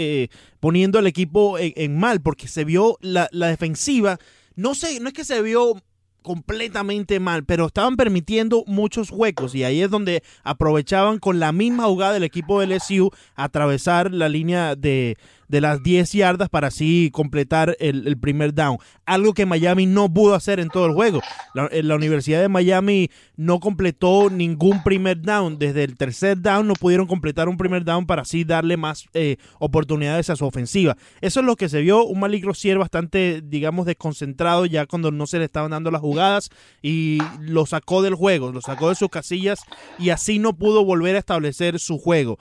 poniendo 0.61 1.01
al 1.01 1.09
equipo 1.09 1.57
en, 1.59 1.99
mal, 1.99 2.23
porque 2.23 2.47
se 2.47 2.65
vio 2.65 2.99
la, 3.01 3.29
la 3.33 3.49
defensiva, 3.49 4.19
no 4.55 4.77
sé, 4.77 5.01
no 5.01 5.09
es 5.09 5.15
que 5.15 5.25
se 5.25 5.43
vio 5.43 5.83
completamente 6.25 7.20
mal, 7.20 7.45
pero 7.45 7.66
estaban 7.66 7.97
permitiendo 7.97 8.64
muchos 8.66 9.11
huecos 9.11 9.55
y 9.55 9.62
ahí 9.62 9.83
es 9.83 9.91
donde 9.91 10.22
aprovechaban 10.43 11.18
con 11.18 11.39
la 11.39 11.53
misma 11.53 11.85
jugada 11.85 12.14
del 12.14 12.25
equipo 12.25 12.61
de 12.61 12.75
LSU 12.75 13.11
atravesar 13.37 14.11
la 14.11 14.31
línea 14.31 14.75
de, 14.75 15.18
de 15.49 15.61
las 15.61 15.83
10 15.83 16.13
yardas 16.13 16.49
para 16.49 16.69
así 16.69 17.11
completar 17.13 17.77
el, 17.81 18.17
primer 18.19 18.55
down. 18.55 18.79
Algo 19.07 19.35
que 19.35 19.47
Miami 19.47 19.87
no 19.87 20.13
pudo 20.13 20.35
hacer 20.35 20.61
en 20.61 20.69
todo 20.69 20.87
el 20.87 20.93
juego. 20.93 21.21
La, 21.55 21.69
la, 21.71 21.95
Universidad 21.95 22.41
de 22.41 22.49
Miami 22.49 23.11
no 23.37 23.61
completó 23.61 24.31
ningún 24.31 24.83
primer 24.83 25.21
down. 25.21 25.59
Desde 25.59 25.85
el 25.85 25.97
tercer 25.97 26.41
down 26.41 26.67
no 26.67 26.75
pudieron 26.75 27.07
completar 27.07 27.49
un 27.49 27.57
primer 27.57 27.85
down 27.85 28.07
para 28.07 28.23
así 28.23 28.45
darle 28.45 28.77
más 28.77 29.07
eh, 29.15 29.37
oportunidades 29.59 30.31
a 30.31 30.37
su 30.37 30.47
ofensiva. 30.47 30.97
Eso 31.21 31.41
es 31.41 31.47
lo 31.47 31.57
que 31.57 31.69
se 31.69 31.81
vio. 31.81 32.05
Un 32.05 32.21
Malik 32.21 32.45
Rozier 32.45 32.79
bastante, 32.79 33.43
digamos, 33.43 33.87
desconcentrado 33.87 34.67
ya 34.67 34.87
cuando 34.87 35.11
no 35.11 35.27
se 35.27 35.39
le 35.39 35.45
estaban 35.45 35.71
dando 35.71 35.91
las 35.91 36.01
jugadas 36.01 36.51
y 36.83 37.19
lo 37.41 37.67
sacó 37.67 38.03
del 38.03 38.15
juego, 38.15 38.53
lo 38.53 38.61
sacó 38.61 38.89
de 38.89 38.95
sus 38.95 39.09
casillas 39.09 39.61
y 39.99 40.11
así 40.11 40.39
no 40.39 40.57
pudo 40.57 40.85
volver 40.85 41.17
a 41.17 41.21
establecer 41.21 41.79
su 41.79 41.99
juego. 41.99 42.39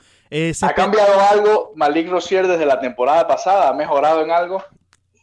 ¿Ha 0.62 0.74
cambiado 0.74 1.20
algo 1.22 1.74
Malik 1.76 2.10
Rozier 2.10 2.48
desde 2.48 2.66
la 2.66 2.80
temporada 2.80 3.28
pasada? 3.28 3.70
¿Ha 3.70 3.74
mejorado 3.74 4.24
en 4.24 4.32
algo? 4.32 4.64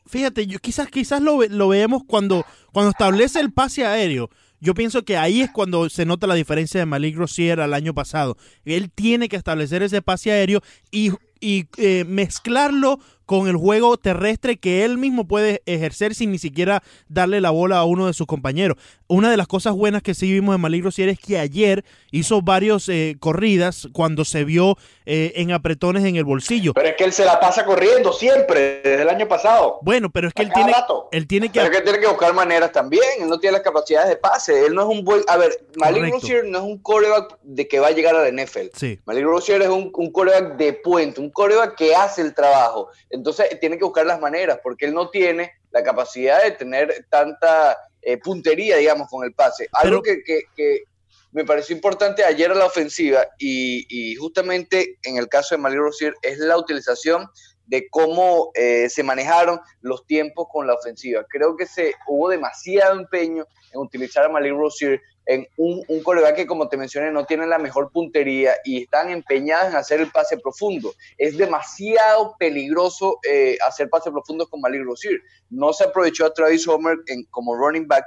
Fíjate, 0.06 0.46
yo 0.46 0.58
quizás, 0.58 0.88
quizás 0.88 1.20
lo, 1.20 1.42
lo 1.42 1.68
veamos 1.68 2.02
cuando, 2.06 2.44
cuando 2.72 2.90
establece 2.90 3.40
el 3.40 3.52
pase 3.52 3.84
aéreo. 3.84 4.30
Yo 4.60 4.74
pienso 4.74 5.04
que 5.04 5.16
ahí 5.16 5.40
es 5.40 5.50
cuando 5.50 5.88
se 5.88 6.04
nota 6.04 6.26
la 6.26 6.34
diferencia 6.34 6.78
de 6.78 6.86
Malik 6.86 7.16
Rozier 7.16 7.60
al 7.60 7.74
año 7.74 7.94
pasado. 7.94 8.36
Él 8.64 8.90
tiene 8.92 9.28
que 9.28 9.36
establecer 9.36 9.82
ese 9.82 10.02
pase 10.02 10.30
aéreo 10.30 10.60
y, 10.90 11.12
y 11.40 11.66
eh, 11.76 12.04
mezclarlo 12.06 13.00
con 13.30 13.46
el 13.46 13.56
juego 13.56 13.96
terrestre 13.96 14.56
que 14.56 14.84
él 14.84 14.98
mismo 14.98 15.28
puede 15.28 15.62
ejercer 15.64 16.16
sin 16.16 16.32
ni 16.32 16.38
siquiera 16.38 16.82
darle 17.08 17.40
la 17.40 17.50
bola 17.50 17.78
a 17.78 17.84
uno 17.84 18.08
de 18.08 18.12
sus 18.12 18.26
compañeros. 18.26 18.76
Una 19.06 19.30
de 19.30 19.36
las 19.36 19.46
cosas 19.46 19.72
buenas 19.72 20.02
que 20.02 20.14
sí 20.14 20.32
vimos 20.32 20.52
en 20.56 20.60
Malik 20.60 20.82
Rosier 20.82 21.08
es 21.08 21.20
que 21.20 21.38
ayer 21.38 21.84
hizo 22.10 22.42
varios 22.42 22.88
eh, 22.88 23.16
corridas 23.20 23.86
cuando 23.92 24.24
se 24.24 24.42
vio 24.42 24.76
eh, 25.06 25.30
en 25.36 25.52
apretones 25.52 26.04
en 26.04 26.16
el 26.16 26.24
bolsillo. 26.24 26.74
Pero 26.74 26.88
es 26.88 26.96
que 26.96 27.04
él 27.04 27.12
se 27.12 27.24
la 27.24 27.38
pasa 27.38 27.64
corriendo 27.64 28.12
siempre, 28.12 28.80
desde 28.82 29.02
el 29.02 29.08
año 29.08 29.28
pasado. 29.28 29.78
Bueno, 29.82 30.10
pero 30.10 30.26
es 30.26 30.34
que 30.34 30.42
él 30.42 30.50
tiene, 30.52 30.72
él 31.12 31.28
tiene 31.28 31.52
que... 31.52 31.60
Pero 31.60 31.70
que 31.70 31.82
tiene 31.82 32.00
que 32.00 32.08
buscar 32.08 32.34
maneras 32.34 32.72
también, 32.72 33.04
él 33.20 33.28
no 33.28 33.38
tiene 33.38 33.52
las 33.52 33.62
capacidades 33.62 34.08
de 34.08 34.16
pase, 34.16 34.66
él 34.66 34.74
no 34.74 34.82
es 34.82 34.88
un 34.88 35.04
buen... 35.04 35.22
A 35.28 35.36
ver, 35.36 35.52
Malik 35.76 36.12
Rosier 36.12 36.44
no 36.46 36.58
es 36.58 36.64
un 36.64 36.78
coreback 36.78 37.38
de 37.44 37.68
que 37.68 37.78
va 37.78 37.86
a 37.86 37.92
llegar 37.92 38.16
a 38.16 38.28
la 38.28 38.42
NFL. 38.42 38.70
Sí. 38.74 38.98
Malik 39.04 39.22
Rosier 39.22 39.62
es 39.62 39.68
un, 39.68 39.92
un 39.94 40.10
coreback 40.10 40.56
de 40.56 40.72
puente, 40.72 41.20
un 41.20 41.29
coreback 41.32 41.76
que 41.76 41.94
hace 41.94 42.22
el 42.22 42.34
trabajo. 42.34 42.90
Entonces 43.08 43.58
tiene 43.60 43.78
que 43.78 43.84
buscar 43.84 44.06
las 44.06 44.20
maneras, 44.20 44.60
porque 44.62 44.86
él 44.86 44.94
no 44.94 45.10
tiene 45.10 45.52
la 45.70 45.82
capacidad 45.82 46.42
de 46.42 46.52
tener 46.52 47.06
tanta 47.08 47.76
eh, 48.02 48.18
puntería, 48.18 48.76
digamos, 48.76 49.08
con 49.08 49.24
el 49.24 49.34
pase. 49.34 49.68
Algo 49.72 50.02
que, 50.02 50.84
me 51.32 51.44
pareció 51.44 51.76
importante 51.76 52.24
ayer 52.24 52.50
a 52.50 52.56
la 52.56 52.66
ofensiva 52.66 53.24
y, 53.38 54.16
justamente 54.16 54.98
en 55.04 55.16
el 55.16 55.28
caso 55.28 55.54
de 55.54 55.60
Malik 55.60 55.78
Rosier 55.78 56.14
es 56.22 56.38
la 56.38 56.56
utilización 56.56 57.28
de 57.70 57.88
cómo 57.88 58.50
eh, 58.54 58.88
se 58.90 59.04
manejaron 59.04 59.60
los 59.80 60.04
tiempos 60.04 60.48
con 60.52 60.66
la 60.66 60.74
ofensiva. 60.74 61.24
Creo 61.28 61.56
que 61.56 61.66
se 61.66 61.94
hubo 62.08 62.28
demasiado 62.28 62.98
empeño 62.98 63.46
en 63.72 63.80
utilizar 63.80 64.24
a 64.24 64.28
Malik 64.28 64.52
Rosier 64.52 65.00
en 65.26 65.46
un, 65.56 65.84
un 65.86 66.02
coreback 66.02 66.34
que, 66.34 66.46
como 66.48 66.68
te 66.68 66.76
mencioné, 66.76 67.12
no 67.12 67.24
tiene 67.26 67.46
la 67.46 67.60
mejor 67.60 67.92
puntería 67.92 68.54
y 68.64 68.82
están 68.82 69.10
empeñados 69.10 69.68
en 69.68 69.76
hacer 69.76 70.00
el 70.00 70.10
pase 70.10 70.36
profundo. 70.36 70.92
Es 71.16 71.38
demasiado 71.38 72.34
peligroso 72.40 73.20
eh, 73.22 73.56
hacer 73.64 73.88
pase 73.88 74.10
profundo 74.10 74.48
con 74.48 74.60
Malik 74.60 74.82
Rosier. 74.82 75.20
No 75.48 75.72
se 75.72 75.84
aprovechó 75.84 76.26
a 76.26 76.34
Travis 76.34 76.66
Homer 76.66 76.96
en, 77.06 77.22
como 77.30 77.54
running 77.54 77.86
back. 77.86 78.04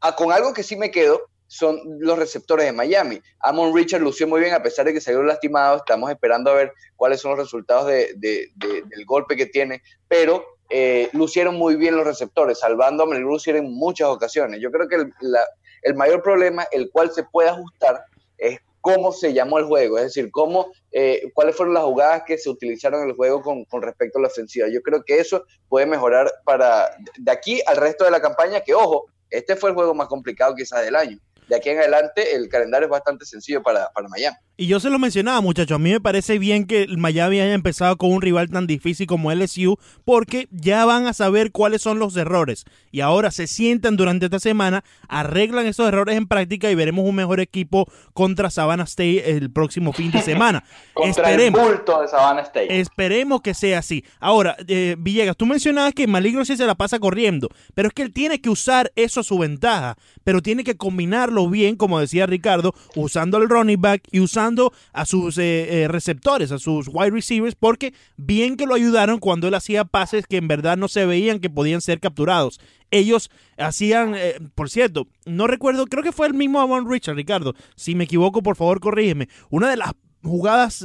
Ah, 0.00 0.14
con 0.14 0.30
algo 0.30 0.54
que 0.54 0.62
sí 0.62 0.76
me 0.76 0.92
quedo 0.92 1.28
son 1.52 1.78
los 1.98 2.18
receptores 2.18 2.64
de 2.64 2.72
Miami. 2.72 3.20
Amon 3.40 3.76
Richard 3.76 4.00
lució 4.00 4.26
muy 4.26 4.40
bien 4.40 4.54
a 4.54 4.62
pesar 4.62 4.86
de 4.86 4.94
que 4.94 5.02
salió 5.02 5.22
lastimado. 5.22 5.76
Estamos 5.76 6.10
esperando 6.10 6.50
a 6.50 6.54
ver 6.54 6.72
cuáles 6.96 7.20
son 7.20 7.32
los 7.32 7.40
resultados 7.40 7.88
de, 7.88 8.14
del 8.16 9.04
golpe 9.04 9.36
que 9.36 9.44
tiene, 9.44 9.82
pero 10.08 10.46
eh, 10.70 11.10
lucieron 11.12 11.56
muy 11.56 11.76
bien 11.76 11.94
los 11.94 12.06
receptores, 12.06 12.60
salvando 12.60 13.02
a 13.02 13.06
Malik 13.06 13.24
Rosier 13.24 13.56
en 13.56 13.70
muchas 13.70 14.08
ocasiones. 14.08 14.60
Yo 14.62 14.72
creo 14.72 14.88
que 14.88 15.10
la, 15.20 15.44
el 15.82 15.94
mayor 15.94 16.22
problema, 16.22 16.66
el 16.72 16.90
cual 16.90 17.12
se 17.12 17.22
puede 17.24 17.50
ajustar, 17.50 18.02
es 18.38 18.58
cómo 18.80 19.12
se 19.12 19.34
llamó 19.34 19.58
el 19.58 19.66
juego, 19.66 19.98
es 19.98 20.04
decir, 20.04 20.30
cómo, 20.30 20.72
eh, 20.90 21.30
cuáles 21.34 21.54
fueron 21.54 21.74
las 21.74 21.84
jugadas 21.84 22.22
que 22.26 22.38
se 22.38 22.48
utilizaron 22.48 23.02
en 23.02 23.10
el 23.10 23.14
juego 23.14 23.42
con, 23.42 23.66
con, 23.66 23.82
respecto 23.82 24.18
a 24.18 24.22
la 24.22 24.28
ofensiva. 24.28 24.68
Yo 24.72 24.80
creo 24.80 25.04
que 25.04 25.18
eso 25.18 25.44
puede 25.68 25.84
mejorar 25.84 26.32
para 26.46 26.96
de 27.18 27.30
aquí 27.30 27.60
al 27.66 27.76
resto 27.76 28.06
de 28.06 28.10
la 28.10 28.22
campaña, 28.22 28.62
que 28.62 28.72
ojo, 28.72 29.04
este 29.28 29.54
fue 29.54 29.68
el 29.68 29.76
juego 29.76 29.92
más 29.92 30.08
complicado 30.08 30.54
quizás 30.54 30.82
del 30.82 30.96
año. 30.96 31.18
De 31.52 31.58
aquí 31.58 31.68
en 31.68 31.80
adelante 31.80 32.34
el 32.34 32.48
calendario 32.48 32.86
es 32.86 32.90
bastante 32.90 33.26
sencillo 33.26 33.62
para, 33.62 33.90
para 33.90 34.08
Miami. 34.08 34.38
Y 34.56 34.68
yo 34.68 34.80
se 34.80 34.88
lo 34.88 34.98
mencionaba, 34.98 35.40
muchachos, 35.42 35.74
a 35.74 35.78
mí 35.78 35.90
me 35.90 36.00
parece 36.00 36.38
bien 36.38 36.66
que 36.66 36.86
Miami 36.96 37.40
haya 37.40 37.52
empezado 37.52 37.98
con 37.98 38.10
un 38.10 38.22
rival 38.22 38.48
tan 38.48 38.66
difícil 38.66 39.06
como 39.06 39.30
LSU, 39.30 39.76
porque 40.06 40.48
ya 40.50 40.86
van 40.86 41.06
a 41.06 41.12
saber 41.12 41.52
cuáles 41.52 41.82
son 41.82 41.98
los 41.98 42.16
errores. 42.16 42.64
Y 42.90 43.00
ahora 43.00 43.30
se 43.30 43.46
sientan 43.46 43.96
durante 43.96 44.26
esta 44.26 44.38
semana, 44.38 44.82
arreglan 45.08 45.66
esos 45.66 45.88
errores 45.88 46.16
en 46.16 46.26
práctica 46.26 46.70
y 46.70 46.74
veremos 46.74 47.04
un 47.04 47.14
mejor 47.14 47.40
equipo 47.40 47.86
contra 48.14 48.48
Savannah 48.50 48.84
State 48.84 49.32
el 49.32 49.50
próximo 49.50 49.92
fin 49.92 50.10
de 50.10 50.22
semana. 50.22 50.64
contra 50.94 51.30
esperemos, 51.30 51.60
el 51.60 51.66
bulto 51.66 52.00
de 52.00 52.08
Savannah 52.08 52.42
State. 52.42 52.80
Esperemos 52.80 53.42
que 53.42 53.52
sea 53.52 53.80
así. 53.80 54.04
Ahora, 54.20 54.56
eh, 54.68 54.96
Villegas, 54.98 55.36
tú 55.36 55.44
mencionabas 55.44 55.92
que 55.92 56.06
Maligro 56.06 56.46
sí 56.46 56.56
se 56.56 56.66
la 56.66 56.76
pasa 56.76 56.98
corriendo, 56.98 57.48
pero 57.74 57.88
es 57.88 57.94
que 57.94 58.02
él 58.02 58.12
tiene 58.12 58.40
que 58.40 58.48
usar 58.48 58.90
eso 58.96 59.20
a 59.20 59.24
su 59.24 59.38
ventaja, 59.38 59.96
pero 60.24 60.40
tiene 60.40 60.64
que 60.64 60.76
combinarlo 60.76 61.41
bien, 61.48 61.76
como 61.76 62.00
decía 62.00 62.26
Ricardo, 62.26 62.74
usando 62.96 63.38
el 63.38 63.48
running 63.48 63.80
back 63.80 64.02
y 64.10 64.20
usando 64.20 64.72
a 64.92 65.06
sus 65.06 65.38
eh, 65.38 65.82
eh, 65.82 65.88
receptores, 65.88 66.52
a 66.52 66.58
sus 66.58 66.88
wide 66.88 67.10
receivers, 67.10 67.54
porque 67.54 67.94
bien 68.16 68.56
que 68.56 68.66
lo 68.66 68.74
ayudaron 68.74 69.18
cuando 69.18 69.48
él 69.48 69.54
hacía 69.54 69.84
pases 69.84 70.26
que 70.26 70.36
en 70.36 70.48
verdad 70.48 70.76
no 70.76 70.88
se 70.88 71.06
veían 71.06 71.40
que 71.40 71.50
podían 71.50 71.80
ser 71.80 72.00
capturados. 72.00 72.60
Ellos 72.90 73.30
hacían, 73.56 74.14
eh, 74.14 74.38
por 74.54 74.70
cierto, 74.70 75.06
no 75.24 75.46
recuerdo, 75.46 75.86
creo 75.86 76.02
que 76.02 76.12
fue 76.12 76.26
el 76.26 76.34
mismo 76.34 76.60
Amon 76.60 76.90
Richard, 76.90 77.16
Ricardo. 77.16 77.54
Si 77.76 77.94
me 77.94 78.04
equivoco, 78.04 78.42
por 78.42 78.56
favor, 78.56 78.80
corrígeme. 78.80 79.28
Una 79.50 79.70
de 79.70 79.76
las 79.76 79.92
jugadas 80.22 80.84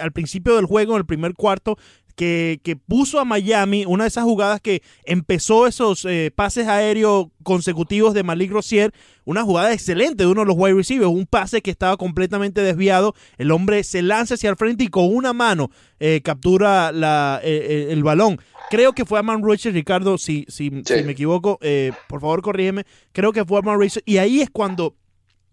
al 0.00 0.12
principio 0.12 0.56
del 0.56 0.64
juego, 0.64 0.94
en 0.94 1.00
el 1.00 1.06
primer 1.06 1.34
cuarto, 1.34 1.76
que, 2.20 2.60
que, 2.62 2.76
puso 2.76 3.18
a 3.18 3.24
Miami, 3.24 3.86
una 3.86 4.04
de 4.04 4.08
esas 4.08 4.24
jugadas 4.24 4.60
que 4.60 4.82
empezó 5.04 5.66
esos 5.66 6.04
eh, 6.04 6.30
pases 6.30 6.68
aéreos 6.68 7.28
consecutivos 7.42 8.12
de 8.12 8.24
Malik 8.24 8.52
Rozier, 8.52 8.92
una 9.24 9.42
jugada 9.42 9.72
excelente 9.72 10.24
de 10.24 10.26
uno 10.26 10.42
de 10.42 10.48
los 10.48 10.56
wide 10.58 10.74
receivers, 10.74 11.10
un 11.10 11.24
pase 11.24 11.62
que 11.62 11.70
estaba 11.70 11.96
completamente 11.96 12.60
desviado, 12.60 13.14
el 13.38 13.50
hombre 13.50 13.84
se 13.84 14.02
lanza 14.02 14.34
hacia 14.34 14.50
el 14.50 14.56
frente 14.56 14.84
y 14.84 14.88
con 14.88 15.06
una 15.06 15.32
mano 15.32 15.70
eh, 15.98 16.20
captura 16.22 16.92
la, 16.92 17.40
eh, 17.42 17.86
el 17.88 18.02
balón. 18.02 18.38
Creo 18.68 18.92
que 18.92 19.06
fue 19.06 19.18
a 19.18 19.22
Man 19.22 19.42
Richards, 19.42 19.74
Ricardo, 19.74 20.18
si, 20.18 20.44
si, 20.48 20.70
si 20.84 21.02
me 21.02 21.12
equivoco, 21.12 21.58
por 22.06 22.20
favor 22.20 22.42
corrígeme, 22.42 22.84
creo 23.12 23.32
que 23.32 23.46
fue 23.46 23.60
a 23.60 23.62
Man 23.62 23.80
Richards, 23.80 24.04
y 24.04 24.18
ahí 24.18 24.42
es 24.42 24.50
cuando 24.50 24.94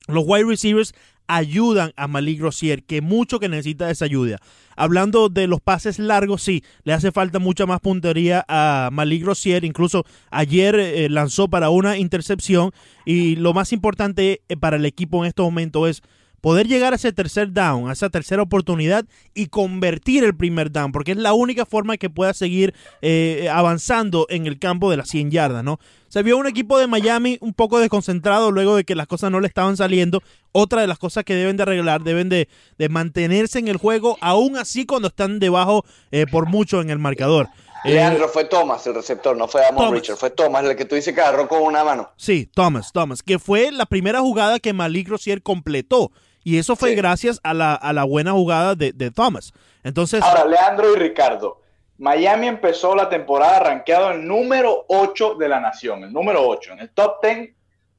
los 0.08 0.26
wide 0.28 0.44
receivers 0.44 0.94
ayudan 1.28 1.92
a 1.96 2.08
Malik 2.08 2.42
Rozier, 2.42 2.84
que 2.84 3.02
mucho 3.02 3.40
que 3.40 3.50
necesita 3.50 3.90
esa 3.92 4.06
ayuda. 4.06 4.40
Hablando 4.76 5.30
de 5.30 5.48
los 5.48 5.60
pases 5.60 6.00
largos, 6.00 6.44
sí, 6.44 6.64
le 6.84 6.94
hace 6.94 7.12
falta 7.12 7.40
mucha 7.40 7.66
más 7.66 7.80
puntería 7.80 8.46
a 8.48 8.90
Malik 8.92 9.26
Rozier. 9.26 9.64
Incluso 9.64 10.06
ayer 10.30 10.76
eh, 10.76 11.10
lanzó 11.10 11.48
para 11.48 11.70
una 11.70 11.98
intercepción. 11.98 12.72
Y 13.06 13.36
lo 13.38 13.54
más 13.54 13.74
importante 13.74 14.42
eh, 14.48 14.58
para 14.58 14.78
el 14.78 14.86
equipo 14.86 15.24
en 15.24 15.30
estos 15.30 15.46
momentos 15.46 15.90
es 15.90 16.04
poder 16.42 16.68
llegar 16.68 16.94
a 16.94 16.96
ese 16.98 17.12
tercer 17.14 17.52
down, 17.52 17.90
a 17.90 17.94
esa 17.94 18.10
tercera 18.10 18.42
oportunidad 18.42 19.06
y 19.34 19.48
convertir 19.48 20.24
el 20.24 20.36
primer 20.36 20.72
down, 20.72 20.92
porque 20.92 21.12
es 21.12 21.18
la 21.18 21.34
única 21.34 21.66
forma 21.66 21.98
que 21.98 22.10
pueda 22.10 22.34
seguir 22.34 22.74
eh, 23.02 23.50
avanzando 23.52 24.28
en 24.30 24.48
el 24.48 24.60
campo 24.60 24.90
de 24.92 24.98
las 24.98 25.10
100 25.10 25.32
yardas, 25.32 25.64
¿no? 25.64 25.80
Se 26.10 26.24
vio 26.24 26.38
un 26.38 26.48
equipo 26.48 26.80
de 26.80 26.88
Miami 26.88 27.38
un 27.42 27.54
poco 27.54 27.80
desconcentrado 27.80 28.52
luego 28.52 28.76
de 28.76 28.86
que 28.86 28.96
las 28.96 29.08
cosas 29.08 29.30
no 29.30 29.42
le 29.42 29.48
estaban 29.48 29.76
saliendo. 29.76 30.24
Otra 30.54 30.82
de 30.82 30.88
las 30.88 30.98
cosas 30.98 31.26
que 31.26 31.36
deben 31.36 31.58
de 31.58 31.64
arreglar, 31.64 32.02
deben 32.02 32.30
de, 32.30 32.48
mantenerse 32.90 33.60
en 33.60 33.68
el 33.68 33.78
juego, 33.78 34.18
aún 34.22 34.58
así 34.58 34.86
cuando 34.86 35.10
están 35.10 35.40
debajo 35.40 35.84
eh, 36.12 36.26
por 36.32 36.48
mucho 36.48 36.82
en 36.82 36.90
el 36.90 36.98
marcador. 36.98 37.50
Eh, 37.84 37.94
Leandro, 37.94 38.28
fue 38.30 38.46
Thomas 38.46 38.86
el 38.88 38.96
receptor, 38.96 39.38
no 39.38 39.48
fue 39.48 39.66
Amon 39.66 39.94
Richard, 39.94 40.18
fue 40.18 40.30
Thomas 40.30 40.66
el 40.66 40.76
que 40.76 40.86
tú 40.86 40.96
dices 40.96 41.14
que 41.14 41.22
agarró 41.22 41.48
con 41.48 41.62
una 41.62 41.84
mano. 41.84 42.10
Sí, 42.18 42.50
Thomas, 42.54 42.92
Thomas, 42.92 43.22
que 43.22 43.38
fue 43.38 43.72
la 43.72 43.86
primera 43.86 44.20
jugada 44.20 44.60
que 44.60 44.74
Malik 44.74 45.10
Rozier 45.10 45.44
completó. 45.44 46.12
Y 46.48 46.60
eso 46.60 46.78
fue 46.78 46.96
gracias 46.96 47.42
a 47.44 47.54
la, 47.54 47.76
a 47.76 47.92
la, 47.92 48.06
buena 48.06 48.32
jugada 48.32 48.74
de, 48.74 48.94
de, 48.94 49.12
Thomas. 49.12 49.52
Entonces. 49.84 50.24
Ahora, 50.24 50.46
Leandro 50.46 50.94
y 50.94 50.96
Ricardo. 50.96 51.60
Miami 51.98 52.48
empezó 52.48 52.96
la 52.96 53.10
temporada 53.10 53.60
rankeado 53.60 54.12
en 54.12 54.26
número 54.26 54.86
8 54.88 55.36
de 55.36 55.50
la 55.50 55.60
nación, 55.60 56.06
el 56.06 56.14
número 56.14 56.48
8, 56.48 56.72
en 56.72 56.80
el 56.80 56.90
top 56.92 57.22
10 57.22 57.50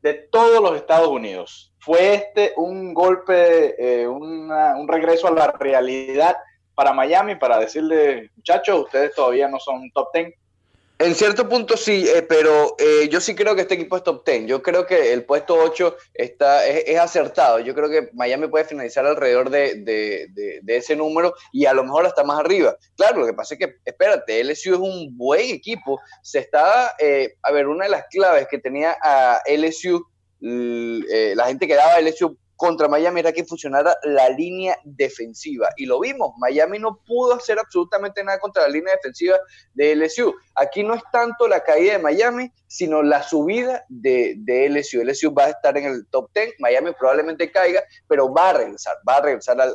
de 0.00 0.14
todos 0.14 0.62
los 0.62 0.76
Estados 0.76 1.08
Unidos. 1.08 1.74
Fue 1.78 2.14
este 2.14 2.54
un 2.56 2.94
golpe, 2.94 3.74
eh, 3.78 4.08
un 4.08 4.88
regreso 4.88 5.28
a 5.28 5.32
la 5.32 5.48
realidad 5.48 6.34
para 6.74 6.94
Miami 6.94 7.34
para 7.34 7.58
decirle, 7.58 8.30
muchachos, 8.34 8.84
ustedes 8.86 9.14
todavía 9.14 9.46
no 9.48 9.60
son 9.60 9.90
top 9.90 10.08
10, 10.14 10.32
en 11.00 11.14
cierto 11.14 11.48
punto 11.48 11.76
sí, 11.76 12.08
eh, 12.08 12.22
pero 12.22 12.74
eh, 12.76 13.08
yo 13.08 13.20
sí 13.20 13.36
creo 13.36 13.54
que 13.54 13.60
este 13.60 13.74
equipo 13.74 13.96
es 13.96 14.02
top 14.02 14.26
10. 14.26 14.46
Yo 14.46 14.62
creo 14.62 14.84
que 14.84 15.12
el 15.12 15.24
puesto 15.24 15.54
8 15.54 15.96
está, 16.12 16.66
es, 16.66 16.98
acertado. 16.98 17.60
Yo 17.60 17.72
creo 17.72 17.88
que 17.88 18.10
Miami 18.14 18.48
puede 18.48 18.64
finalizar 18.64 19.06
alrededor 19.06 19.48
de, 19.48 20.28
ese 20.66 20.96
número 20.96 21.34
y 21.52 21.66
a 21.66 21.72
lo 21.72 21.84
mejor 21.84 22.04
hasta 22.04 22.24
más 22.24 22.40
arriba. 22.40 22.76
Claro, 22.96 23.20
lo 23.20 23.26
que 23.26 23.34
pasa 23.34 23.54
es 23.54 23.60
que, 23.60 23.76
espérate, 23.84 24.42
LSU 24.42 24.74
es 24.74 24.80
un 24.80 25.16
buen 25.16 25.54
equipo. 25.54 26.00
Se 26.22 26.40
está, 26.40 26.96
eh, 26.98 27.36
a 27.42 27.52
ver, 27.52 27.68
una 27.68 27.84
de 27.84 27.90
las 27.92 28.06
claves 28.10 28.48
que 28.50 28.58
tenía 28.58 28.96
a 29.00 29.40
LSU, 29.46 30.04
la 30.40 31.46
gente 31.46 31.68
que 31.68 31.74
daba 31.76 31.94
a 31.94 32.00
LSU 32.00 32.36
contra 32.58 32.88
Miami 32.88 33.20
era 33.20 33.32
que 33.32 33.44
funcionara 33.44 33.96
la 34.02 34.28
línea 34.30 34.76
defensiva. 34.82 35.68
Y 35.76 35.86
lo 35.86 36.00
vimos, 36.00 36.32
Miami 36.38 36.80
no 36.80 36.98
pudo 37.06 37.34
hacer 37.34 37.56
absolutamente 37.56 38.22
nada 38.24 38.40
contra 38.40 38.62
la 38.62 38.68
línea 38.68 38.94
defensiva 38.96 39.38
de 39.74 39.94
LSU. 39.94 40.34
Aquí 40.56 40.82
no 40.82 40.94
es 40.94 41.02
tanto 41.12 41.46
la 41.46 41.60
caída 41.62 41.92
de 41.92 41.98
Miami, 42.00 42.50
sino 42.66 43.00
la 43.00 43.22
subida 43.22 43.84
de, 43.88 44.34
de 44.38 44.68
LSU. 44.68 45.04
LSU 45.04 45.32
va 45.32 45.44
a 45.44 45.50
estar 45.50 45.78
en 45.78 45.84
el 45.84 46.06
top 46.08 46.30
10, 46.34 46.54
Miami 46.58 46.90
probablemente 46.98 47.52
caiga, 47.52 47.80
pero 48.08 48.34
va 48.34 48.50
a 48.50 48.54
regresar, 48.54 48.96
va 49.08 49.18
a 49.18 49.22
regresar 49.22 49.60
al, 49.60 49.72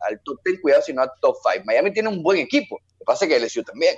al 0.00 0.20
top 0.24 0.40
10, 0.44 0.60
cuidado 0.60 0.82
si 0.82 0.92
no 0.92 1.02
al 1.02 1.12
top 1.20 1.36
5. 1.52 1.64
Miami 1.64 1.92
tiene 1.92 2.08
un 2.08 2.20
buen 2.20 2.38
equipo, 2.38 2.80
lo 2.80 2.98
que 2.98 3.04
pasa 3.04 3.26
es 3.26 3.30
que 3.30 3.38
LSU 3.38 3.62
también. 3.62 3.94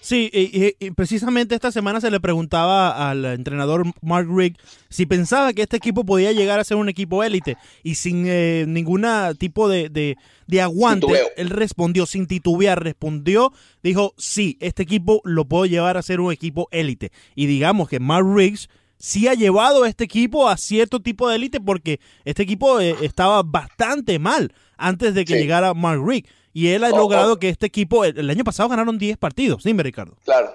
Sí, 0.00 0.30
y, 0.32 0.90
precisamente 0.92 1.54
esta 1.54 1.72
semana 1.72 2.00
se 2.00 2.10
le 2.10 2.20
preguntaba 2.20 3.10
al 3.10 3.24
entrenador 3.24 3.84
Mark 4.02 4.28
Rick 4.30 4.58
si 4.88 5.06
pensaba 5.06 5.52
que 5.52 5.62
este 5.62 5.76
equipo 5.76 6.04
podía 6.04 6.32
llegar 6.32 6.60
a 6.60 6.64
ser 6.64 6.76
un 6.76 6.88
equipo 6.88 7.24
élite 7.24 7.56
y 7.82 7.96
sin 7.96 8.24
eh, 8.26 8.64
ningún 8.68 9.04
tipo 9.38 9.68
de, 9.68 9.88
de, 9.88 10.60
aguante, 10.60 11.06
él 11.36 11.50
respondió 11.50 12.06
sin 12.06 12.26
titubear, 12.26 12.82
respondió, 12.82 13.52
dijo, 13.82 14.14
sí, 14.16 14.56
este 14.60 14.82
equipo 14.82 15.20
lo 15.24 15.46
puedo 15.46 15.66
llevar 15.66 15.96
a 15.96 16.02
ser 16.02 16.20
un 16.20 16.32
equipo 16.32 16.68
élite. 16.70 17.10
Y 17.34 17.46
digamos 17.46 17.88
que 17.88 18.00
Mark 18.00 18.26
Riggs 18.26 18.68
sí 19.04 19.28
ha 19.28 19.34
llevado 19.34 19.84
a 19.84 19.88
este 19.88 20.04
equipo 20.04 20.48
a 20.48 20.56
cierto 20.56 20.98
tipo 21.00 21.28
de 21.28 21.36
élite 21.36 21.60
porque 21.60 22.00
este 22.24 22.42
equipo 22.42 22.80
eh, 22.80 22.96
estaba 23.02 23.42
bastante 23.44 24.18
mal 24.18 24.54
antes 24.78 25.14
de 25.14 25.26
que 25.26 25.34
llegara 25.34 25.74
Mark 25.74 26.02
Rick. 26.02 26.26
Y 26.54 26.68
él 26.68 26.84
ha 26.84 26.90
oh, 26.90 26.96
logrado 26.96 27.34
oh. 27.34 27.36
que 27.36 27.50
este 27.50 27.66
equipo, 27.66 28.04
el, 28.04 28.30
año 28.30 28.44
pasado 28.44 28.70
ganaron 28.70 28.96
10 28.96 29.18
partidos, 29.18 29.62
dime 29.62 29.82
Ricardo. 29.82 30.16
Claro. 30.24 30.54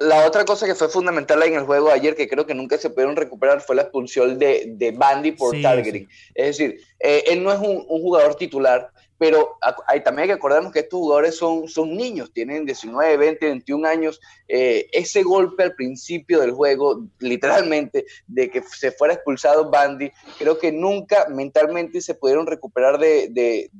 La 0.00 0.26
otra 0.26 0.46
cosa 0.46 0.66
que 0.66 0.74
fue 0.74 0.88
fundamental 0.88 1.42
en 1.42 1.54
el 1.54 1.64
juego 1.64 1.88
de 1.88 1.92
ayer, 1.92 2.16
que 2.16 2.26
creo 2.26 2.46
que 2.46 2.54
nunca 2.54 2.78
se 2.78 2.88
pudieron 2.88 3.14
recuperar, 3.14 3.60
fue 3.60 3.76
la 3.76 3.82
expulsión 3.82 4.38
de, 4.38 4.72
de 4.74 4.92
Bandy 4.92 5.32
por 5.32 5.60
targeting. 5.60 6.08
Es 6.34 6.56
decir, 6.56 6.80
eh, 6.98 7.24
él 7.28 7.44
no 7.44 7.52
es 7.52 7.60
un, 7.60 7.84
jugador 7.84 8.34
titular, 8.34 8.90
pero 9.18 9.58
hay, 9.88 10.02
también 10.02 10.22
hay 10.22 10.28
que 10.28 10.34
acordarnos 10.34 10.72
que 10.72 10.78
estos 10.78 11.00
jugadores 11.00 11.36
son, 11.36 11.68
son 11.68 11.96
niños, 11.96 12.32
tienen 12.32 12.64
19, 12.64 13.16
20, 13.16 13.46
21 13.46 13.88
años. 13.88 14.20
Eh, 14.46 14.88
ese 14.92 15.24
golpe 15.24 15.64
al 15.64 15.74
principio 15.74 16.40
del 16.40 16.52
juego, 16.52 17.04
literalmente, 17.18 18.06
de 18.28 18.48
que 18.48 18.62
se 18.62 18.92
fuera 18.92 19.14
expulsado 19.14 19.70
Bandy, 19.70 20.12
creo 20.38 20.58
que 20.58 20.70
nunca 20.70 21.26
mentalmente 21.28 22.00
se 22.00 22.14
pudieron 22.14 22.46
recuperar 22.46 22.98
de, 22.98 23.28
de, 23.30 23.70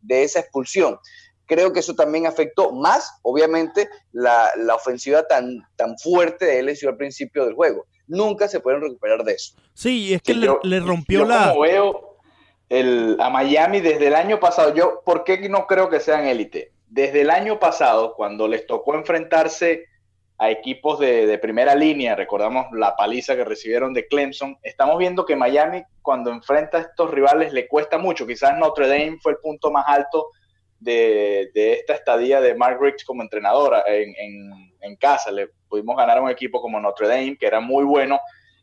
de, 0.00 0.22
esa 0.24 0.40
expulsión. 0.40 0.98
Creo 1.46 1.72
que 1.72 1.80
eso 1.80 1.94
también 1.94 2.26
afectó 2.26 2.72
más, 2.72 3.20
obviamente, 3.22 3.88
la, 4.12 4.50
la, 4.56 4.74
ofensiva 4.74 5.26
tan, 5.28 5.64
tan 5.76 5.96
fuerte 5.96 6.44
de 6.44 6.62
LSU 6.62 6.88
al 6.88 6.96
principio 6.96 7.44
del 7.44 7.54
juego. 7.54 7.86
Nunca 8.08 8.48
se 8.48 8.58
pudieron 8.58 8.82
recuperar 8.82 9.22
de 9.22 9.34
eso. 9.34 9.54
Sí, 9.74 10.12
es 10.12 10.22
que 10.22 10.34
le, 10.34 10.80
rompió 10.80 11.24
la 11.24 11.54
el, 12.68 13.16
a 13.20 13.30
Miami 13.30 13.80
desde 13.80 14.08
el 14.08 14.14
año 14.14 14.40
pasado. 14.40 14.74
Yo, 14.74 15.02
¿por 15.04 15.24
qué 15.24 15.48
no 15.48 15.66
creo 15.66 15.88
que 15.88 16.00
sean 16.00 16.26
élite? 16.26 16.72
Desde 16.88 17.22
el 17.22 17.30
año 17.30 17.58
pasado, 17.58 18.14
cuando 18.14 18.48
les 18.48 18.66
tocó 18.66 18.94
enfrentarse 18.94 19.86
a 20.38 20.50
equipos 20.50 21.00
de, 21.00 21.36
primera 21.38 21.74
línea, 21.74 22.14
recordamos 22.14 22.66
la 22.72 22.94
paliza 22.94 23.34
que 23.34 23.44
recibieron 23.44 23.92
de 23.92 24.06
Clemson, 24.06 24.56
estamos 24.62 24.96
viendo 24.96 25.26
que 25.26 25.34
Miami 25.34 25.82
cuando 26.00 26.30
enfrenta 26.30 26.78
a 26.78 26.82
estos 26.82 27.10
rivales 27.10 27.52
le 27.52 27.66
cuesta 27.66 27.98
mucho. 27.98 28.26
Quizás 28.26 28.56
Notre 28.56 28.86
Dame 28.86 29.18
fue 29.20 29.32
el 29.32 29.38
punto 29.38 29.72
más 29.72 29.84
alto 29.88 30.28
de, 30.78 31.50
esta 31.54 31.94
estadía 31.94 32.40
de 32.40 32.54
Mark 32.54 32.78
Riggs 32.80 33.04
como 33.04 33.22
entrenadora 33.22 33.82
en, 33.88 34.14
en, 34.80 34.96
casa. 34.96 35.32
Le 35.32 35.48
pudimos 35.68 35.96
ganar 35.96 36.18
a 36.18 36.22
un 36.22 36.30
equipo 36.30 36.62
como 36.62 36.80
Notre 36.80 37.08
Dame, 37.08 37.36
que 37.36 37.46
era 37.46 37.58
muy 37.58 37.84
bueno, 37.84 38.20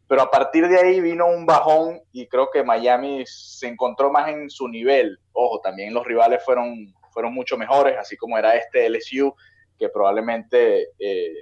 pero 0.07 0.21
a 0.21 0.29
partir 0.29 0.67
de 0.67 0.79
ahí 0.79 1.01
vino 1.01 1.25
un 1.25 1.45
bajón 1.45 2.01
y 2.11 2.27
creo 2.27 2.49
que 2.51 2.63
Miami 2.63 3.23
se 3.25 3.67
encontró 3.67 4.11
más 4.11 4.29
en 4.29 4.49
su 4.49 4.67
nivel. 4.67 5.19
Ojo, 5.33 5.59
también 5.61 5.93
los 5.93 6.05
rivales 6.05 6.43
fueron, 6.43 6.93
fueron 7.11 7.33
mucho 7.33 7.57
mejores, 7.57 7.97
así 7.97 8.15
como 8.15 8.37
era 8.37 8.55
este 8.55 8.87
LSU, 8.89 9.33
que 9.79 9.89
probablemente 9.89 10.89
eh, 10.99 11.33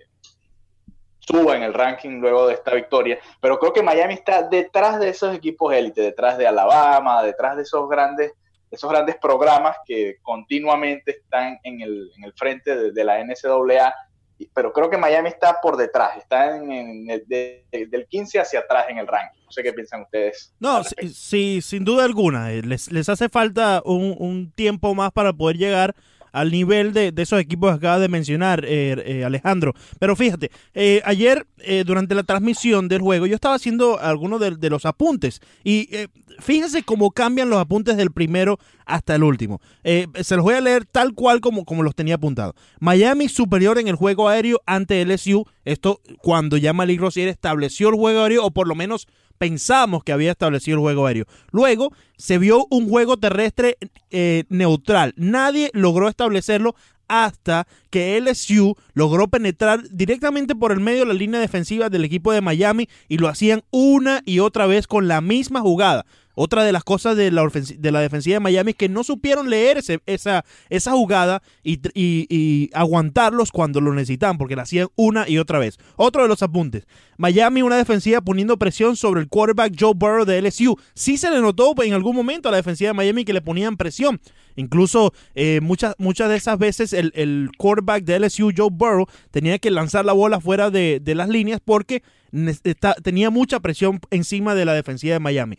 suba 1.19 1.57
en 1.57 1.63
el 1.63 1.73
ranking 1.73 2.19
luego 2.19 2.47
de 2.47 2.53
esta 2.53 2.73
victoria. 2.73 3.19
Pero 3.41 3.59
creo 3.59 3.73
que 3.73 3.83
Miami 3.83 4.13
está 4.13 4.43
detrás 4.43 4.99
de 4.99 5.09
esos 5.09 5.35
equipos 5.35 5.73
élite, 5.73 6.01
detrás 6.01 6.37
de 6.37 6.47
Alabama, 6.47 7.21
detrás 7.21 7.57
de 7.57 7.63
esos 7.63 7.89
grandes, 7.89 8.31
esos 8.71 8.89
grandes 8.89 9.17
programas 9.17 9.75
que 9.85 10.17
continuamente 10.21 11.11
están 11.11 11.59
en 11.63 11.81
el, 11.81 12.11
en 12.17 12.23
el 12.23 12.33
frente 12.33 12.75
de, 12.75 12.91
de 12.93 13.03
la 13.03 13.21
NCAA 13.23 13.93
pero 14.53 14.73
creo 14.73 14.89
que 14.89 14.97
Miami 14.97 15.29
está 15.29 15.59
por 15.61 15.77
detrás, 15.77 16.17
está 16.17 16.55
en, 16.57 17.09
el, 17.09 17.25
del 17.27 18.07
15 18.07 18.39
hacia 18.39 18.59
atrás 18.59 18.85
en 18.89 18.97
el 18.97 19.07
ranking. 19.07 19.41
No 19.45 19.51
sé 19.51 19.63
qué 19.63 19.73
piensan 19.73 20.01
ustedes. 20.01 20.53
No, 20.59 20.81
sí, 20.83 21.61
sin 21.61 21.83
duda 21.83 22.05
alguna. 22.05 22.51
Eh, 22.51 22.61
les, 22.63 22.91
les 22.91 23.09
hace 23.09 23.29
falta 23.29 23.81
un, 23.85 24.15
un, 24.17 24.51
tiempo 24.51 24.95
más 24.95 25.11
para 25.11 25.33
poder 25.33 25.57
llegar 25.57 25.95
al 26.33 26.51
nivel 26.51 26.91
de, 26.91 27.13
esos 27.15 27.39
equipos 27.39 27.71
que 27.71 27.77
acaba 27.77 27.99
de 27.99 28.09
mencionar 28.09 28.65
eh, 28.65 29.01
eh, 29.05 29.23
Alejandro. 29.23 29.73
Pero 29.99 30.15
fíjate, 30.17 30.51
eh, 30.73 31.01
ayer 31.05 31.47
durante 31.85 32.13
la 32.13 32.23
transmisión 32.23 32.89
del 32.89 32.99
juego 32.99 33.25
yo 33.25 33.35
estaba 33.35 33.55
haciendo 33.55 33.97
algunos 33.97 34.41
de, 34.41 34.69
los 34.69 34.85
apuntes 34.85 35.39
y 35.63 35.89
fíjense 36.39 36.83
cómo 36.83 37.11
cambian 37.11 37.49
los 37.49 37.57
apuntes 37.57 37.95
del 37.95 38.11
primero 38.11 38.59
hasta 38.85 39.15
el 39.15 39.23
último. 39.23 39.61
se 39.83 40.35
los 40.35 40.43
voy 40.43 40.55
a 40.55 40.61
leer 40.61 40.83
tal 40.83 41.13
cual 41.13 41.39
como, 41.39 41.63
como 41.63 41.83
los 41.83 41.95
tenía 41.95 42.15
apuntado. 42.15 42.53
Miami 42.81 43.29
superior 43.29 43.77
en 43.77 43.87
el 43.87 43.95
juego 43.95 44.27
aéreo 44.27 44.59
ante 44.65 45.05
LSU. 45.05 45.45
Esto 45.65 46.01
cuando 46.17 46.57
ya 46.57 46.73
Malik 46.73 46.99
Rozier 46.99 47.27
estableció 47.27 47.89
el 47.89 47.95
juego 47.95 48.21
aéreo 48.21 48.45
o 48.45 48.51
por 48.51 48.67
lo 48.67 48.75
menos 48.75 49.07
pensamos 49.37 50.03
que 50.03 50.13
había 50.13 50.31
establecido 50.31 50.75
el 50.75 50.81
juego 50.81 51.05
aéreo. 51.05 51.25
Luego 51.51 51.91
se 52.17 52.37
vio 52.37 52.65
un 52.69 52.89
juego 52.89 53.17
terrestre 53.17 53.77
eh, 54.11 54.45
neutral. 54.49 55.13
Nadie 55.17 55.69
logró 55.73 56.07
establecerlo 56.07 56.75
hasta 57.07 57.67
que 57.89 58.19
LSU 58.19 58.75
logró 58.93 59.27
penetrar 59.27 59.83
directamente 59.89 60.55
por 60.55 60.71
el 60.71 60.79
medio 60.79 61.01
de 61.01 61.07
la 61.07 61.13
línea 61.13 61.39
defensiva 61.39 61.89
del 61.89 62.05
equipo 62.05 62.31
de 62.31 62.41
Miami 62.41 62.87
y 63.07 63.17
lo 63.17 63.27
hacían 63.27 63.63
una 63.71 64.21
y 64.25 64.39
otra 64.39 64.65
vez 64.65 64.87
con 64.87 65.07
la 65.07 65.21
misma 65.21 65.61
jugada. 65.61 66.05
Otra 66.35 66.63
de 66.63 66.71
las 66.71 66.83
cosas 66.83 67.15
de 67.15 67.31
la, 67.31 67.47
de 67.47 67.91
la 67.91 68.01
defensiva 68.01 68.35
de 68.35 68.39
Miami 68.39 68.71
es 68.71 68.77
que 68.77 68.89
no 68.89 69.03
supieron 69.03 69.49
leer 69.49 69.79
esa, 70.05 70.91
jugada 70.91 71.41
y, 71.63 72.69
aguantarlos 72.73 73.51
cuando 73.51 73.81
lo 73.81 73.93
necesitaban, 73.93 74.37
porque 74.37 74.55
la 74.55 74.63
hacían 74.63 74.87
una 74.95 75.27
y 75.27 75.37
otra 75.37 75.59
vez. 75.59 75.77
Otro 75.95 76.23
de 76.23 76.29
los 76.29 76.41
apuntes. 76.41 76.87
Miami, 77.17 77.61
una 77.61 77.77
defensiva 77.77 78.21
poniendo 78.21 78.57
presión 78.57 78.95
sobre 78.95 79.21
el 79.21 79.27
quarterback 79.27 79.75
Joe 79.79 79.93
Burrow 79.95 80.25
de 80.25 80.41
LSU. 80.41 80.77
Sí 80.93 81.17
se 81.17 81.29
le 81.29 81.39
notó 81.39 81.73
en 81.83 81.93
algún 81.93 82.15
momento 82.15 82.49
a 82.49 82.51
la 82.51 82.57
defensiva 82.57 82.89
de 82.89 82.93
Miami 82.93 83.25
que 83.25 83.33
le 83.33 83.41
ponían 83.41 83.77
presión. 83.77 84.19
Incluso 84.55 85.13
eh, 85.35 85.59
muchas, 85.61 85.95
muchas 85.97 86.29
de 86.29 86.35
esas 86.35 86.57
veces 86.57 86.93
el, 86.93 87.51
quarterback 87.57 88.03
de 88.03 88.19
LSU, 88.19 88.51
Joe 88.55 88.69
Burrow, 88.71 89.07
tenía 89.31 89.59
que 89.59 89.71
lanzar 89.71 90.05
la 90.05 90.13
bola 90.13 90.39
fuera 90.39 90.69
de 90.69 91.01
las 91.15 91.29
líneas 91.29 91.61
porque 91.63 92.03
tenía 93.03 93.29
mucha 93.29 93.59
presión 93.59 93.99
encima 94.09 94.55
de 94.55 94.65
la 94.65 94.73
defensiva 94.73 95.13
de 95.13 95.19
Miami. 95.19 95.57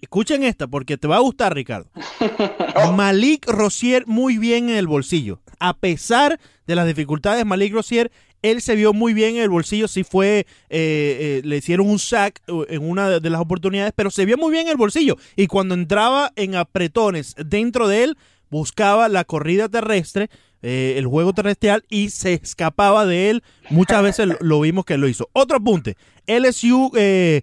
Escuchen 0.00 0.42
esta 0.42 0.66
porque 0.66 0.96
te 0.96 1.08
va 1.08 1.16
a 1.16 1.20
gustar, 1.20 1.54
Ricardo. 1.54 1.90
Malik 2.94 3.46
Rosier 3.46 4.06
muy 4.06 4.38
bien 4.38 4.68
en 4.68 4.76
el 4.76 4.86
bolsillo. 4.86 5.40
A 5.58 5.76
pesar 5.76 6.40
de 6.66 6.74
las 6.74 6.86
dificultades, 6.86 7.44
Malik 7.44 7.72
Rosier, 7.72 8.10
él 8.42 8.60
se 8.60 8.74
vio 8.74 8.92
muy 8.92 9.14
bien 9.14 9.36
en 9.36 9.42
el 9.42 9.50
bolsillo. 9.50 9.88
Sí 9.88 10.04
fue, 10.04 10.40
eh, 10.40 10.46
eh, 10.70 11.42
le 11.44 11.58
hicieron 11.58 11.88
un 11.88 11.98
sack 11.98 12.40
eh, 12.46 12.52
en 12.70 12.88
una 12.88 13.20
de 13.20 13.30
las 13.30 13.40
oportunidades, 13.40 13.92
pero 13.94 14.10
se 14.10 14.24
vio 14.24 14.36
muy 14.36 14.50
bien 14.50 14.66
en 14.66 14.72
el 14.72 14.76
bolsillo. 14.76 15.16
Y 15.36 15.46
cuando 15.46 15.74
entraba 15.74 16.32
en 16.36 16.56
apretones 16.56 17.34
dentro 17.36 17.88
de 17.88 18.04
él, 18.04 18.18
buscaba 18.50 19.08
la 19.08 19.24
corrida 19.24 19.68
terrestre, 19.68 20.28
el 20.60 21.06
juego 21.06 21.32
terrestrial 21.32 21.84
y 21.88 22.10
se 22.10 22.34
escapaba 22.34 23.04
de 23.04 23.30
él. 23.30 23.42
Muchas 23.70 24.00
veces 24.02 24.28
lo 24.40 24.60
vimos 24.60 24.84
que 24.84 24.96
lo 24.96 25.08
hizo. 25.08 25.28
Otro 25.32 25.56
apunte. 25.56 25.96
LSU 26.26 26.92
eh, 26.96 27.42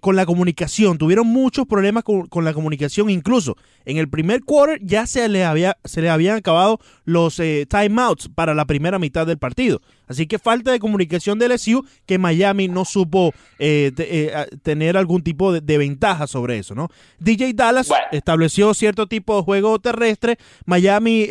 con 0.00 0.16
la 0.16 0.26
comunicación. 0.26 0.98
Tuvieron 0.98 1.26
muchos 1.26 1.66
problemas 1.66 2.04
con, 2.04 2.44
la 2.44 2.52
comunicación. 2.52 3.10
Incluso 3.10 3.56
en 3.84 3.98
el 3.98 4.08
primer 4.08 4.42
quarter 4.42 4.80
ya 4.82 5.06
se 5.06 5.28
le, 5.28 5.44
había, 5.44 5.76
se 5.84 6.02
le 6.02 6.10
habían 6.10 6.36
acabado 6.36 6.80
los 7.04 7.38
eh, 7.38 7.66
timeouts 7.68 8.28
para 8.28 8.54
la 8.54 8.64
primera 8.64 8.98
mitad 8.98 9.26
del 9.26 9.38
partido. 9.38 9.80
Así 10.08 10.26
que 10.26 10.40
falta 10.40 10.72
de 10.72 10.80
comunicación 10.80 11.38
de 11.38 11.48
LSU 11.48 11.84
que 12.04 12.18
Miami 12.18 12.66
no 12.66 12.84
supo 12.84 13.32
eh, 13.60 13.92
tener 14.62 14.96
algún 14.96 15.22
tipo 15.22 15.52
de, 15.52 15.78
ventaja 15.78 16.26
sobre 16.26 16.58
eso, 16.58 16.74
¿no? 16.74 16.88
DJ 17.20 17.52
Dallas 17.54 17.88
estableció 18.10 18.74
cierto 18.74 19.06
tipo 19.06 19.36
de 19.36 19.42
juego 19.42 19.78
terrestre. 19.78 20.36
Miami 20.66 21.26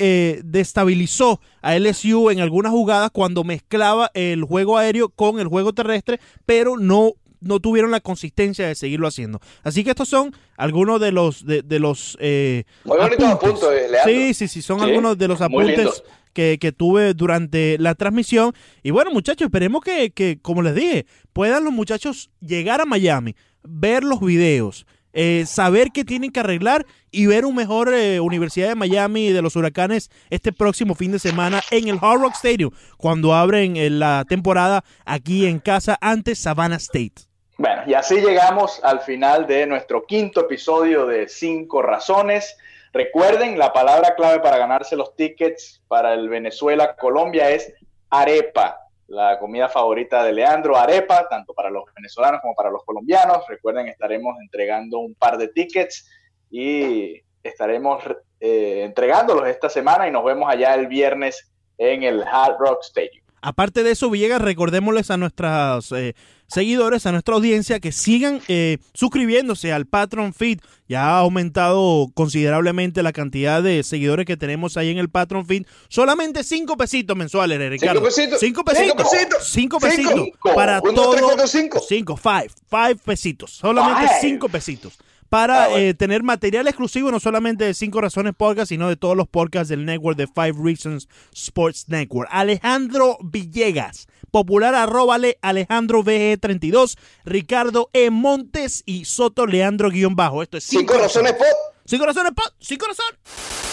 destabilizó 0.45 1.41
a 1.61 1.77
LSU 1.77 2.29
en 2.29 2.39
algunas 2.39 2.71
jugadas 2.71 3.11
cuando 3.11 3.43
mezclaba 3.43 4.11
el 4.13 4.45
juego 4.45 4.77
aéreo 4.77 5.09
con 5.09 5.39
el 5.39 5.47
juego 5.47 5.73
terrestre, 5.73 6.21
pero 6.45 6.77
no 6.77 7.15
no 7.41 7.59
tuvieron 7.59 7.91
la 7.91 7.99
consistencia 7.99 8.67
de 8.67 8.75
seguirlo 8.75 9.07
haciendo. 9.07 9.39
Así 9.63 9.83
que 9.83 9.91
estos 9.91 10.09
son 10.09 10.35
algunos 10.57 10.99
de 10.99 11.11
los 11.11 11.45
de, 11.45 11.79
los 11.79 12.17
eh, 12.19 12.63
muy 12.83 12.97
bonitos 12.97 13.27
apuntes, 13.27 13.69
Leandro. 13.91 14.01
Sí, 14.05 14.33
sí, 14.33 14.47
sí, 14.47 14.61
son 14.61 14.81
algunos 14.81 15.17
de 15.17 15.27
los 15.27 15.41
apuntes 15.41 16.03
que, 16.33 16.57
que, 16.59 16.71
tuve 16.71 17.13
durante 17.13 17.77
la 17.79 17.95
transmisión. 17.95 18.53
Y 18.83 18.91
bueno, 18.91 19.11
muchachos, 19.11 19.45
esperemos 19.45 19.81
que, 19.81 20.11
que, 20.11 20.39
como 20.41 20.61
les 20.61 20.75
dije, 20.75 21.05
puedan 21.33 21.63
los 21.63 21.73
muchachos 21.73 22.29
llegar 22.39 22.81
a 22.81 22.85
Miami, 22.85 23.35
ver 23.63 24.03
los 24.03 24.19
videos. 24.19 24.85
Eh, 25.11 25.45
saber 25.47 25.89
qué 25.91 26.05
tienen 26.05 26.31
que 26.31 26.39
arreglar 26.39 26.85
y 27.11 27.25
ver 27.25 27.45
un 27.45 27.55
mejor 27.55 27.91
eh, 27.91 28.19
Universidad 28.19 28.69
de 28.69 28.75
Miami 28.75 29.29
de 29.29 29.41
los 29.41 29.55
Huracanes 29.55 30.11
este 30.29 30.53
próximo 30.53 30.93
fin 30.93 31.11
de 31.11 31.17
semana 31.17 31.61
en 31.71 31.87
el 31.87 31.97
Hard 31.99 32.21
Rock 32.21 32.35
Stadium 32.35 32.71
cuando 32.97 33.33
abren 33.33 33.75
eh, 33.75 33.89
la 33.89 34.23
temporada 34.29 34.83
aquí 35.05 35.47
en 35.47 35.59
casa 35.59 35.97
ante 35.99 36.35
Savannah 36.35 36.75
State. 36.75 37.28
Bueno, 37.59 37.81
y 37.85 37.93
así 37.93 38.21
llegamos 38.21 38.81
al 38.85 39.01
final 39.01 39.45
de 39.45 39.67
nuestro 39.67 40.05
quinto 40.05 40.39
episodio 40.39 41.05
de 41.05 41.27
Cinco 41.27 41.81
Razones. 41.81 42.55
Recuerden, 42.93 43.59
la 43.59 43.73
palabra 43.73 44.15
clave 44.15 44.39
para 44.39 44.57
ganarse 44.57 44.95
los 44.95 45.13
tickets 45.17 45.83
para 45.89 46.13
el 46.13 46.29
Venezuela-Colombia 46.29 47.49
es 47.49 47.73
arepa, 48.09 48.79
la 49.07 49.37
comida 49.39 49.67
favorita 49.67 50.23
de 50.23 50.31
Leandro, 50.31 50.77
arepa, 50.77 51.27
tanto 51.27 51.53
para 51.53 51.69
los 51.69 51.83
venezolanos 51.93 52.39
como 52.39 52.55
para 52.55 52.71
los 52.71 52.85
colombianos. 52.85 53.39
Recuerden, 53.49 53.89
estaremos 53.89 54.37
entregando 54.39 54.99
un 54.99 55.13
par 55.15 55.37
de 55.37 55.49
tickets 55.49 56.09
y 56.49 57.21
estaremos 57.43 58.01
eh, 58.39 58.83
entregándolos 58.85 59.49
esta 59.49 59.67
semana 59.67 60.07
y 60.07 60.11
nos 60.11 60.23
vemos 60.23 60.49
allá 60.49 60.75
el 60.75 60.87
viernes 60.87 61.51
en 61.77 62.03
el 62.03 62.23
Hard 62.23 62.55
Rock 62.57 62.83
Stadium. 62.83 63.25
Aparte 63.41 63.83
de 63.83 63.91
eso, 63.91 64.09
Villegas, 64.09 64.41
recordémosles 64.41 65.11
a 65.11 65.17
nuestros 65.17 65.91
eh, 65.91 66.15
seguidores, 66.49 67.05
a 67.05 67.11
nuestra 67.11 67.35
audiencia, 67.35 67.79
que 67.79 67.91
sigan 67.91 68.41
eh, 68.47 68.77
suscribiéndose 68.93 69.71
al 69.71 69.85
Patron 69.85 70.33
Feed. 70.33 70.59
Ya 70.87 71.05
ha 71.05 71.19
aumentado 71.19 72.09
considerablemente 72.13 73.03
la 73.03 73.13
cantidad 73.13 73.61
de 73.61 73.83
seguidores 73.83 74.25
que 74.25 74.37
tenemos 74.37 74.75
ahí 74.75 74.89
en 74.89 74.97
el 74.97 75.09
Patron 75.09 75.45
Feed. 75.45 75.65
Solamente 75.87 76.43
cinco 76.43 76.75
pesitos 76.75 77.15
mensuales, 77.15 77.59
Ricardo. 77.69 77.99
Cinco 77.99 78.05
pesitos. 78.05 78.39
Cinco 78.39 78.63
pesitos. 78.65 79.47
Cinco 79.47 79.79
pesitos. 79.79 80.29
Para 80.55 80.81
todo. 80.81 81.47
cinco. 81.47 81.79
Cinco, 81.87 82.17
five. 82.17 82.49
Five 82.69 82.95
pesitos. 83.05 83.51
Solamente 83.51 84.11
cinco 84.21 84.49
pesitos 84.49 84.97
para 85.29 85.65
ah, 85.65 85.79
eh, 85.79 85.93
tener 85.93 86.23
material 86.23 86.67
exclusivo 86.67 87.11
no 87.11 87.19
solamente 87.19 87.63
de 87.63 87.73
Cinco 87.73 88.01
Razones 88.01 88.33
Podcast, 88.35 88.69
sino 88.69 88.89
de 88.89 88.95
todos 88.95 89.15
los 89.15 89.27
podcasts 89.27 89.69
del 89.69 89.85
network 89.85 90.17
de 90.17 90.27
Five 90.27 90.55
Reasons 90.61 91.07
Sports 91.33 91.85
Network. 91.87 92.27
Alejandro 92.31 93.17
Villegas, 93.23 94.07
popular 94.31 94.75
arróbale 94.75 95.37
Alejandro 95.41 96.03
VG32, 96.03 96.97
Ricardo 97.25 97.89
E. 97.93 98.09
Montes 98.09 98.83
y 98.85 99.05
Soto 99.05 99.45
Leandro 99.45 99.89
guion 99.89 100.15
bajo. 100.15 100.41
Esto 100.41 100.57
es 100.57 100.63
Cinco, 100.63 100.95
Razones 100.97 101.33
Pod. 101.33 101.45
Cinco 101.85 102.05
Razones 102.05 102.31
Pod. 102.33 102.51
Cinco 102.59 102.87
Razones. 102.87 103.68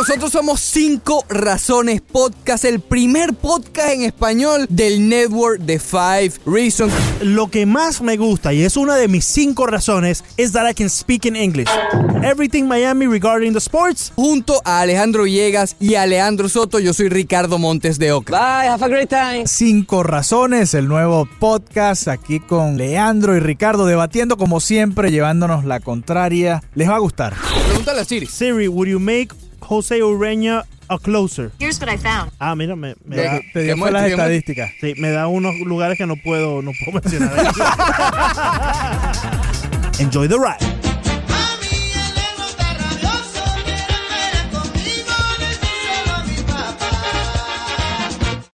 Nosotros 0.00 0.32
somos 0.32 0.60
Cinco 0.62 1.26
Razones 1.28 2.00
Podcast, 2.00 2.64
el 2.64 2.80
primer 2.80 3.34
podcast 3.34 3.90
en 3.90 4.04
español 4.04 4.66
del 4.70 5.10
network 5.10 5.60
de 5.60 5.78
Five 5.78 6.32
Reasons. 6.46 6.90
Lo 7.20 7.48
que 7.48 7.66
más 7.66 8.00
me 8.00 8.16
gusta 8.16 8.54
y 8.54 8.62
es 8.62 8.78
una 8.78 8.96
de 8.96 9.08
mis 9.08 9.26
cinco 9.26 9.66
razones 9.66 10.24
es 10.38 10.52
that 10.52 10.66
I 10.70 10.72
can 10.72 10.88
speak 10.88 11.26
in 11.26 11.36
English. 11.36 11.68
Everything 12.22 12.64
Miami 12.64 13.08
regarding 13.08 13.52
the 13.52 13.58
sports. 13.58 14.10
Junto 14.16 14.62
a 14.64 14.80
Alejandro 14.80 15.24
Villegas 15.24 15.76
y 15.78 15.96
Alejandro 15.96 16.48
Soto, 16.48 16.78
yo 16.78 16.94
soy 16.94 17.10
Ricardo 17.10 17.58
Montes 17.58 17.98
de 17.98 18.12
Oca. 18.12 18.32
Bye, 18.32 18.70
have 18.70 18.82
a 18.82 18.88
great 18.88 19.10
time. 19.10 19.46
Cinco 19.46 20.02
Razones, 20.02 20.72
el 20.72 20.88
nuevo 20.88 21.28
podcast 21.38 22.08
aquí 22.08 22.40
con 22.40 22.78
Leandro 22.78 23.36
y 23.36 23.40
Ricardo 23.40 23.84
debatiendo 23.84 24.38
como 24.38 24.60
siempre, 24.60 25.10
llevándonos 25.10 25.66
la 25.66 25.80
contraria. 25.80 26.62
Les 26.74 26.88
va 26.88 26.96
a 26.96 27.00
gustar. 27.00 27.34
Pregúntale 27.66 28.00
a 28.00 28.04
Siri. 28.06 28.24
Siri, 28.24 28.66
would 28.66 28.88
you 28.88 28.98
make 28.98 29.34
José 29.70 30.02
Ureña 30.02 30.64
a 30.88 30.98
closer. 30.98 31.52
Here's 31.60 31.80
what 31.80 31.88
I 31.88 31.96
found. 31.96 32.32
Ah, 32.40 32.56
mira, 32.56 32.74
me, 32.74 32.96
me 33.04 33.18
da, 33.18 33.40
te 33.52 33.62
dio 33.62 33.76
las 33.76 34.10
estadísticas. 34.10 34.72
Sí, 34.80 34.94
me 34.96 35.12
da 35.12 35.28
unos 35.28 35.54
lugares 35.64 35.96
que 35.96 36.06
no 36.06 36.16
puedo, 36.16 36.60
no 36.60 36.72
puedo 36.84 37.00
mencionar. 37.00 37.30
Enjoy 40.00 40.26
the 40.26 40.40
ride. 40.40 40.79